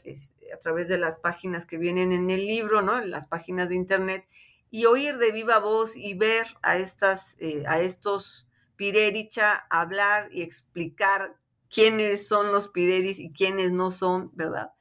a 0.53 0.59
través 0.59 0.89
de 0.89 0.99
las 0.99 1.17
páginas 1.17 1.65
que 1.65 1.79
vienen 1.79 2.13
en 2.13 2.29
el 2.29 2.47
libro, 2.47 2.83
¿no? 2.83 3.01
En 3.01 3.11
las 3.11 3.27
páginas 3.27 3.71
de 3.71 3.77
internet 3.77 4.27
y 4.71 4.85
oír 4.85 5.17
de 5.17 5.33
viva 5.33 5.59
voz 5.59 5.97
y 5.97 6.13
ver 6.13 6.47
a, 6.61 6.77
estas, 6.77 7.39
eh, 7.41 7.65
a 7.67 7.81
estos 7.81 8.47
Pirericha 8.77 9.67
hablar 9.71 10.29
y 10.31 10.43
explicar 10.43 11.40
quiénes 11.71 12.29
son 12.29 12.53
los 12.53 12.69
Pireris 12.69 13.19
y 13.19 13.33
quiénes 13.33 13.73
no 13.73 13.91
son, 13.91 14.31
¿verdad? 14.35 14.73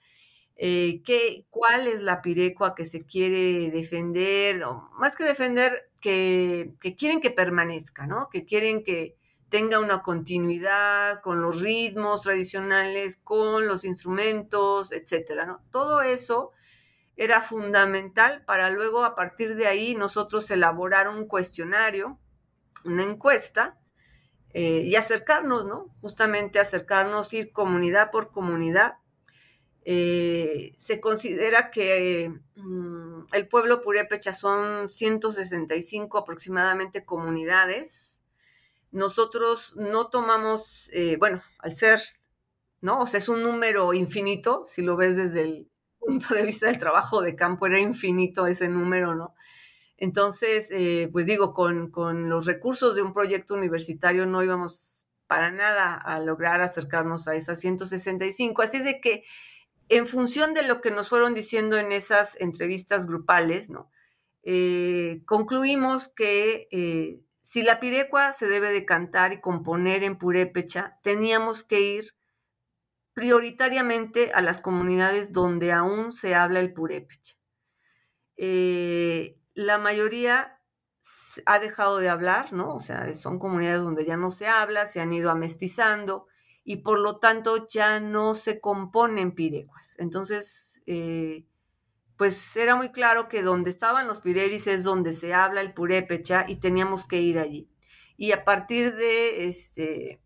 eh, 0.62 1.02
qué, 1.06 1.46
cuál 1.50 1.88
es 1.88 2.02
la 2.02 2.22
pirecua 2.22 2.76
que 2.76 2.84
se 2.84 3.00
quiere 3.00 3.72
defender, 3.72 4.62
más 4.98 5.16
que 5.16 5.24
defender, 5.24 5.90
que, 6.02 6.76
quieren 6.98 7.22
que 7.22 7.32
permanezca, 7.32 8.06
¿no? 8.06 8.28
Que 8.30 8.44
quieren 8.44 8.84
que 8.84 9.16
tenga 9.48 9.80
una 9.80 10.04
continuidad 10.04 11.22
con 11.22 11.42
los 11.42 11.62
ritmos 11.62 12.24
tradicionales, 12.24 13.16
con 13.16 13.68
los 13.68 13.86
instrumentos, 13.86 14.92
etcétera. 14.92 15.62
Todo 15.72 16.02
eso 16.02 16.52
era 17.16 17.42
fundamental 17.42 18.44
para 18.44 18.70
luego 18.70 19.06
a 19.06 19.16
partir 19.16 19.56
de 19.56 19.68
ahí 19.68 19.96
nosotros 19.96 20.52
elaborar 20.52 21.08
un 21.08 21.26
cuestionario, 21.26 22.20
una 22.84 23.04
encuesta 23.04 23.79
eh, 24.54 24.84
y 24.86 24.96
acercarnos, 24.96 25.66
¿no? 25.66 25.94
Justamente 26.02 26.60
acercarnos, 26.60 27.34
ir 27.34 27.52
comunidad 27.52 28.12
por 28.12 28.32
comunidad 28.32 28.96
eh, 29.92 30.74
se 30.78 31.00
considera 31.00 31.72
que 31.72 32.32
mm, 32.56 33.22
el 33.32 33.48
pueblo 33.48 33.82
purépecha 33.82 34.34
son 34.34 34.88
165 34.88 36.18
aproximadamente 36.18 37.06
comunidades. 37.06 38.22
Nosotros 38.92 39.74
no 39.78 40.10
tomamos, 40.10 40.92
eh, 40.94 41.16
bueno, 41.18 41.42
al 41.58 41.74
ser, 41.74 42.02
¿no? 42.82 43.02
O 43.02 43.08
sea, 43.08 43.18
es 43.18 43.30
un 43.30 43.42
número 43.42 43.94
infinito, 43.94 44.64
si 44.68 44.84
lo 44.84 44.96
ves 44.96 45.16
desde 45.16 45.42
el 45.42 45.72
punto 45.98 46.36
de 46.36 46.44
vista 46.44 46.68
del 46.68 46.78
trabajo 46.78 47.22
de 47.22 47.36
campo, 47.36 47.66
era 47.66 47.80
infinito 47.80 48.48
ese 48.48 48.70
número, 48.70 49.16
¿no? 49.16 49.34
Entonces, 50.02 50.70
eh, 50.72 51.10
pues 51.12 51.28
digo, 51.28 51.54
con, 51.54 51.92
con 51.92 52.30
los 52.30 52.46
recursos 52.46 52.96
de 52.96 53.02
un 53.02 53.14
proyecto 53.14 53.54
universitario 53.54 54.26
no 54.26 54.42
íbamos 54.42 55.08
para 55.28 55.52
nada 55.52 55.96
a 55.96 56.20
lograr 56.20 56.62
acercarnos 56.62 57.28
a 57.28 57.36
esas 57.36 57.60
165. 57.60 58.62
Así 58.62 58.80
de 58.80 59.02
que 59.02 59.24
en 59.90 60.08
función 60.08 60.54
de 60.54 60.64
lo 60.64 60.82
que 60.82 60.90
nos 60.90 61.10
fueron 61.10 61.34
diciendo 61.34 61.78
en 61.78 61.92
esas 61.92 62.40
entrevistas 62.40 63.08
grupales, 63.08 63.70
¿no? 63.70 63.92
Eh, 64.44 65.22
concluimos 65.26 66.08
que 66.08 66.68
eh, 66.72 67.20
si 67.42 67.62
la 67.62 67.80
pirecua 67.80 68.32
se 68.32 68.48
debe 68.48 68.72
de 68.72 68.86
cantar 68.86 69.34
y 69.34 69.42
componer 69.42 70.04
en 70.04 70.18
purépecha, 70.18 70.98
teníamos 71.04 71.64
que 71.64 71.82
ir 71.82 72.06
prioritariamente 73.14 74.32
a 74.32 74.42
las 74.42 74.62
comunidades 74.62 75.34
donde 75.34 75.74
aún 75.74 76.12
se 76.14 76.36
habla 76.36 76.62
el 76.62 76.72
purépecha. 76.72 77.36
La 79.60 79.78
mayoría 79.78 80.58
ha 81.46 81.60
dejado 81.60 81.98
de 81.98 82.08
hablar, 82.08 82.54
¿no? 82.54 82.76
O 82.76 82.80
sea, 82.80 83.14
son 83.14 83.40
comunidades 83.40 83.82
donde 83.82 84.06
ya 84.06 84.16
no 84.16 84.32
se 84.32 84.48
habla, 84.48 84.86
se 84.86 85.02
han 85.02 85.12
ido 85.12 85.30
amestizando 85.30 86.28
y 86.64 86.78
por 86.78 87.00
lo 87.00 87.18
tanto 87.18 87.68
ya 87.68 88.00
no 88.00 88.36
se 88.36 88.62
componen 88.62 89.36
pirecuas. 89.36 89.98
Entonces, 90.00 90.82
eh, 90.86 91.46
pues 92.16 92.56
era 92.56 92.78
muy 92.78 92.92
claro 92.92 93.28
que 93.28 93.44
donde 93.44 93.70
estaban 93.70 94.08
los 94.08 94.22
pireris 94.22 94.68
es 94.68 94.84
donde 94.84 95.12
se 95.12 95.34
habla 95.34 95.60
el 95.60 95.74
purépecha 95.74 96.46
y 96.48 96.58
teníamos 96.58 97.06
que 97.06 97.20
ir 97.20 97.38
allí. 97.38 97.70
Y 98.16 98.32
a 98.32 98.46
partir 98.46 98.96
de 98.96 99.46
este, 99.46 100.22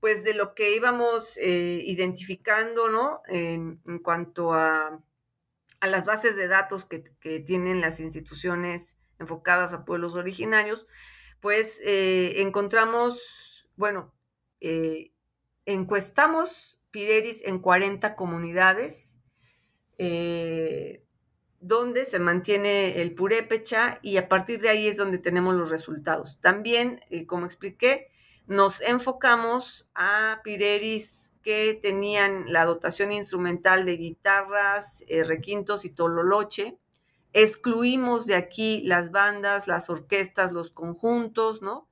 pues 0.00 0.24
de 0.24 0.34
lo 0.34 0.54
que 0.54 0.74
íbamos 0.74 1.36
eh, 1.36 1.80
identificando, 1.84 2.88
¿no? 2.88 3.22
En, 3.28 3.80
cuanto 4.02 4.54
a, 4.54 5.00
a, 5.86 5.90
las 5.90 6.04
bases 6.04 6.36
de 6.36 6.48
datos 6.48 6.84
que, 6.84 7.00
tienen 7.40 7.80
las 7.80 8.00
instituciones 8.00 8.98
enfocadas 9.18 9.72
a 9.72 9.84
pueblos 9.84 10.14
originarios, 10.14 10.86
pues 11.40 11.80
eh, 11.84 12.42
encontramos, 12.42 13.68
bueno, 13.76 14.14
eh, 14.60 15.12
encuestamos 15.64 16.80
Pireris 16.90 17.42
en 17.44 17.58
40 17.60 18.16
comunidades, 18.16 19.16
eh, 19.98 21.02
donde 21.60 22.04
se 22.04 22.18
mantiene 22.18 23.00
el 23.00 23.14
purépecha 23.14 23.98
y 24.02 24.18
a 24.18 24.28
partir 24.28 24.60
de 24.60 24.68
ahí 24.68 24.88
es 24.88 24.96
donde 24.96 25.18
tenemos 25.18 25.54
los 25.54 25.70
resultados. 25.70 26.40
También, 26.40 27.00
como 27.26 27.46
expliqué, 27.46 28.08
nos 28.46 28.80
enfocamos 28.80 29.88
a 29.94 30.40
Pireris 30.44 31.32
que 31.42 31.78
tenían 31.80 32.52
la 32.52 32.64
dotación 32.64 33.12
instrumental 33.12 33.84
de 33.84 33.96
guitarras, 33.96 35.04
requintos 35.24 35.84
y 35.84 35.90
tololoche, 35.90 36.78
excluimos 37.32 38.26
de 38.26 38.34
aquí 38.34 38.80
las 38.82 39.10
bandas, 39.10 39.68
las 39.68 39.90
orquestas, 39.90 40.52
los 40.52 40.70
conjuntos, 40.70 41.60
¿no? 41.62 41.88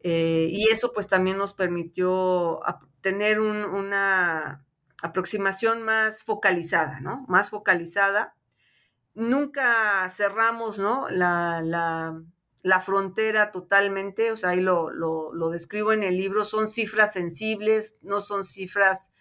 Eh, 0.00 0.48
y 0.50 0.68
eso 0.70 0.92
pues 0.92 1.08
también 1.08 1.38
nos 1.38 1.54
permitió 1.54 2.60
tener 3.00 3.40
una 3.40 4.64
aproximación 5.02 5.82
más 5.82 6.22
focalizada, 6.22 7.00
¿no? 7.00 7.24
Más 7.26 7.50
focalizada. 7.50 8.36
Nunca 9.14 10.08
cerramos, 10.10 10.78
¿no? 10.78 11.08
La, 11.08 11.62
la, 11.62 12.22
frontera 12.80 13.52
totalmente, 13.52 14.32
o 14.32 14.36
sea, 14.36 14.50
ahí 14.50 14.60
lo, 14.60 14.90
lo, 14.90 15.50
describo 15.50 15.92
en 15.92 16.02
el 16.02 16.16
libro, 16.16 16.44
son 16.44 16.66
cifras 16.66 17.12
sensibles, 17.12 18.00
no 18.02 18.18
son 18.20 18.44
cifras 18.44 19.12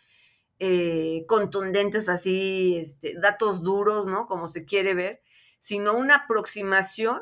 eh, 0.58 1.26
contundentes 1.28 2.10
así, 2.10 2.78
este, 2.80 3.14
datos 3.20 3.62
duros, 3.62 4.08
¿no? 4.08 4.26
Como 4.26 4.48
se 4.48 4.66
quiere 4.66 4.96
ver, 4.96 5.22
sino 5.60 5.96
una 5.96 6.16
aproximación 6.16 7.22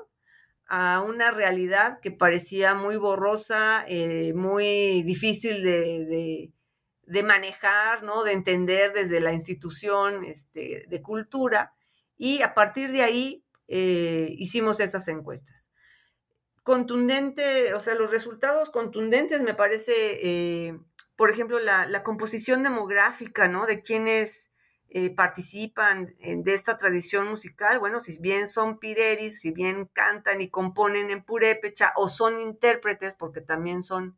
a 0.65 1.01
una 1.01 1.31
realidad 1.31 1.99
que 1.99 2.11
parecía 2.11 2.73
muy 2.73 2.95
borrosa, 2.95 3.83
eh, 3.85 4.33
muy 4.33 5.03
difícil 5.03 5.61
de, 5.61 6.53
manejar, 7.23 8.03
¿no? 8.03 8.23
de 8.23 8.31
entender 8.31 8.93
desde 8.93 9.19
la 9.19 9.33
institución 9.33 10.23
este, 10.23 10.85
de 10.87 11.01
cultura. 11.01 11.73
Y 12.15 12.43
a 12.43 12.53
partir 12.53 12.93
de 12.93 13.03
ahí 13.03 13.43
eh, 13.67 14.33
hicimos 14.37 14.79
esas 14.79 15.07
encuestas. 15.09 15.72
Contundente, 16.63 17.73
o 17.73 17.79
sea, 17.79 17.95
los 17.95 18.09
resultados 18.09 18.69
contundentes 18.69 19.41
me 19.43 19.53
parece, 19.53 19.93
eh, 19.95 20.79
por 21.15 21.29
ejemplo, 21.29 21.59
la, 21.59 21.85
la, 21.85 22.03
composición 22.03 22.63
demográfica, 22.63 23.47
¿no? 23.49 23.65
De 23.65 23.81
quienes 23.81 24.53
eh, 24.95 25.09
participan 25.09 26.15
de 26.19 26.53
esta 26.53 26.77
tradición 26.77 27.27
musical, 27.27 27.79
bueno, 27.79 27.99
si 27.99 28.15
bien 28.19 28.47
son 28.47 28.77
pireris, 28.77 29.39
si 29.39 29.49
bien 29.49 29.87
cantan 29.91 30.39
y 30.39 30.51
componen 30.51 31.09
en 31.09 31.23
purépecha 31.23 31.93
o 31.95 32.07
son 32.09 32.39
intérpretes, 32.39 33.15
porque 33.15 33.41
también 33.41 33.81
son, 33.81 34.15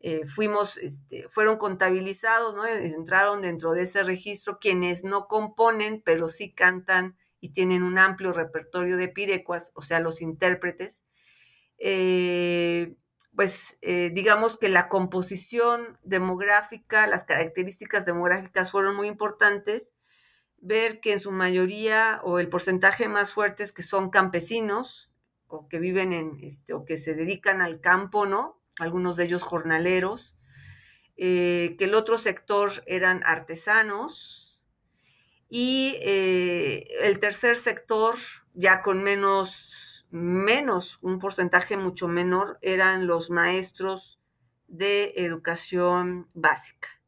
eh, 0.00 0.26
fuimos, 0.26 0.78
este, 0.78 1.28
fueron 1.28 1.58
contabilizados, 1.58 2.56
¿no? 2.56 2.66
Entraron 2.66 3.40
dentro 3.40 3.72
de 3.72 3.82
ese 3.82 4.02
registro 4.02 4.58
quienes 4.58 5.04
no 5.04 5.28
componen, 5.28 6.02
pero 6.04 6.26
sí 6.26 6.52
cantan 6.52 7.16
y 7.40 7.50
tienen 7.50 7.84
un 7.84 7.96
amplio 7.96 8.32
repertorio 8.32 8.96
de 8.96 9.06
pirecuas, 9.06 9.70
o 9.76 9.82
sea, 9.82 10.00
los 10.00 10.20
intérpretes. 10.20 11.04
Eh, 11.80 12.94
pues 13.34 13.78
digamos 13.80 14.58
que 14.58 14.68
la 14.68 14.88
composición 14.90 15.98
demográfica, 16.02 17.06
las 17.06 17.24
características 17.24 18.04
demográficas 18.04 18.70
fueron 18.70 18.96
muy 18.96 19.08
importantes 19.08 19.94
ver 20.60 21.00
que 21.00 21.12
en 21.12 21.20
su 21.20 21.32
mayoría 21.32 22.20
o 22.22 22.38
el 22.38 22.48
porcentaje 22.48 23.08
más 23.08 23.32
fuerte 23.32 23.62
es 23.62 23.72
que 23.72 23.82
son 23.82 24.10
campesinos 24.10 25.10
o 25.48 25.68
que 25.68 25.78
viven 25.78 26.12
en, 26.12 26.38
este, 26.42 26.74
o 26.74 26.84
que 26.84 26.96
se 26.96 27.14
dedican 27.14 27.60
al 27.60 27.80
campo, 27.80 28.26
¿no? 28.26 28.60
Algunos 28.78 29.16
de 29.16 29.24
ellos 29.24 29.42
jornaleros, 29.42 30.36
eh, 31.16 31.74
que 31.78 31.84
el 31.84 31.94
otro 31.94 32.18
sector 32.18 32.70
eran 32.86 33.22
artesanos 33.24 34.64
y 35.48 35.96
eh, 36.02 36.86
el 37.02 37.18
tercer 37.18 37.56
sector, 37.56 38.16
ya 38.54 38.82
con 38.82 39.02
menos, 39.02 39.89
menos, 40.10 40.98
un 41.02 41.18
porcentaje 41.18 41.76
mucho 41.76 42.08
menor, 42.08 42.58
eran 42.62 43.06
los 43.06 43.30
maestros 43.30 44.20
de 44.68 45.14
educación 45.16 46.28
básica 46.34 47.00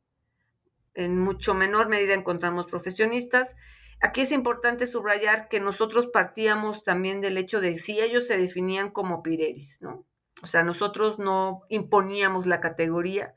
en 0.94 1.18
mucho 1.18 1.55
menor 1.55 1.88
medida 1.88 2.14
encontramos 2.14 2.66
profesionistas. 2.66 3.57
Aquí 4.00 4.22
es 4.22 4.32
importante 4.32 4.86
subrayar 4.86 5.48
que 5.48 5.61
nosotros 5.61 6.07
partíamos 6.07 6.82
también 6.82 7.20
del 7.20 7.38
hecho 7.38 7.61
de 7.61 7.78
si 7.78 8.00
ellos 8.00 8.26
se 8.26 8.36
definían 8.36 8.90
como 8.90 9.22
pireris, 9.22 9.80
¿no? 9.80 10.05
O 10.42 10.46
sea, 10.46 10.64
nosotros 10.64 11.18
no 11.18 11.62
imponíamos 11.68 12.46
la 12.46 12.61
categoría, 12.61 13.34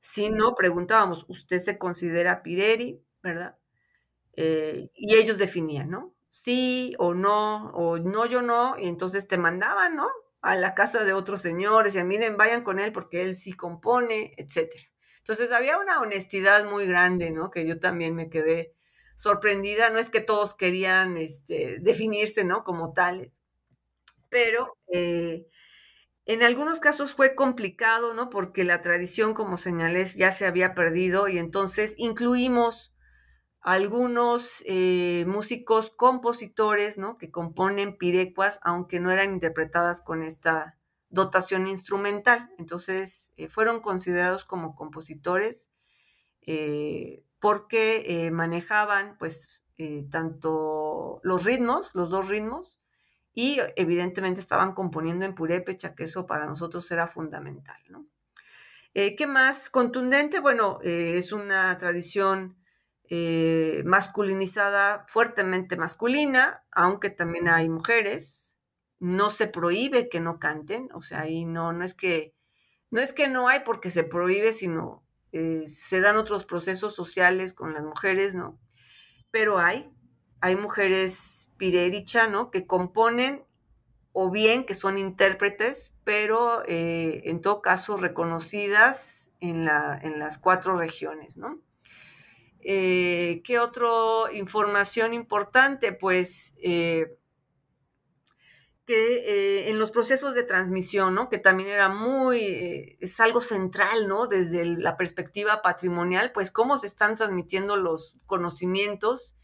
sino 0.00 0.54
preguntábamos, 0.54 1.24
¿usted 1.28 1.60
se 1.60 1.78
considera 1.78 2.42
pireri, 2.42 3.00
verdad? 3.22 3.56
Eh, 4.34 4.90
y 4.94 5.14
ellos 5.14 5.38
definían, 5.38 5.90
¿no? 5.90 6.14
Sí 6.34 6.94
o 6.98 7.14
no, 7.14 7.70
o 7.74 7.98
no, 7.98 8.26
yo 8.26 8.40
no, 8.42 8.74
y 8.78 8.88
entonces 8.88 9.28
te 9.28 9.36
mandaban, 9.38 9.96
¿no? 9.96 10.08
A 10.40 10.56
la 10.56 10.74
casa 10.74 11.04
de 11.04 11.12
otros 11.12 11.42
señores, 11.42 11.94
y 11.94 12.02
miren, 12.04 12.36
vayan 12.38 12.64
con 12.64 12.78
él 12.80 12.90
porque 12.92 13.22
él 13.22 13.34
sí 13.34 13.52
compone, 13.52 14.32
etcétera. 14.38 14.84
Entonces 15.18 15.52
había 15.52 15.78
una 15.78 16.00
honestidad 16.00 16.64
muy 16.68 16.86
grande, 16.86 17.30
¿no? 17.30 17.50
Que 17.50 17.66
yo 17.66 17.78
también 17.78 18.14
me 18.16 18.30
quedé 18.30 18.74
sorprendida. 19.16 19.90
No 19.90 19.98
es 19.98 20.10
que 20.10 20.20
todos 20.20 20.54
querían 20.54 21.16
este, 21.18 21.78
definirse, 21.80 22.44
¿no? 22.44 22.64
Como 22.64 22.92
tales, 22.94 23.42
pero 24.30 24.78
eh, 24.92 25.46
en 26.26 26.42
algunos 26.42 26.80
casos 26.80 27.14
fue 27.14 27.34
complicado, 27.34 28.14
¿no? 28.14 28.30
Porque 28.30 28.64
la 28.64 28.82
tradición, 28.82 29.34
como 29.34 29.56
señalé, 29.56 30.04
ya 30.06 30.32
se 30.32 30.46
había 30.46 30.74
perdido 30.74 31.28
y 31.28 31.38
entonces 31.38 31.94
incluimos 31.98 32.91
algunos 33.62 34.64
eh, 34.66 35.24
músicos 35.28 35.90
compositores, 35.90 36.98
¿no? 36.98 37.16
Que 37.16 37.30
componen 37.30 37.96
pirecuas, 37.96 38.58
aunque 38.64 38.98
no 38.98 39.10
eran 39.12 39.32
interpretadas 39.32 40.00
con 40.00 40.24
esta 40.24 40.78
dotación 41.10 41.68
instrumental. 41.68 42.50
Entonces, 42.58 43.32
eh, 43.36 43.48
fueron 43.48 43.80
considerados 43.80 44.44
como 44.44 44.74
compositores 44.74 45.70
eh, 46.42 47.24
porque 47.38 48.30
manejaban, 48.32 49.16
pues, 49.18 49.64
tanto 50.10 51.20
los 51.24 51.44
ritmos, 51.44 51.92
los 51.94 52.10
dos 52.10 52.28
ritmos, 52.28 52.80
y 53.34 53.58
evidentemente 53.74 54.40
estaban 54.40 54.74
componiendo 54.74 55.24
en 55.24 55.34
purépecha, 55.34 55.96
que 55.96 56.04
eso 56.04 56.24
para 56.26 56.46
nosotros 56.46 56.88
era 56.92 57.08
fundamental, 57.08 57.80
¿Qué 58.94 59.26
más 59.26 59.70
contundente? 59.70 60.38
Bueno, 60.38 60.78
es 60.82 61.32
una 61.32 61.76
tradición 61.78 62.61
masculinizada, 63.84 65.04
fuertemente 65.06 65.76
masculina, 65.76 66.64
aunque 66.70 67.10
también 67.10 67.48
hay 67.48 67.68
mujeres, 67.68 68.58
no 69.02 69.30
se 69.30 69.48
prohíbe 69.48 70.08
que 70.08 70.20
no 70.20 70.38
canten, 70.38 70.88
o 70.94 71.02
sea, 71.02 71.22
ahí 71.22 71.44
no, 71.44 71.72
no 71.72 71.84
es 71.84 71.94
que, 71.94 72.34
no 72.90 73.00
es 73.00 73.12
que 73.12 73.28
no 73.28 73.48
hay 73.48 73.60
porque 73.64 73.90
se 73.90 74.04
prohíbe, 74.04 74.52
sino 74.52 75.02
eh, 75.32 75.64
se 75.66 76.00
dan 76.00 76.16
otros 76.16 76.44
procesos 76.44 76.94
sociales 76.94 77.52
con 77.52 77.72
las 77.72 77.82
mujeres, 77.82 78.34
¿no? 78.34 78.60
Pero 79.30 79.58
hay, 79.58 79.90
hay 80.40 80.56
mujeres 80.56 81.50
pirericha, 81.56 82.28
¿no? 82.28 82.50
Que 82.50 82.66
componen 82.66 83.44
o 84.12 84.30
bien 84.30 84.64
que 84.64 84.74
son 84.74 84.98
intérpretes, 84.98 85.92
pero 86.04 86.62
eh, 86.66 87.22
en 87.24 87.40
todo 87.40 87.62
caso 87.62 87.96
reconocidas 87.96 89.32
en, 89.40 89.64
la, 89.64 89.98
en 90.00 90.18
las 90.18 90.38
cuatro 90.38 90.76
regiones, 90.76 91.36
¿no? 91.36 91.60
Eh, 92.64 93.42
¿Qué 93.44 93.58
otra 93.58 94.32
información 94.32 95.14
importante? 95.14 95.92
Pues 95.92 96.54
que 98.86 98.94
eh, 98.94 99.70
en 99.70 99.78
los 99.78 99.90
procesos 99.90 100.34
de 100.34 100.42
transmisión, 100.42 101.14
¿no? 101.14 101.28
que 101.28 101.38
también 101.38 101.68
era 101.68 101.88
muy, 101.88 102.38
eh, 102.38 102.96
es 103.00 103.20
algo 103.20 103.40
central, 103.40 104.08
¿no? 104.08 104.26
Desde 104.26 104.64
la 104.64 104.96
perspectiva 104.96 105.62
patrimonial, 105.62 106.32
pues 106.32 106.50
cómo 106.50 106.76
se 106.76 106.88
están 106.88 107.14
transmitiendo 107.14 107.76
los 107.76 108.18
conocimientos, 108.26 109.36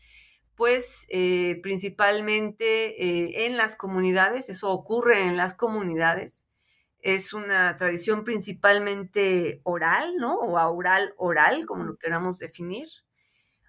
pues 0.57 1.07
eh, 1.09 1.61
principalmente 1.63 3.47
en 3.47 3.57
las 3.57 3.77
comunidades, 3.77 4.49
eso 4.49 4.71
ocurre 4.71 5.23
en 5.23 5.37
las 5.37 5.55
comunidades, 5.55 6.49
es 7.01 7.33
una 7.33 7.77
tradición 7.77 8.25
principalmente 8.25 9.61
oral, 9.63 10.17
¿no? 10.17 10.35
O 10.35 10.59
oral 10.59 11.15
oral, 11.17 11.65
como 11.65 11.85
lo 11.85 11.97
queramos 11.97 12.41
definir 12.41 12.89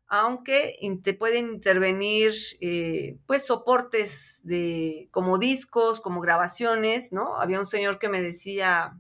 aunque 0.10 0.76
te 1.04 1.14
pueden 1.14 1.50
intervenir 1.50 2.34
eh, 2.62 3.20
pues 3.28 3.46
soportes 3.46 4.42
de 4.44 5.08
como 5.12 5.38
discos, 5.38 6.02
como 6.02 6.20
grabaciones, 6.20 7.14
¿no? 7.14 7.38
Había 7.40 7.60
un 7.60 7.68
señor 7.68 8.00
que 8.00 8.10
me 8.10 8.20
decía, 8.20 8.98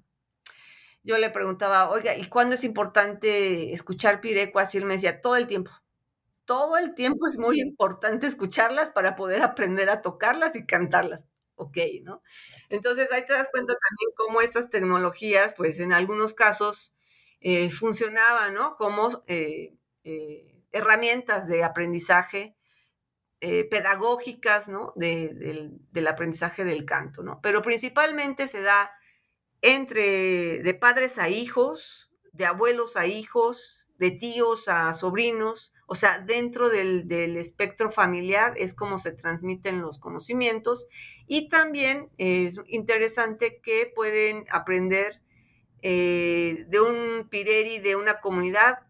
yo 1.03 1.17
le 1.17 1.31
preguntaba, 1.31 1.89
oiga, 1.89 2.15
¿y 2.15 2.25
cuándo 2.29 2.55
es 2.55 2.63
importante 2.63 3.73
escuchar 3.73 4.21
pirecuas? 4.21 4.75
Y 4.75 4.77
él 4.77 4.85
me 4.85 4.93
decía, 4.93 5.19
todo 5.21 5.35
el 5.35 5.47
tiempo. 5.47 5.71
Todo 6.45 6.77
el 6.77 6.95
tiempo 6.95 7.27
es 7.27 7.37
muy 7.37 7.59
importante 7.61 8.27
escucharlas 8.27 8.91
para 8.91 9.15
poder 9.15 9.41
aprender 9.41 9.89
a 9.89 10.01
tocarlas 10.03 10.55
y 10.55 10.65
cantarlas. 10.65 11.25
Ok, 11.55 11.77
¿no? 12.03 12.21
Entonces 12.69 13.11
ahí 13.11 13.25
te 13.25 13.33
das 13.33 13.49
cuenta 13.51 13.73
también 13.73 14.11
cómo 14.15 14.41
estas 14.41 14.69
tecnologías, 14.69 15.53
pues 15.55 15.79
en 15.79 15.91
algunos 15.91 16.33
casos 16.33 16.93
eh, 17.41 17.69
funcionaban, 17.69 18.53
¿no? 18.53 18.77
Como 18.77 19.23
eh, 19.27 19.73
herramientas 20.71 21.47
de 21.47 21.63
aprendizaje 21.63 22.55
eh, 23.41 23.63
pedagógicas, 23.63 24.67
¿no? 24.67 24.93
del 24.95 26.07
aprendizaje 26.07 26.65
del 26.65 26.85
canto, 26.85 27.23
¿no? 27.23 27.39
Pero 27.41 27.61
principalmente 27.61 28.47
se 28.47 28.61
da 28.61 28.91
entre 29.61 30.61
de 30.61 30.73
padres 30.73 31.17
a 31.17 31.29
hijos, 31.29 32.11
de 32.33 32.45
abuelos 32.45 32.97
a 32.97 33.05
hijos, 33.05 33.89
de 33.97 34.11
tíos 34.11 34.67
a 34.67 34.93
sobrinos, 34.93 35.73
o 35.85 35.95
sea, 35.95 36.19
dentro 36.19 36.69
del, 36.69 37.09
espectro 37.37 37.91
familiar 37.91 38.53
es 38.57 38.73
como 38.73 38.97
se 38.97 39.11
transmiten 39.11 39.81
los 39.81 39.97
conocimientos 39.97 40.87
y 41.25 41.49
también 41.49 42.09
es 42.17 42.59
interesante 42.67 43.59
que 43.61 43.91
pueden 43.95 44.45
aprender 44.51 45.21
eh, 45.81 46.65
de 46.67 46.79
un 46.79 47.27
pireri 47.29 47.79
de 47.79 47.95
una 47.95 48.19
comunidad 48.19 48.88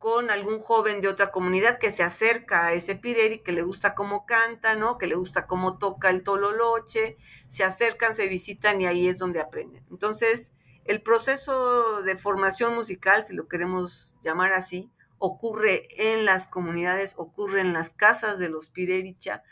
con 0.00 0.30
algún 0.30 0.60
joven 0.60 1.02
de 1.02 1.08
otra 1.08 1.30
comunidad 1.30 1.78
que 1.78 1.90
se 1.90 2.02
acerca 2.02 2.64
a 2.64 2.72
ese 2.72 2.96
pireri, 2.96 3.42
que 3.42 3.52
le 3.52 3.60
gusta 3.60 3.94
cómo 3.94 4.24
canta, 4.24 4.74
¿no? 4.74 4.96
Que 4.96 5.06
le 5.06 5.14
gusta 5.14 5.46
cómo 5.46 5.76
toca 5.76 6.08
el 6.08 6.22
tololoche, 6.22 7.18
se 7.48 7.64
acercan, 7.64 8.14
se 8.14 8.26
visitan 8.26 8.80
y 8.80 8.86
ahí 8.86 9.08
es 9.08 9.18
donde 9.18 9.40
aprenden. 9.40 9.84
Entonces, 9.90 10.54
el 10.86 11.02
proceso 11.02 12.00
de 12.00 12.16
formación 12.16 12.74
musical, 12.74 13.26
si 13.26 13.34
lo 13.34 13.46
queremos 13.46 14.16
llamar 14.22 14.54
así, 14.54 14.90
ocurre 15.18 15.86
en 15.90 16.24
las 16.24 16.46
comunidades, 16.46 17.12
ocurre 17.18 17.60
en 17.60 17.74
las 17.74 17.90
casas 17.90 18.38
de 18.38 18.48
los 18.48 18.70
pirericha 18.70 19.42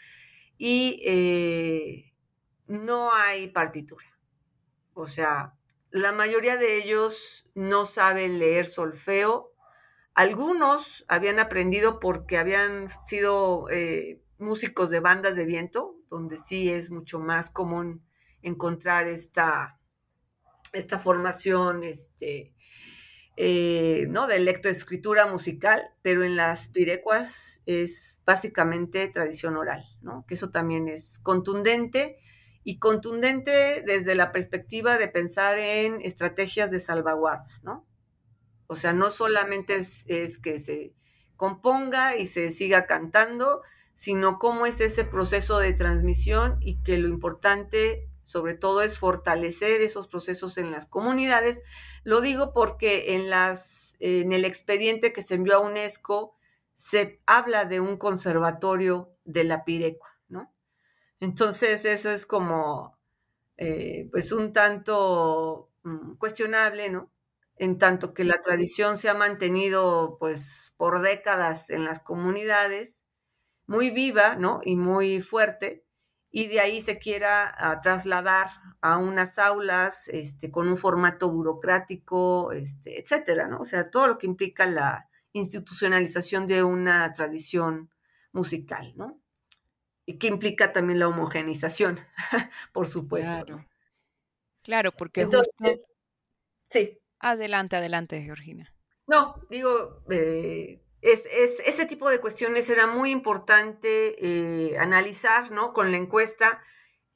y 0.56 1.02
eh, 1.04 2.14
no 2.66 3.12
hay 3.12 3.48
partitura. 3.48 4.06
O 4.94 5.06
sea, 5.06 5.58
la 5.90 6.12
mayoría 6.12 6.56
de 6.56 6.78
ellos 6.78 7.46
no 7.54 7.84
saben 7.84 8.38
leer 8.38 8.64
solfeo 8.64 9.52
algunos 10.18 11.04
habían 11.06 11.38
aprendido 11.38 12.00
porque 12.00 12.38
habían 12.38 12.88
sido 13.00 13.70
eh, 13.70 14.20
músicos 14.36 14.90
de 14.90 14.98
bandas 14.98 15.36
de 15.36 15.44
viento, 15.44 15.94
donde 16.10 16.38
sí 16.38 16.72
es 16.72 16.90
mucho 16.90 17.20
más 17.20 17.50
común 17.50 18.02
encontrar 18.42 19.06
esta, 19.06 19.78
esta 20.72 20.98
formación 20.98 21.84
este, 21.84 22.52
eh, 23.36 24.06
¿no? 24.08 24.26
de 24.26 24.40
lectoescritura 24.40 25.28
musical, 25.28 25.88
pero 26.02 26.24
en 26.24 26.34
las 26.34 26.66
pirecuas 26.66 27.62
es 27.64 28.20
básicamente 28.26 29.06
tradición 29.06 29.56
oral, 29.56 29.84
¿no? 30.02 30.24
que 30.26 30.34
eso 30.34 30.50
también 30.50 30.88
es 30.88 31.20
contundente 31.20 32.16
y 32.64 32.80
contundente 32.80 33.84
desde 33.86 34.16
la 34.16 34.32
perspectiva 34.32 34.98
de 34.98 35.06
pensar 35.06 35.58
en 35.58 36.00
estrategias 36.00 36.72
de 36.72 36.80
salvaguarda, 36.80 37.60
¿no? 37.62 37.87
O 38.68 38.76
sea, 38.76 38.92
no 38.92 39.10
solamente 39.10 39.76
es, 39.76 40.38
que 40.38 40.58
se 40.58 40.94
componga 41.36 42.16
y 42.16 42.26
se 42.26 42.50
siga 42.50 42.86
cantando, 42.86 43.62
sino 43.94 44.38
cómo 44.38 44.66
es 44.66 44.80
ese 44.80 45.04
proceso 45.04 45.58
de 45.58 45.72
transmisión 45.72 46.58
y 46.60 46.82
que 46.82 46.98
lo 46.98 47.08
importante 47.08 48.08
sobre 48.22 48.54
todo 48.54 48.82
es 48.82 48.98
fortalecer 48.98 49.80
esos 49.80 50.06
procesos 50.06 50.58
en 50.58 50.70
las 50.70 50.84
comunidades. 50.84 51.62
Lo 52.04 52.20
digo 52.20 52.52
porque 52.52 53.14
en, 53.14 53.30
las, 53.30 53.96
en 54.00 54.32
el 54.32 54.44
expediente 54.44 55.14
que 55.14 55.22
se 55.22 55.36
envió 55.36 55.54
a 55.54 55.60
UNESCO 55.60 56.34
se 56.74 57.22
habla 57.24 57.64
de 57.64 57.80
un 57.80 57.96
conservatorio 57.96 59.10
de 59.24 59.44
la 59.44 59.64
Pirecua, 59.64 60.10
¿no? 60.28 60.52
Entonces 61.20 61.86
eso 61.86 62.10
es 62.10 62.26
como, 62.26 62.98
eh, 63.56 64.08
pues 64.10 64.30
un 64.30 64.52
tanto 64.52 65.70
mm, 65.84 66.16
cuestionable, 66.16 66.90
¿no? 66.90 67.10
En 67.58 67.78
tanto 67.78 68.14
que 68.14 68.24
la 68.24 68.40
tradición 68.40 68.96
se 68.96 69.08
ha 69.08 69.14
mantenido 69.14 70.16
pues 70.18 70.72
por 70.76 71.00
décadas 71.00 71.70
en 71.70 71.84
las 71.84 72.00
comunidades, 72.00 73.04
muy 73.66 73.90
viva, 73.90 74.36
¿no? 74.36 74.60
Y 74.62 74.76
muy 74.76 75.20
fuerte, 75.20 75.84
y 76.30 76.46
de 76.48 76.60
ahí 76.60 76.80
se 76.80 76.98
quiera 76.98 77.52
ah, 77.56 77.80
trasladar 77.80 78.50
a 78.80 78.98
unas 78.98 79.38
aulas 79.38 80.08
este, 80.08 80.50
con 80.50 80.68
un 80.68 80.76
formato 80.76 81.30
burocrático, 81.30 82.52
este, 82.52 83.00
etcétera, 83.00 83.48
¿no? 83.48 83.60
O 83.60 83.64
sea, 83.64 83.90
todo 83.90 84.06
lo 84.06 84.18
que 84.18 84.26
implica 84.26 84.66
la 84.66 85.08
institucionalización 85.32 86.46
de 86.46 86.62
una 86.62 87.12
tradición 87.12 87.90
musical, 88.32 88.92
¿no? 88.96 89.20
Y 90.04 90.18
que 90.18 90.26
implica 90.26 90.72
también 90.72 90.98
la 90.98 91.08
homogenización, 91.08 91.98
por 92.72 92.88
supuesto. 92.88 93.44
Claro, 93.44 93.66
claro 94.62 94.92
porque 94.92 95.22
Entonces, 95.22 95.92
sí. 96.68 96.98
Adelante, 97.20 97.76
adelante, 97.76 98.22
Georgina. 98.22 98.72
No, 99.06 99.36
digo, 99.48 100.02
eh, 100.10 100.82
es, 101.00 101.26
ese 101.26 101.86
tipo 101.86 102.10
de 102.10 102.20
cuestiones 102.20 102.68
era 102.68 102.86
muy 102.86 103.10
importante 103.10 104.16
eh, 104.18 104.78
analizar, 104.78 105.50
¿no? 105.50 105.72
Con 105.72 105.90
la 105.90 105.96
encuesta, 105.96 106.60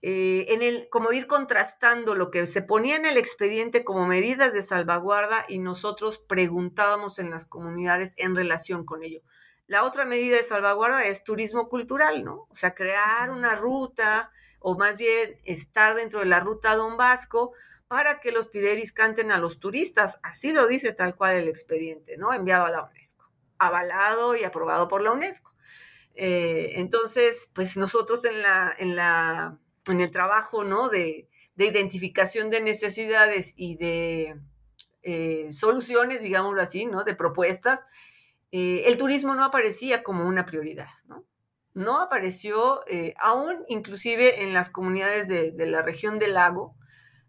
eh, 0.01 0.47
en 0.49 0.63
el, 0.63 0.89
como 0.91 1.13
ir 1.13 1.27
contrastando 1.27 2.15
lo 2.15 2.31
que 2.31 2.47
se 2.47 2.63
ponía 2.63 2.97
en 2.97 3.07
el 3.07 3.17
expediente 3.17 3.85
como 3.85 4.07
medidas 4.07 4.53
de 4.53 4.63
salvaguarda 4.63 5.45
y 5.49 5.59
nosotros 5.59 6.19
preguntábamos 6.19 7.19
en 7.19 7.31
las 7.31 7.45
comunidades 7.45 8.15
en 8.17 8.35
relación 8.35 8.85
con 8.85 9.03
ello. 9.05 9.21
La 9.67 9.85
otra 9.85 10.05
medida 10.05 10.37
de 10.37 10.43
salvaguarda 10.43 11.05
es 11.05 11.25
turismo 11.25 11.69
cultural, 11.69 12.25
¿no? 12.25 12.47
O 12.51 12.55
sea, 12.55 12.75
crear 12.75 13.31
una 13.31 13.55
ruta 13.55 14.31
o 14.59 14.77
más 14.77 14.97
bien 14.97 15.39
estar 15.45 15.95
dentro 15.95 16.21
de 16.21 16.27
la 16.27 16.41
ruta 16.41 16.75
Don 16.77 16.97
Vasco 16.97 17.53
para 17.93 18.20
que 18.20 18.32
los 18.32 18.49
pideris 18.49 18.90
canten 18.90 19.30
a 19.32 19.36
los 19.36 19.61
turistas. 19.61 20.18
Así 20.22 20.51
lo 20.51 20.66
dice 20.66 20.95
tal 20.95 21.14
cual 21.14 21.36
el 21.36 21.47
expediente, 21.47 22.16
¿no? 22.16 22.32
Enviado 22.32 22.64
a 22.64 22.70
la 22.70 22.84
UNESCO, 22.84 23.30
avalado 23.59 24.34
y 24.34 24.45
aprobado 24.45 24.88
por 24.88 25.03
la 25.03 25.12
UNESCO. 25.12 25.53
Eh, 26.14 26.72
entonces, 26.76 27.51
pues 27.53 27.76
nosotros 27.76 28.24
en, 28.24 28.40
la, 28.40 28.74
en, 28.78 28.97
la, 28.97 29.59
en 29.90 30.01
el 30.01 30.11
trabajo, 30.11 30.64
¿no? 30.64 30.88
De, 30.88 31.28
identificación 31.59 32.49
de 32.49 32.62
necesidades 32.62 33.53
y 33.57 33.76
de 33.76 34.40
eh, 35.03 35.53
soluciones, 35.53 36.22
digámoslo 36.22 36.62
así, 36.62 36.86
¿no? 36.86 37.05
De 37.05 37.14
propuestas, 37.14 37.84
eh, 38.53 38.84
el 38.86 38.97
turismo 38.97 39.34
no 39.34 39.45
aparecía 39.45 40.03
como 40.03 40.26
una 40.26 40.47
prioridad, 40.47 40.88
¿no? 41.05 41.26
No 41.74 42.01
apareció, 42.01 42.80
aún 43.18 43.64
inclusive 43.68 44.45
en 44.45 44.55
las 44.55 44.70
comunidades 44.70 45.28
de, 45.28 45.53
de 45.53 45.66
la 45.66 45.82
región 45.82 46.18
del 46.18 46.34
lago, 46.34 46.74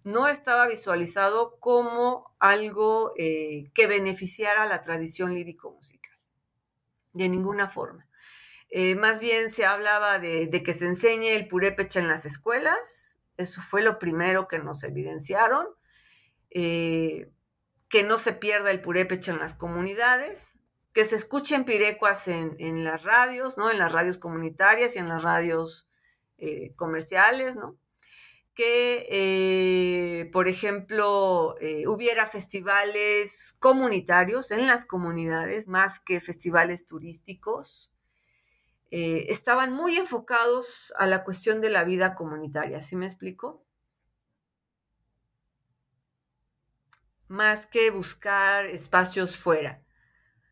no 0.03 0.27
estaba 0.27 0.67
visualizado 0.67 1.57
como 1.59 2.35
algo 2.39 3.13
eh, 3.17 3.71
que 3.73 3.87
beneficiara 3.87 4.65
la 4.65 4.81
tradición 4.81 5.33
lírico-musical, 5.33 6.17
de 7.13 7.29
ninguna 7.29 7.69
forma. 7.69 8.07
Eh, 8.69 8.95
más 8.95 9.19
bien 9.19 9.49
se 9.49 9.65
hablaba 9.65 10.19
de, 10.19 10.49
que 10.63 10.73
se 10.73 10.87
enseñe 10.87 11.29
el 11.35 11.47
purépecha 11.47 11.99
en 11.99 12.07
las 12.07 12.25
escuelas, 12.25 13.19
eso 13.37 13.61
fue 13.61 13.81
lo 13.81 13.97
primero 13.97 14.47
que 14.47 14.59
nos 14.59 14.83
evidenciaron, 14.83 15.67
eh, 16.49 17.31
que 17.87 18.03
no 18.03 18.17
se 18.17 18.33
pierda 18.33 18.71
el 18.71 18.81
purépecha 18.81 19.31
en 19.31 19.39
las 19.39 19.53
comunidades, 19.53 20.55
que 20.93 21.05
se 21.05 21.15
escuchen 21.15 21.65
pirecuas 21.65 22.27
en, 22.27 22.55
en, 22.59 22.83
las 22.83 23.03
radios, 23.03 23.57
¿no? 23.57 23.71
En 23.71 23.79
las 23.79 23.91
radios 23.91 24.17
comunitarias 24.17 24.95
y 24.95 24.99
en 24.99 25.07
las 25.07 25.23
radios 25.23 25.87
comerciales, 26.75 27.55
¿no? 27.55 27.77
Que, 28.55 29.07
eh, 29.09 30.29
por 30.31 30.47
ejemplo, 30.47 31.55
eh, 31.59 31.87
hubiera 31.87 32.27
festivales 32.27 33.55
comunitarios 33.59 34.51
en 34.51 34.67
las 34.67 34.85
comunidades 34.85 35.67
más 35.67 35.99
que 35.99 36.19
festivales 36.21 36.85
turísticos. 36.87 37.91
eh, 38.91 39.25
estaban 39.29 39.73
muy 39.73 39.97
enfocados 39.97 40.93
a 40.97 41.05
la 41.07 41.23
cuestión 41.25 41.59
de 41.61 41.69
la 41.69 41.83
vida 41.83 42.15
comunitaria, 42.15 42.79
¿sí 42.81 42.95
me 42.95 43.05
explico? 43.05 43.65
Más 47.27 47.65
que 47.67 47.89
buscar 47.91 48.65
espacios 48.67 49.35
fuera. 49.35 49.83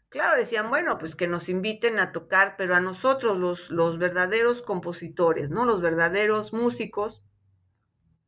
Claro, 0.10 0.38
decían, 0.38 0.70
bueno, 0.70 0.98
pues 1.00 1.16
que 1.16 1.28
nos 1.28 1.50
inviten 1.50 2.00
a 2.00 2.12
tocar, 2.12 2.56
pero 2.58 2.76
a 2.76 2.82
nosotros, 2.82 3.38
los, 3.40 3.72
los 3.72 3.98
verdaderos 4.00 4.62
compositores, 4.62 5.52
¿no? 5.52 5.66
Los 5.66 5.82
verdaderos 5.82 6.54
músicos, 6.54 7.24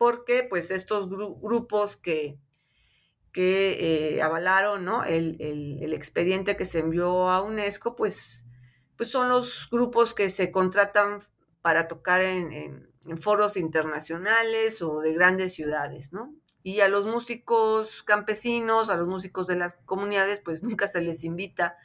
porque 0.04 0.43
pues 0.43 0.70
estos 0.70 1.08
grupos 1.10 1.95
que, 1.95 2.38
que 3.32 4.18
eh, 4.18 4.22
avalaron, 4.22 4.84
¿no? 4.84 5.06
El, 5.06 5.38
el, 5.39 5.93
expediente 5.93 6.58
que 6.58 6.66
se 6.66 6.80
envió 6.80 7.30
a 7.30 7.41
UNESCO, 7.41 7.95
pues, 7.95 8.45
pues 8.97 9.10
son 9.10 9.30
los 9.30 9.70
grupos 9.72 10.14
que 10.14 10.28
se 10.28 10.51
contratan 10.51 11.20
para 11.62 11.88
tocar 11.88 12.20
en, 12.20 12.51
en, 12.51 13.18
foros 13.22 13.56
internacionales 13.56 14.82
o 14.82 14.99
de 14.99 15.14
grandes 15.14 15.54
ciudades, 15.54 16.12
¿no? 16.12 16.36
y 16.66 16.82
a 16.82 16.89
los 16.89 17.06
músicos 17.06 18.04
campesinos, 18.04 18.89
a 18.89 18.97
los 18.97 19.08
músicos 19.08 19.47
de 19.47 19.56
las 19.56 19.76
comunidades, 19.86 20.41
pues 20.41 20.64
nunca 20.64 20.88
se 20.88 20.99
les 20.99 21.24
invita 21.24 21.78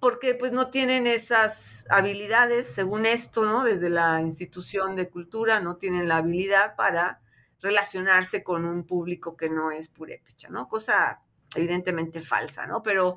porque 0.00 0.34
pues 0.34 0.52
no 0.52 0.70
tienen 0.70 1.06
esas 1.06 1.86
habilidades, 1.90 2.66
según 2.68 3.06
esto, 3.06 3.44
¿no? 3.44 3.64
Desde 3.64 3.90
la 3.90 4.20
institución 4.20 4.94
de 4.96 5.08
cultura 5.08 5.60
no 5.60 5.76
tienen 5.76 6.08
la 6.08 6.18
habilidad 6.18 6.76
para 6.76 7.20
relacionarse 7.60 8.42
con 8.42 8.64
un 8.64 8.86
público 8.86 9.36
que 9.36 9.48
no 9.48 9.70
es 9.70 9.88
purépecha, 9.88 10.48
¿no? 10.48 10.68
Cosa 10.68 11.22
evidentemente 11.54 12.20
falsa, 12.20 12.66
¿no? 12.66 12.82
Pero 12.82 13.16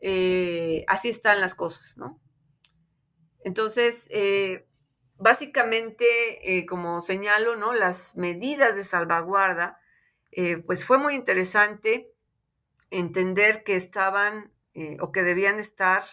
eh, 0.00 0.84
así 0.88 1.08
están 1.08 1.40
las 1.40 1.54
cosas, 1.54 1.96
¿no? 1.98 2.20
Entonces, 3.42 4.06
eh, 4.10 4.66
básicamente, 5.16 6.58
eh, 6.58 6.66
como 6.66 7.00
señalo, 7.00 7.56
¿no? 7.56 7.72
Las 7.72 8.16
medidas 8.16 8.76
de 8.76 8.84
salvaguarda 8.84 9.78
pues 10.64 10.84
fue 10.84 10.96
muy 10.96 11.16
interesante 11.16 12.14
entender 12.90 13.64
que 13.64 13.74
estaban 13.74 14.52
o 15.00 15.10
que 15.10 15.24
debían 15.24 15.58
estar 15.58 16.04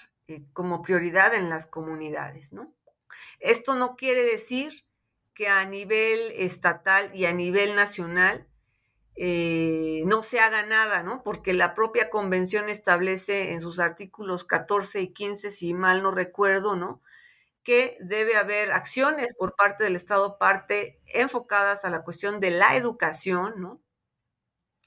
como 0.53 0.81
prioridad 0.81 1.35
en 1.35 1.51
las 1.51 1.67
comunidades, 1.67 2.51
¿no? 2.51 2.73
Esto 3.39 3.75
no 3.75 3.95
quiere 3.95 4.23
decir 4.23 4.86
que 5.37 5.47
a 5.47 5.63
nivel 5.63 6.19
estatal 6.35 7.15
y 7.15 7.25
a 7.25 7.31
nivel 7.31 7.75
nacional 7.75 8.47
no 9.19 10.21
se 10.21 10.39
haga 10.39 10.63
nada, 10.63 11.03
¿no? 11.03 11.23
Porque 11.23 11.53
la 11.53 11.73
propia 11.73 12.09
convención 12.09 12.69
establece 12.69 13.53
en 13.53 13.61
sus 13.61 13.79
artículos 13.79 14.43
14 14.43 15.01
y 15.01 15.13
15, 15.13 15.49
si 15.51 15.73
mal 15.73 16.03
no 16.03 16.11
recuerdo, 16.11 16.75
¿no? 16.75 17.01
que 17.67 17.97
debe 17.99 18.37
haber 18.37 18.71
acciones 18.71 19.33
por 19.33 19.53
parte 19.57 19.83
del 19.83 19.97
Estado 19.97 20.37
parte 20.37 21.01
enfocadas 21.05 21.83
a 21.83 21.89
la 21.89 22.01
cuestión 22.01 22.39
de 22.39 22.49
la 22.49 22.77
educación, 22.77 23.55
¿no? 23.57 23.81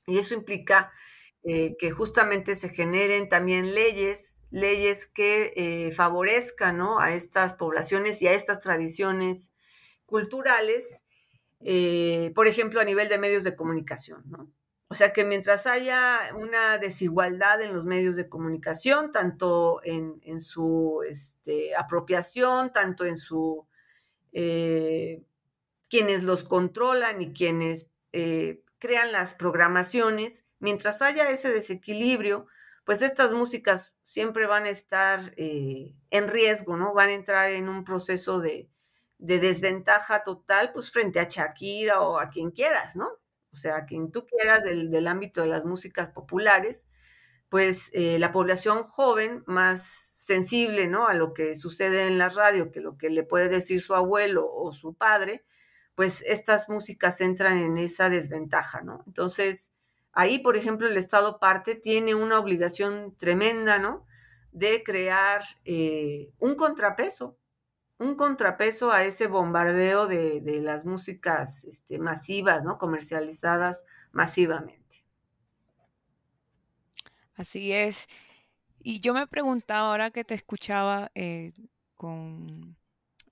Y 0.06 0.16
eso 0.16 0.32
implica 0.32 0.90
eh, 1.42 1.76
que 1.78 1.90
justamente 1.90 2.54
se 2.54 2.70
generen 2.70 3.28
también 3.28 3.74
leyes, 3.74 4.40
leyes 4.48 5.06
que 5.06 5.52
eh, 5.56 5.92
favorezcan 5.92 6.80
a 6.98 7.12
estas 7.12 7.52
poblaciones 7.52 8.22
y 8.22 8.28
a 8.28 8.32
estas 8.32 8.60
tradiciones 8.60 9.52
culturales, 10.10 11.04
eh, 11.60 12.32
por 12.34 12.46
ejemplo, 12.46 12.80
a 12.80 12.84
nivel 12.84 13.08
de 13.08 13.16
medios 13.16 13.44
de 13.44 13.56
comunicación. 13.56 14.52
O 14.88 14.94
sea 14.94 15.12
que 15.14 15.24
mientras 15.24 15.66
haya 15.66 16.18
una 16.36 16.76
desigualdad 16.76 17.62
en 17.62 17.72
los 17.72 17.86
medios 17.86 18.16
de 18.16 18.28
comunicación, 18.28 19.12
tanto 19.12 19.80
en, 19.84 20.40
su 20.40 21.02
este, 21.08 21.74
apropiación, 21.76 22.72
tanto 22.72 23.06
en 23.06 23.16
su 23.16 23.66
quienes 24.32 26.22
los 26.22 26.44
controlan 26.44 27.22
y 27.22 27.32
quienes 27.32 27.88
crean 28.10 29.12
las 29.12 29.34
programaciones, 29.34 30.44
mientras 30.58 31.02
haya 31.02 31.30
ese 31.30 31.52
desequilibrio, 31.52 32.46
pues 32.84 33.02
estas 33.02 33.34
músicas 33.34 33.94
siempre 34.02 34.46
van 34.46 34.64
a 34.64 34.70
estar 34.70 35.32
eh, 35.36 35.94
en 36.10 36.28
riesgo, 36.28 36.76
¿no? 36.76 36.94
Van 36.94 37.08
a 37.08 37.14
entrar 37.14 37.50
en 37.50 37.68
un 37.68 37.84
proceso 37.84 38.40
de, 38.40 38.68
desventaja 39.20 40.22
total, 40.22 40.72
pues 40.72 40.90
frente 40.90 41.20
a 41.20 41.28
Shakira 41.28 42.00
o 42.00 42.18
a 42.18 42.30
quien 42.30 42.50
quieras, 42.50 42.96
¿no? 42.96 43.08
O 43.52 43.56
sea, 43.56 43.76
a 43.76 43.86
quien 43.86 44.10
tú 44.12 44.26
quieras 44.26 44.64
del, 44.64 45.06
ámbito 45.06 45.42
de 45.42 45.48
las 45.48 45.64
músicas 45.64 46.08
populares, 46.08 46.86
pues 47.48 47.90
eh, 47.92 48.18
la 48.18 48.32
población 48.32 48.84
joven 48.84 49.42
más 49.46 49.82
sensible, 49.82 50.86
¿no? 50.86 51.08
A 51.08 51.14
lo 51.14 51.34
que 51.34 51.54
sucede 51.54 52.06
en 52.06 52.18
la 52.18 52.28
radio, 52.28 52.70
que 52.70 52.80
lo 52.80 52.96
que 52.96 53.10
le 53.10 53.24
puede 53.24 53.48
decir 53.48 53.80
su 53.82 53.94
abuelo 53.94 54.48
o 54.50 54.72
su 54.72 54.94
padre, 54.94 55.44
pues 55.96 56.22
estas 56.26 56.68
músicas 56.68 57.20
entran 57.20 57.58
en 57.58 57.76
esa 57.76 58.08
desventaja, 58.08 58.80
¿no? 58.82 59.02
Entonces, 59.06 59.72
ahí, 60.12 60.38
por 60.38 60.56
ejemplo, 60.56 60.86
el 60.86 60.96
Estado 60.96 61.40
parte 61.40 61.74
tiene 61.74 62.14
una 62.14 62.38
obligación 62.38 63.16
tremenda, 63.16 63.78
¿no? 63.78 64.06
De 64.52 64.84
crear 64.84 65.42
eh, 65.64 66.30
un 66.38 66.54
contrapeso, 66.54 67.39
un 68.00 68.16
contrapeso 68.16 68.90
a 68.90 69.04
ese 69.04 69.26
bombardeo 69.26 70.06
de, 70.06 70.40
las 70.62 70.86
músicas 70.86 71.64
este, 71.64 71.98
masivas, 71.98 72.64
¿no? 72.64 72.78
Comercializadas 72.78 73.84
masivamente. 74.10 75.04
Así 77.34 77.72
es. 77.72 78.06
Y 78.82 79.00
yo 79.00 79.12
me 79.12 79.26
preguntaba 79.26 79.90
ahora 79.90 80.10
que 80.10 80.24
te 80.24 80.34
escuchaba 80.34 81.10
eh, 81.14 81.52
con 81.94 82.74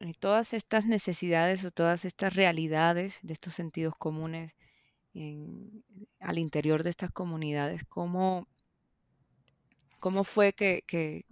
eh, 0.01 0.13
todas 0.21 0.53
estas 0.53 0.85
necesidades 0.85 1.65
o 1.65 1.71
todas 1.71 2.05
estas 2.05 2.35
realidades 2.35 3.21
de 3.23 3.33
estos 3.33 3.55
sentidos 3.55 3.95
comunes 3.97 4.55
al 6.21 6.39
interior 6.39 6.85
de 6.85 6.91
estas 6.91 7.11
comunidades, 7.11 7.85
¿cómo, 7.87 8.47
cómo 9.99 10.23
fue 10.23 10.53
que, 10.53 11.25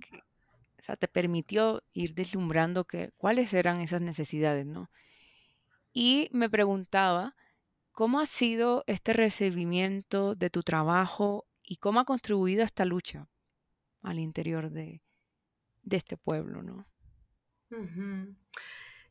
te 0.94 1.08
permitió 1.08 1.82
ir 1.92 2.14
deslumbrando 2.14 2.84
que, 2.84 3.10
cuáles 3.16 3.52
eran 3.52 3.80
esas 3.80 4.02
necesidades? 4.02 4.66
¿no? 4.66 4.88
Y 5.92 6.28
me 6.32 6.48
preguntaba, 6.48 7.34
¿cómo 7.90 8.20
ha 8.20 8.26
sido 8.26 8.84
este 8.86 9.12
recibimiento 9.12 10.36
de 10.36 10.50
tu 10.50 10.62
trabajo 10.62 11.46
y 11.62 11.78
cómo 11.78 11.98
ha 11.98 12.04
contribuido 12.04 12.62
esta 12.62 12.84
lucha 12.84 13.26
al 14.02 14.20
interior 14.20 14.70
de, 14.70 15.02
de 15.82 15.96
este 15.96 16.16
pueblo? 16.16 16.62
¿no? 16.62 16.86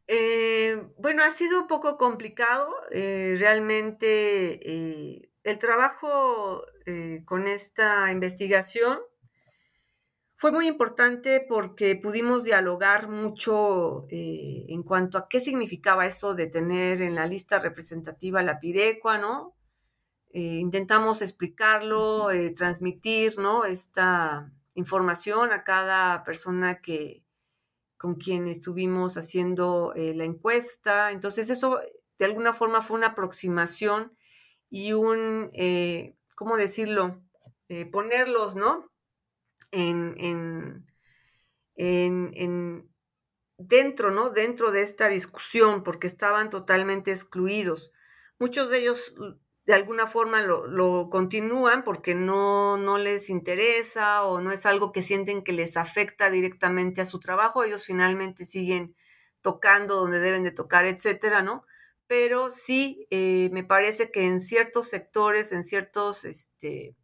Eh, 0.08 0.82
bueno, 0.98 1.24
ha 1.24 1.32
sido 1.32 1.62
un 1.62 1.68
poco 1.68 1.98
complicado. 1.98 2.72
Eh, 2.92 3.36
realmente 3.40 4.60
eh, 4.64 5.30
el 5.44 5.60
trabajo 5.60 6.64
con 7.26 7.48
esta 7.48 8.12
investigación 8.12 9.00
fue 10.38 10.52
muy 10.52 10.68
importante 10.68 11.46
porque 11.48 11.96
pudimos 11.96 12.44
dialogar 12.44 13.10
mucho 13.10 14.06
en 14.10 14.84
cuanto 14.84 15.18
a 15.18 15.28
qué 15.30 15.40
significaba 15.40 16.06
eso 16.06 16.36
de 16.36 16.48
tener 16.48 17.02
en 17.02 17.16
la 17.16 17.26
lista 17.26 17.60
representativa 17.60 18.44
la 18.44 18.60
pirecua, 18.60 19.18
¿no? 19.18 19.56
intentamos 20.32 21.22
explicarlo, 21.22 22.28
transmitir, 22.58 23.40
¿no? 23.40 23.64
Esta 23.64 24.52
información 24.74 25.54
a 25.54 25.64
cada 25.64 26.24
persona 26.26 26.82
que, 26.82 27.24
con 27.98 28.16
quien 28.16 28.48
estuvimos 28.48 29.18
haciendo 29.18 29.94
eh, 29.96 30.14
la 30.14 30.26
encuesta. 30.26 31.12
Entonces 31.12 31.50
eso 31.50 31.80
de 32.20 32.26
alguna 32.26 32.54
forma 32.54 32.82
fue 32.82 32.98
una 32.98 33.08
aproximación 33.08 34.16
y 34.70 34.94
un, 34.94 35.50
eh, 35.54 36.16
¿cómo 36.36 36.58
decirlo? 36.58 37.22
Eh, 37.70 37.86
ponerlos, 37.86 38.56
¿no? 38.56 38.92
En, 39.72 40.16
en, 40.18 40.86
en, 41.76 42.90
dentro, 43.58 44.12
¿no? 44.12 44.30
Dentro 44.30 44.72
de 44.72 44.82
esta 44.82 45.08
discusión, 45.08 45.84
porque 45.84 46.08
estaban 46.08 46.50
totalmente 46.50 47.12
excluidos. 47.12 47.92
Muchos 48.40 48.70
de 48.70 48.80
ellos 48.80 49.14
de 49.66 49.74
alguna 49.74 50.08
forma 50.08 50.42
lo, 50.42 51.10
continúan 51.10 51.84
porque 51.84 52.14
no, 52.14 52.78
no, 52.78 52.98
les 52.98 53.30
interesa 53.30 54.24
o 54.24 54.40
no 54.40 54.52
es 54.52 54.66
algo 54.66 54.92
que 54.92 55.02
sienten 55.02 55.44
que 55.44 55.54
les 55.54 55.76
afecta 55.76 56.30
directamente 56.30 57.02
a 57.02 57.06
su 57.06 57.20
trabajo, 57.20 57.64
ellos 57.64 57.86
finalmente 57.86 58.46
siguen 58.46 58.96
tocando 59.42 59.96
donde 59.96 60.20
deben 60.20 60.44
de 60.44 60.52
tocar, 60.52 60.86
etcétera, 60.86 61.42
¿no? 61.42 61.66
Pero 62.08 62.52
sí, 62.52 63.08
eh, 63.10 63.50
me 63.52 63.64
parece 63.64 64.12
que 64.12 64.26
en 64.26 64.42
ciertos 64.42 64.90
sectores, 64.90 65.52
en 65.52 65.64
ciertos, 65.64 66.26
este, 66.26 66.96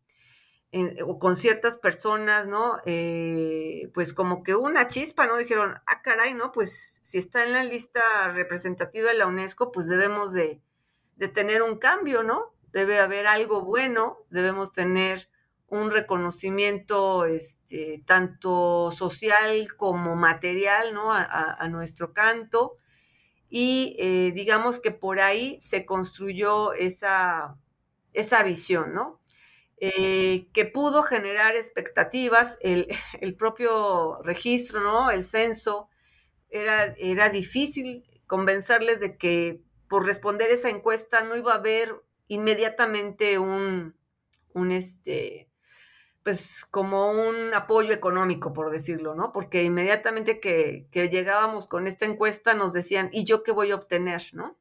o 1.05 1.19
con 1.19 1.36
ciertas 1.36 1.78
personas, 1.78 2.47
¿no? 2.47 2.78
Eh, 2.86 3.89
pues 3.93 4.13
como 4.13 4.41
que 4.43 4.55
una 4.55 4.88
chispa, 4.88 5.28
¿no? 5.28 5.38
Dijeron, 5.38 5.76
ah, 5.86 6.01
caray, 6.01 6.34
¿no? 6.34 6.51
Pues 6.51 6.99
si 7.01 7.17
está 7.17 7.43
en 7.43 7.51
la 7.51 7.63
lista 7.63 8.01
representativa 8.34 9.09
de 9.09 9.17
la 9.17 9.28
UNESCO, 9.28 9.72
pues 9.72 9.88
debemos 9.88 10.32
de, 10.32 10.61
tener 11.34 11.61
un 11.61 11.78
cambio, 11.78 12.24
¿no? 12.24 12.53
Debe 12.72 12.99
haber 12.99 13.28
algo 13.28 13.63
bueno, 13.63 14.19
debemos 14.30 14.72
tener 14.72 15.30
un 15.67 15.91
reconocimiento 15.91 17.26
este, 17.26 18.03
tanto 18.05 18.91
social 18.91 19.76
como 19.78 20.15
material 20.15 20.93
¿no? 20.93 21.13
a, 21.13 21.65
nuestro 21.69 22.11
canto 22.11 22.78
y 23.49 23.95
eh, 23.97 24.34
digamos 24.36 24.82
que 24.82 24.91
por 24.91 25.22
ahí 25.22 25.57
se 25.61 25.86
construyó 25.86 26.74
esa, 26.74 27.57
esa 28.11 28.43
visión, 28.43 28.93
¿no? 28.93 29.20
Eh, 29.84 30.48
que 30.54 30.66
pudo 30.66 31.02
generar 31.02 31.56
expectativas, 31.56 32.60
el, 32.62 32.88
el, 33.20 33.36
propio 33.36 34.22
registro, 34.22 34.80
¿no? 34.80 35.10
El 35.10 35.24
censo, 35.24 35.90
era, 36.52 36.94
era 37.00 37.30
difícil 37.30 38.04
convencerles 38.28 39.00
de 39.00 39.18
que 39.18 39.64
por 39.88 40.06
responder 40.06 40.52
esa 40.52 40.70
encuesta 40.70 41.24
no 41.24 41.36
iba 41.36 41.54
a 41.54 41.58
haber 41.58 41.96
inmediatamente 42.28 43.40
un, 43.40 43.96
un 44.54 44.72
este, 44.72 45.50
pues 46.24 46.64
como 46.64 47.12
un 47.12 47.52
apoyo 47.56 47.92
económico, 47.92 48.54
por 48.54 48.70
decirlo, 48.70 49.16
¿no? 49.16 49.32
Porque 49.32 49.64
inmediatamente 49.64 50.40
que, 50.40 50.88
que 50.92 51.10
llegábamos 51.10 51.66
con 51.66 51.88
esta 51.88 52.06
encuesta 52.06 52.54
nos 52.54 52.72
decían, 52.72 53.10
¿y 53.12 53.24
yo 53.24 53.42
qué 53.42 53.52
voy 53.52 53.72
a 53.72 53.76
obtener, 53.78 54.22
¿no? 54.34 54.61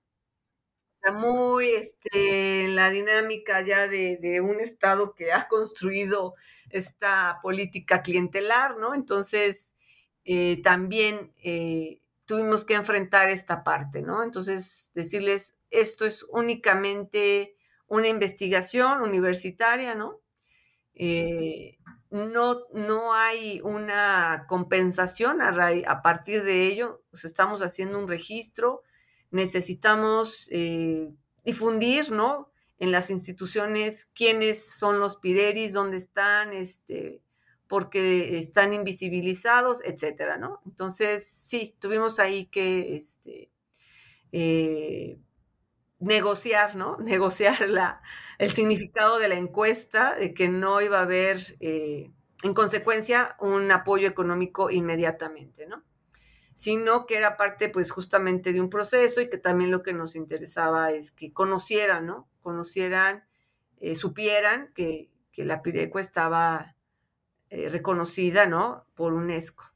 Muy 1.12 1.70
este, 1.70 2.68
la 2.68 2.90
dinámica 2.90 3.64
ya 3.64 3.88
de, 3.88 4.40
un 4.40 4.60
Estado 4.60 5.14
que 5.14 5.32
ha 5.32 5.48
construido 5.48 6.34
esta 6.68 7.38
política 7.42 8.02
clientelar, 8.02 8.76
¿no? 8.76 8.94
Entonces, 8.94 9.72
eh, 10.24 10.60
también 10.62 11.32
eh, 11.42 12.02
tuvimos 12.26 12.64
que 12.64 12.74
enfrentar 12.74 13.30
esta 13.30 13.64
parte, 13.64 14.02
¿no? 14.02 14.22
Entonces, 14.22 14.90
decirles, 14.94 15.58
esto 15.70 16.04
es 16.04 16.24
únicamente 16.24 17.56
una 17.86 18.08
investigación 18.08 19.00
universitaria, 19.02 19.94
¿no? 19.94 20.20
Eh, 20.94 21.78
no, 22.10 22.66
no 22.72 23.14
hay 23.14 23.60
una 23.62 24.44
compensación 24.48 25.40
a, 25.40 25.54
a 25.86 26.02
partir 26.02 26.42
de 26.44 26.66
ello, 26.66 27.02
pues 27.10 27.24
estamos 27.24 27.62
haciendo 27.62 27.98
un 27.98 28.08
registro, 28.08 28.82
necesitamos 29.30 30.48
eh, 30.52 31.12
difundir, 31.44 32.10
¿no? 32.12 32.50
En 32.78 32.92
las 32.92 33.10
instituciones 33.10 34.06
quiénes 34.14 34.64
son 34.78 35.00
los 35.00 35.18
pideris, 35.18 35.72
dónde 35.72 35.96
están, 35.98 36.52
este, 36.52 37.22
porque 37.66 38.38
están 38.38 38.72
invisibilizados, 38.72 39.82
etcétera, 39.84 40.38
¿no? 40.38 40.60
Entonces, 40.66 41.26
sí, 41.28 41.76
tuvimos 41.78 42.18
ahí 42.18 42.46
que 42.46 42.96
este, 42.96 43.50
eh, 44.32 45.18
negociar, 46.00 46.76
¿no? 46.76 46.96
Negociar 47.00 47.68
la, 47.68 48.02
el 48.38 48.50
significado 48.50 49.18
de 49.18 49.28
la 49.28 49.36
encuesta, 49.36 50.16
de 50.16 50.34
que 50.34 50.48
no 50.48 50.80
iba 50.80 50.98
a 50.98 51.02
haber, 51.02 51.38
eh, 51.60 52.10
en 52.42 52.54
consecuencia, 52.54 53.36
un 53.38 53.70
apoyo 53.70 54.08
económico 54.08 54.70
inmediatamente, 54.70 55.66
¿no? 55.66 55.84
Sino 56.60 57.06
que 57.06 57.16
era 57.16 57.38
parte 57.38 57.70
pues 57.70 57.90
justamente 57.90 58.52
de 58.52 58.60
un 58.60 58.68
proceso 58.68 59.22
y 59.22 59.30
que 59.30 59.38
también 59.38 59.70
lo 59.70 59.82
que 59.82 59.94
nos 59.94 60.14
interesaba 60.14 60.92
es 60.92 61.10
que 61.10 61.32
conocieran, 61.32 62.04
¿no? 62.04 62.28
Conocieran, 62.42 63.24
eh, 63.78 63.94
supieran 63.94 64.70
que, 64.74 65.08
la 65.36 65.62
Pireco 65.62 65.98
estaba 65.98 66.76
eh, 67.48 67.70
reconocida, 67.70 68.44
¿no? 68.44 68.84
Por 68.94 69.14
UNESCO. 69.14 69.72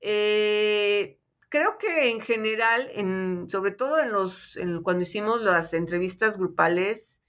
Eh, 0.00 1.18
creo 1.48 1.76
que 1.76 2.08
en 2.08 2.20
general, 2.20 2.88
en, 2.92 3.50
sobre 3.50 3.72
todo 3.72 3.98
en 3.98 4.12
los, 4.12 4.56
cuando 4.84 5.02
hicimos 5.02 5.42
las 5.42 5.74
entrevistas 5.74 6.38
grupales, 6.38 7.20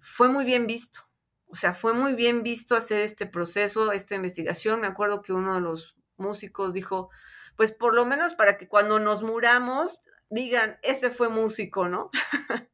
fue 0.00 0.28
muy 0.28 0.44
bien 0.44 0.66
visto. 0.66 1.08
O 1.46 1.54
sea, 1.54 1.72
fue 1.72 1.94
muy 1.94 2.14
bien 2.16 2.42
visto 2.42 2.76
hacer 2.76 3.00
este 3.00 3.24
proceso, 3.24 3.92
esta 3.92 4.14
investigación. 4.14 4.82
Me 4.82 4.88
acuerdo 4.88 5.22
que 5.22 5.32
uno 5.32 5.54
de 5.54 5.62
los 5.62 5.96
músicos 6.18 6.74
dijo, 6.74 7.08
pues 7.56 7.72
por 7.72 7.94
lo 7.94 8.04
menos 8.04 8.34
para 8.34 8.56
que 8.56 8.68
cuando 8.68 8.98
nos 8.98 9.22
muramos 9.22 10.02
digan, 10.30 10.78
ese 10.82 11.10
fue 11.10 11.28
músico, 11.28 11.88
¿no? 11.88 12.10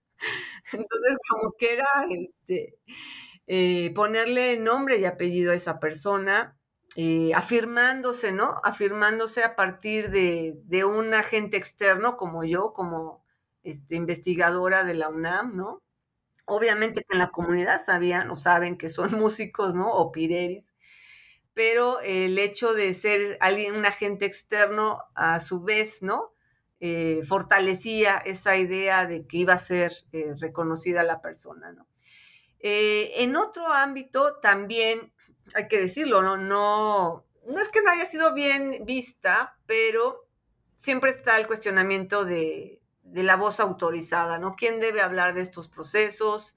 Entonces, 0.73 1.19
como 1.29 1.53
que 1.59 1.75
era 1.75 1.87
este, 2.11 2.79
eh, 3.47 3.93
ponerle 3.95 4.59
nombre 4.59 4.99
y 4.99 5.05
apellido 5.05 5.53
a 5.53 5.55
esa 5.55 5.81
persona, 5.81 6.57
eh, 6.97 7.33
afirmándose, 7.35 8.33
¿no? 8.33 8.61
Afirmándose 8.65 9.43
a 9.45 9.57
partir 9.57 10.11
de, 10.11 10.85
un 10.85 11.15
agente 11.15 11.57
externo 11.57 12.17
como 12.17 12.45
yo, 12.45 12.73
como 12.73 13.25
este, 13.63 13.97
investigadora 13.97 14.85
de 14.85 14.95
la 14.95 15.09
UNAM, 15.09 15.57
¿no? 15.57 15.83
Obviamente 16.47 17.03
que 17.03 17.15
en 17.15 17.19
la 17.21 17.31
comunidad 17.31 17.81
sabían 17.83 18.31
o 18.31 18.37
saben 18.37 18.77
que 18.79 18.89
son 18.89 19.11
músicos, 19.19 19.75
¿no? 19.75 19.91
O 19.93 20.13
pideris, 20.13 20.72
pero 21.55 22.01
el 22.01 22.39
hecho 22.39 22.73
de 22.73 22.95
ser 22.95 23.37
alguien, 23.41 23.75
un 23.75 23.85
agente 23.87 24.25
externo, 24.25 25.03
a 25.15 25.41
su 25.41 25.63
vez, 25.63 26.03
¿no? 26.03 26.33
Eh, 26.81 27.21
fortalecía 27.25 28.17
esa 28.19 28.57
idea 28.57 29.07
de 29.07 29.27
que 29.27 29.37
iba 29.37 29.55
a 29.55 29.59
ser 29.59 29.93
eh, 30.13 30.35
reconocida 30.39 31.03
la 31.03 31.21
persona, 31.21 31.73
¿no? 31.73 31.87
Eh, 32.59 33.23
en 33.23 33.37
otro 33.37 33.67
ámbito 33.73 34.37
también, 34.41 35.13
hay 35.55 35.69
que 35.69 35.81
decirlo, 35.81 36.23
¿no? 36.23 36.37
¿no? 36.37 37.27
No 37.47 37.61
es 37.61 37.69
que 37.69 37.83
no 37.83 37.91
haya 37.91 38.07
sido 38.07 38.35
bien 38.35 38.85
vista, 38.85 39.59
pero 39.67 40.27
siempre 40.77 41.11
está 41.11 41.39
el 41.39 41.47
cuestionamiento 41.47 42.25
de, 42.25 42.81
de 43.03 43.23
la 43.23 43.37
voz 43.37 43.61
autorizada, 43.61 44.39
¿no? 44.39 44.55
¿Quién 44.57 44.81
debe 44.81 45.03
hablar 45.03 45.35
de 45.35 45.43
estos 45.43 45.69
procesos? 45.69 46.57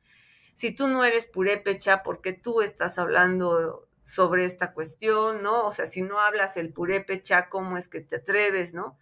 Si 0.53 0.73
tú 0.73 0.87
no 0.87 1.03
eres 1.03 1.27
purépecha, 1.27 2.01
porque 2.01 2.33
tú 2.33 2.61
estás 2.61 2.97
hablando 2.97 3.89
sobre 4.05 4.45
esta 4.45 4.71
cuestión, 4.71 5.41
¿no? 5.41 5.65
O 5.65 5.71
sea, 5.71 5.87
si 5.87 6.03
no 6.03 6.19
hablas 6.19 6.57
el 6.57 6.71
purépecha, 6.71 7.49
¿cómo 7.49 7.75
es 7.75 7.89
que 7.89 8.01
te 8.01 8.17
atreves, 8.17 8.75
¿no? 8.75 8.99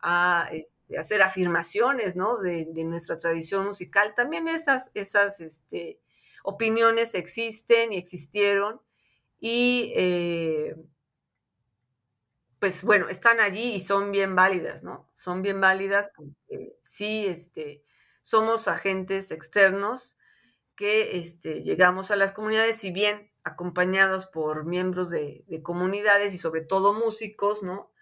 A 0.00 0.48
este, 0.50 0.98
hacer 0.98 1.22
afirmaciones, 1.22 2.16
¿no? 2.16 2.38
De, 2.38 2.66
nuestra 2.84 3.18
tradición 3.18 3.66
musical. 3.66 4.14
También 4.14 4.48
esas, 4.48 4.90
esas 4.94 5.40
este, 5.40 6.00
opiniones 6.42 7.14
existen 7.14 7.92
y 7.92 7.98
existieron 7.98 8.80
y 9.38 9.92
eh, 9.94 10.74
pues 12.58 12.82
bueno, 12.82 13.10
están 13.10 13.40
allí 13.40 13.74
y 13.74 13.80
son 13.80 14.10
bien 14.10 14.34
válidas, 14.34 14.82
¿no? 14.82 15.06
Son 15.16 15.42
bien 15.42 15.60
válidas 15.60 16.10
porque 16.16 16.78
sí, 16.82 17.26
este, 17.26 17.84
somos 18.22 18.68
agentes 18.68 19.30
externos 19.30 20.16
que 20.76 21.18
este, 21.18 21.62
llegamos 21.62 22.10
a 22.10 22.16
las 22.16 22.32
comunidades, 22.32 22.78
si 22.78 22.90
bien 22.90 23.30
acompañados 23.46 24.26
por 24.26 24.64
miembros 24.64 25.08
de, 25.08 25.44
comunidades 25.62 26.34
y 26.34 26.38
sobre 26.38 26.62
todo 26.62 26.92
músicos, 26.92 27.62
¿no? 27.62 27.92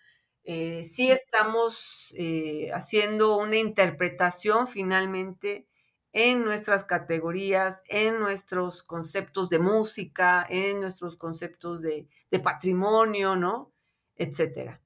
Eh, 0.43 0.85
sí 0.85 1.11
estamos 1.11 2.15
eh, 2.17 2.71
haciendo 2.73 3.37
una 3.37 3.57
interpretación 3.57 4.67
finalmente 4.67 5.67
en 6.13 6.45
nuestras 6.45 6.87
categorías, 6.87 7.83
en 7.89 8.21
nuestros 8.21 8.83
conceptos 8.83 9.51
de 9.51 9.59
música, 9.59 10.47
en 10.49 10.81
nuestros 10.81 11.17
conceptos 11.17 11.83
de, 11.83 12.09
patrimonio, 12.43 13.37
¿no? 13.37 13.73
Etcétera. 14.17 14.81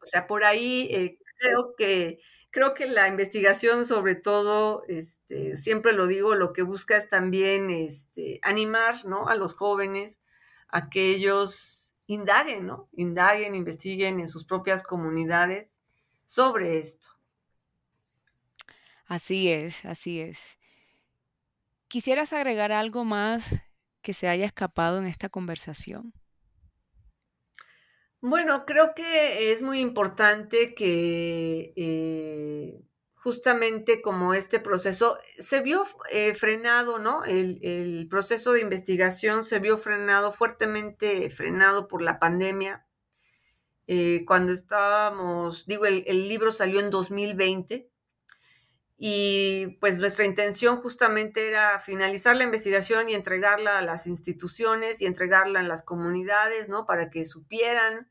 O 0.00 0.06
sea, 0.06 0.26
por 0.28 0.44
ahí 0.44 0.88
eh, 0.92 1.18
creo 1.38 1.74
que 1.76 2.20
creo 2.56 2.72
que 2.72 2.86
la 2.86 3.06
investigación, 3.06 3.84
sobre 3.84 4.14
todo, 4.14 4.82
este, 4.88 5.56
siempre 5.56 5.92
lo 5.92 6.06
digo, 6.06 6.34
lo 6.34 6.54
que 6.54 6.62
busca 6.62 6.96
es 6.96 7.06
también 7.06 7.68
este, 7.68 8.40
animar 8.42 9.04
¿no? 9.04 9.28
a 9.28 9.34
los 9.34 9.54
jóvenes 9.54 10.22
a 10.68 10.88
que 10.88 11.10
ellos 11.10 11.94
indaguen, 12.06 12.64
¿no? 12.64 12.88
Indaguen, 12.92 13.54
investiguen 13.54 14.20
en 14.20 14.28
sus 14.28 14.46
propias 14.46 14.82
comunidades 14.82 15.78
sobre 16.24 16.78
esto. 16.78 17.08
Así 19.04 19.50
es, 19.50 19.84
así 19.84 20.22
es. 20.22 20.38
¿Quisieras 21.88 22.32
agregar 22.32 22.72
algo 22.72 23.04
más 23.04 23.54
que 24.00 24.14
se 24.14 24.28
haya 24.28 24.46
escapado 24.46 24.98
en 24.98 25.04
esta 25.04 25.28
conversación? 25.28 26.14
Bueno, 28.28 28.66
creo 28.66 28.92
que 28.92 29.52
es 29.52 29.62
muy 29.62 29.78
importante 29.78 30.74
que 30.74 31.72
eh, 31.76 32.82
justamente 33.14 34.02
como 34.02 34.34
este 34.34 34.58
proceso 34.58 35.16
se 35.38 35.60
vio 35.60 35.84
eh, 36.10 36.34
frenado, 36.34 36.98
¿no? 36.98 37.22
El, 37.24 38.08
proceso 38.10 38.52
de 38.52 38.62
investigación 38.62 39.44
se 39.44 39.60
vio 39.60 39.78
frenado, 39.78 40.32
fuertemente 40.32 41.30
frenado 41.30 41.86
por 41.86 42.02
la 42.02 42.18
pandemia. 42.18 42.84
Eh, 43.86 44.24
cuando 44.26 44.52
estábamos, 44.52 45.64
digo, 45.66 45.86
el, 45.86 46.02
el 46.08 46.28
libro 46.28 46.50
salió 46.50 46.80
en 46.80 46.90
2020 46.90 47.88
y 48.98 49.78
pues 49.80 50.00
nuestra 50.00 50.24
intención 50.24 50.78
justamente 50.82 51.46
era 51.46 51.78
finalizar 51.78 52.34
la 52.34 52.42
investigación 52.42 53.08
y 53.08 53.14
entregarla 53.14 53.78
a 53.78 53.82
las 53.82 54.08
instituciones 54.08 55.00
y 55.00 55.06
entregarla 55.06 55.60
en 55.60 55.68
las 55.68 55.84
comunidades, 55.84 56.68
¿no? 56.68 56.86
Para 56.86 57.08
que 57.08 57.22
supieran 57.24 58.10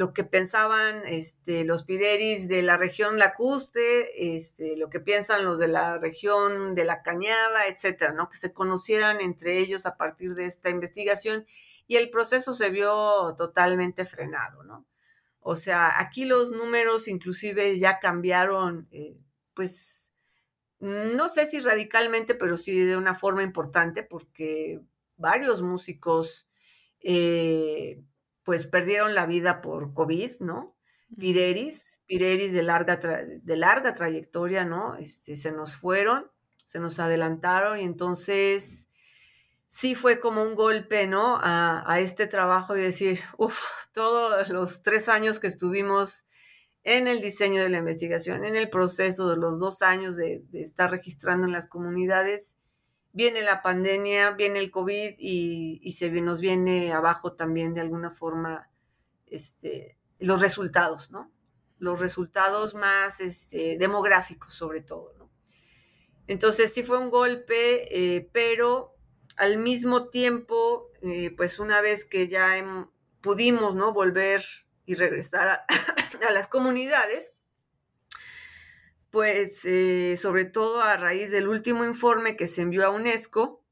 lo 0.00 0.14
que 0.14 0.24
pensaban 0.24 1.02
este, 1.04 1.62
los 1.64 1.82
pideris 1.82 2.48
de 2.48 2.62
la 2.62 2.78
región 2.78 3.18
lacustre, 3.18 4.34
este, 4.34 4.74
lo 4.78 4.88
que 4.88 4.98
piensan 4.98 5.44
los 5.44 5.58
de 5.58 5.68
la 5.68 5.98
región 5.98 6.74
de 6.74 6.84
la 6.84 7.02
cañada, 7.02 7.66
etcétera, 7.66 8.14
¿no? 8.14 8.30
Que 8.30 8.38
se 8.38 8.54
conocieran 8.54 9.20
entre 9.20 9.58
ellos 9.58 9.84
a 9.84 9.98
partir 9.98 10.34
de 10.34 10.46
esta 10.46 10.70
investigación 10.70 11.44
y 11.86 11.96
el 11.96 12.08
proceso 12.08 12.54
se 12.54 12.70
vio 12.70 13.34
totalmente 13.36 14.06
frenado. 14.06 14.86
O 15.40 15.54
sea, 15.54 16.00
aquí 16.00 16.24
los 16.24 16.50
números 16.50 17.06
inclusive 17.06 17.78
ya 17.78 17.98
cambiaron, 17.98 18.88
eh, 18.92 19.18
pues, 19.52 20.14
no 20.78 21.28
sé 21.28 21.44
si 21.44 21.60
radicalmente, 21.60 22.34
pero 22.34 22.56
sí 22.56 22.80
de 22.80 22.96
una 22.96 23.14
forma 23.14 23.42
importante, 23.42 24.02
porque 24.02 24.80
varios 25.18 25.60
músicos 25.60 26.48
eh, 27.00 28.00
pues 28.50 28.66
perdieron 28.66 29.14
la 29.14 29.26
vida 29.26 29.62
por 29.62 29.94
COVID, 29.94 30.40
¿no? 30.40 30.76
Pireris, 31.16 32.02
Pireris 32.06 32.52
de 32.52 32.64
larga, 32.64 32.96
de 32.98 33.56
larga 33.56 33.94
trayectoria, 33.94 34.64
¿no? 34.64 34.96
Este, 34.96 35.36
se 35.36 35.52
nos 35.52 35.76
fueron, 35.76 36.28
se 36.64 36.80
nos 36.80 36.98
adelantaron 36.98 37.78
y 37.78 37.82
entonces 37.82 38.88
sí 39.68 39.94
fue 39.94 40.18
como 40.18 40.42
un 40.42 40.56
golpe, 40.56 41.06
¿no? 41.06 41.38
A, 41.40 42.00
este 42.00 42.26
trabajo 42.26 42.76
y 42.76 42.80
decir, 42.80 43.20
uff, 43.38 43.56
todos 43.92 44.48
los 44.48 44.82
tres 44.82 45.08
años 45.08 45.38
que 45.38 45.46
estuvimos 45.46 46.26
en 46.82 47.06
el 47.06 47.20
diseño 47.20 47.62
de 47.62 47.68
la 47.68 47.78
investigación, 47.78 48.44
en 48.44 48.56
el 48.56 48.68
proceso 48.68 49.30
de 49.30 49.36
los 49.36 49.60
dos 49.60 49.80
años 49.80 50.16
de, 50.16 50.42
de 50.48 50.60
estar 50.60 50.90
registrando 50.90 51.46
en 51.46 51.52
las 51.52 51.68
comunidades, 51.68 52.56
viene 53.12 53.42
la 53.42 53.62
pandemia, 53.62 54.30
viene 54.32 54.58
el 54.58 54.70
COVID 54.70 55.14
y, 55.18 55.92
se 55.92 56.10
nos 56.10 56.40
viene 56.40 56.92
abajo 56.92 57.32
también 57.32 57.74
de 57.74 57.80
alguna 57.80 58.10
forma 58.10 58.70
este, 59.26 59.96
los 60.18 60.40
resultados, 60.40 61.10
¿no? 61.10 61.30
Los 61.78 62.00
resultados 62.00 62.74
más 62.74 63.20
este, 63.20 63.76
demográficos 63.78 64.54
sobre 64.54 64.82
todo, 64.82 65.14
¿no? 65.18 65.30
Entonces 66.26 66.72
sí 66.72 66.84
fue 66.84 66.98
un 66.98 67.10
golpe, 67.10 68.14
eh, 68.16 68.28
pero 68.32 68.94
al 69.36 69.58
mismo 69.58 70.10
tiempo, 70.10 70.90
eh, 71.02 71.34
pues 71.36 71.58
una 71.58 71.80
vez 71.80 72.04
que 72.04 72.28
ya 72.28 72.54
pudimos, 73.20 73.74
¿no? 73.74 73.92
Volver 73.92 74.44
y 74.84 74.94
regresar 74.94 75.48
a 75.48 75.66
las 76.32 76.46
comunidades, 76.46 77.34
pues 79.10 79.64
eh, 79.64 80.16
sobre 80.16 80.44
todo 80.44 80.82
a 80.82 80.96
raíz 80.96 81.30
del 81.30 81.48
último 81.48 81.84
informe 81.84 82.36
que 82.36 82.46
se 82.46 82.62
envió 82.62 82.86
a 82.86 82.90
UNESCO, 82.90 83.64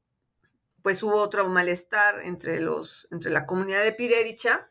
pues 0.81 1.03
hubo 1.03 1.15
otro 1.15 1.47
malestar 1.47 2.21
entre, 2.23 2.59
los, 2.59 3.07
entre 3.11 3.31
la 3.31 3.45
comunidad 3.45 3.83
de 3.83 3.93
Pirericha 3.93 4.69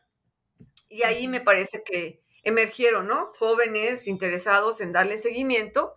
y 0.87 1.03
ahí 1.03 1.27
me 1.27 1.41
parece 1.41 1.83
que 1.83 2.21
emergieron, 2.43 3.07
¿no? 3.07 3.31
Jóvenes 3.37 4.07
interesados 4.07 4.81
en 4.81 4.91
darle 4.91 5.17
seguimiento 5.17 5.93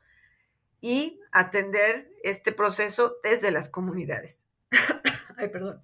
y 0.81 1.20
atender 1.32 2.11
este 2.23 2.53
proceso 2.53 3.16
desde 3.23 3.51
las 3.51 3.69
comunidades. 3.69 4.47
Ay, 5.36 5.49
perdón. 5.49 5.81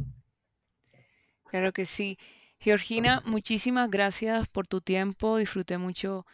Claro 1.45 1.73
que 1.73 1.87
sí. 1.87 2.19
Georgina, 2.59 3.23
muchísimas 3.25 3.91
gracias 3.91 4.49
por 4.49 4.67
tu 4.67 4.81
tiempo. 4.81 5.39
Disfruté 5.39 5.79
mucho 5.79 6.27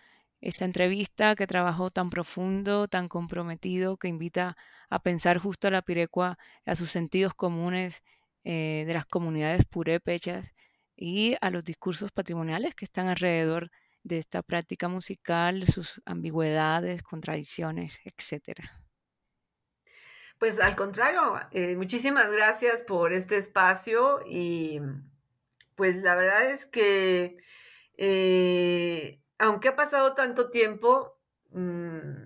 esta 0.45 0.67
entrevista 0.67 1.35
que 1.37 1.47
trabajó 1.47 1.89
tan 1.89 2.11
profundo, 2.11 2.87
tan 2.87 3.09
comprometido, 3.09 3.97
que 3.97 4.09
invita 4.09 4.59
a 4.91 4.99
pensar 4.99 5.39
justo 5.39 5.69
a 5.69 5.71
la 5.71 5.81
pirecua, 5.81 6.39
a 6.67 6.77
sus 6.77 6.91
sentidos 6.91 7.33
comunes 7.35 8.03
eh, 8.45 8.85
de 8.87 8.93
las 8.93 9.07
comunidades 9.07 9.65
purépechas 9.65 10.53
y 10.97 11.35
a 11.41 11.49
los 11.49 11.65
discursos 11.65 12.13
patrimoniales 12.13 12.75
que 12.75 12.85
están 12.85 13.09
alrededor 13.09 13.71
de 14.03 14.19
esta 14.19 14.43
práctica 14.43 14.87
musical, 14.87 15.65
sus 15.67 16.03
ambigüedades, 16.05 17.03
contradicciones, 17.03 18.01
etcétera. 18.05 18.71
Pues 20.39 20.61
al 20.61 20.77
contrario, 20.77 21.41
eh, 21.53 21.75
muchísimas 21.75 22.31
gracias 22.31 22.83
por 22.83 23.15
este 23.15 23.39
espacio 23.39 24.21
y 24.29 24.79
pues 25.75 26.03
la 26.03 26.15
verdad 26.15 26.51
es 26.51 26.67
que 26.67 27.39
eh, 27.97 29.24
aunque 29.45 29.69
ha 29.69 29.77
pasado 29.77 30.15
tanto 30.15 30.51
tiempo, 30.51 31.19
mm, 31.51 32.25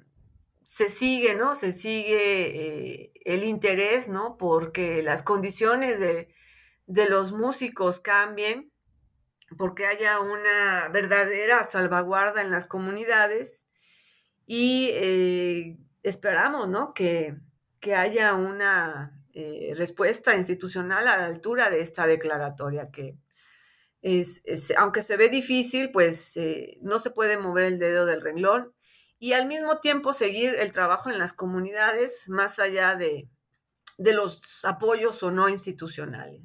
se 0.63 0.89
sigue, 0.89 1.35
¿no? 1.35 1.55
Se 1.55 1.73
sigue 1.73 3.03
eh, 3.05 3.13
el 3.25 3.45
interés, 3.45 4.09
¿no? 4.09 4.37
Porque 4.37 5.03
las 5.03 5.23
condiciones 5.23 5.99
de, 5.99 6.29
los 6.87 7.33
músicos 7.33 8.01
cambien, 8.01 8.71
porque 9.57 9.87
haya 9.87 10.21
una 10.21 10.89
verdadera 10.91 11.65
salvaguarda 11.65 12.43
en 12.43 12.51
las 12.51 12.67
comunidades 12.67 13.67
y 14.47 14.91
eh, 14.93 15.79
esperamos, 16.03 16.69
¿no? 16.69 16.95
Que, 16.95 17.37
haya 17.97 18.35
una 18.35 19.19
eh, 19.33 19.73
respuesta 19.75 20.37
institucional 20.37 21.09
a 21.09 21.17
la 21.17 21.25
altura 21.25 21.71
de 21.71 21.81
esta 21.81 22.07
declaratoria 22.07 22.91
que, 22.93 23.17
es, 24.03 24.43
aunque 24.77 25.03
se 25.03 25.17
ve 25.17 25.29
difícil, 25.29 25.91
pues 25.91 26.37
eh, 26.37 26.79
no 26.83 26.99
se 26.99 27.11
puede 27.11 27.39
mover 27.39 27.65
el 27.65 27.79
dedo 27.79 28.07
del 28.07 28.21
renglón 28.21 28.73
y 29.19 29.33
al 29.33 29.47
mismo 29.47 29.81
tiempo 29.81 30.13
seguir 30.13 30.55
el 30.55 30.73
trabajo 30.73 31.11
en 31.11 31.19
las 31.19 31.33
comunidades 31.33 32.29
más 32.29 32.59
allá 32.59 32.95
de, 32.95 33.29
los 33.99 34.65
apoyos 34.65 35.23
o 35.23 35.31
no 35.31 35.49
institucionales. 35.49 36.41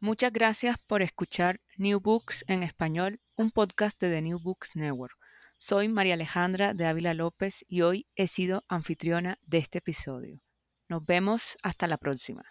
Muchas 0.00 0.32
gracias 0.32 0.76
por 0.86 1.02
escuchar 1.02 1.60
New 1.76 2.00
Books 2.00 2.44
en 2.48 2.62
español, 2.62 3.20
un 3.36 3.50
podcast 3.50 4.00
de 4.00 4.10
The 4.10 4.22
New 4.22 4.40
Books 4.40 4.74
Network. 4.74 5.16
Soy 5.56 5.88
María 5.88 6.14
Alejandra 6.14 6.74
de 6.74 6.86
Ávila 6.86 7.14
López 7.14 7.64
y 7.68 7.82
hoy 7.82 8.06
he 8.14 8.28
sido 8.28 8.64
anfitriona 8.68 9.38
de 9.46 9.58
este 9.58 9.78
episodio. 9.78 10.40
Nos 10.88 11.04
vemos 11.04 11.56
hasta 11.62 11.86
la 11.86 11.98
próxima. 11.98 12.44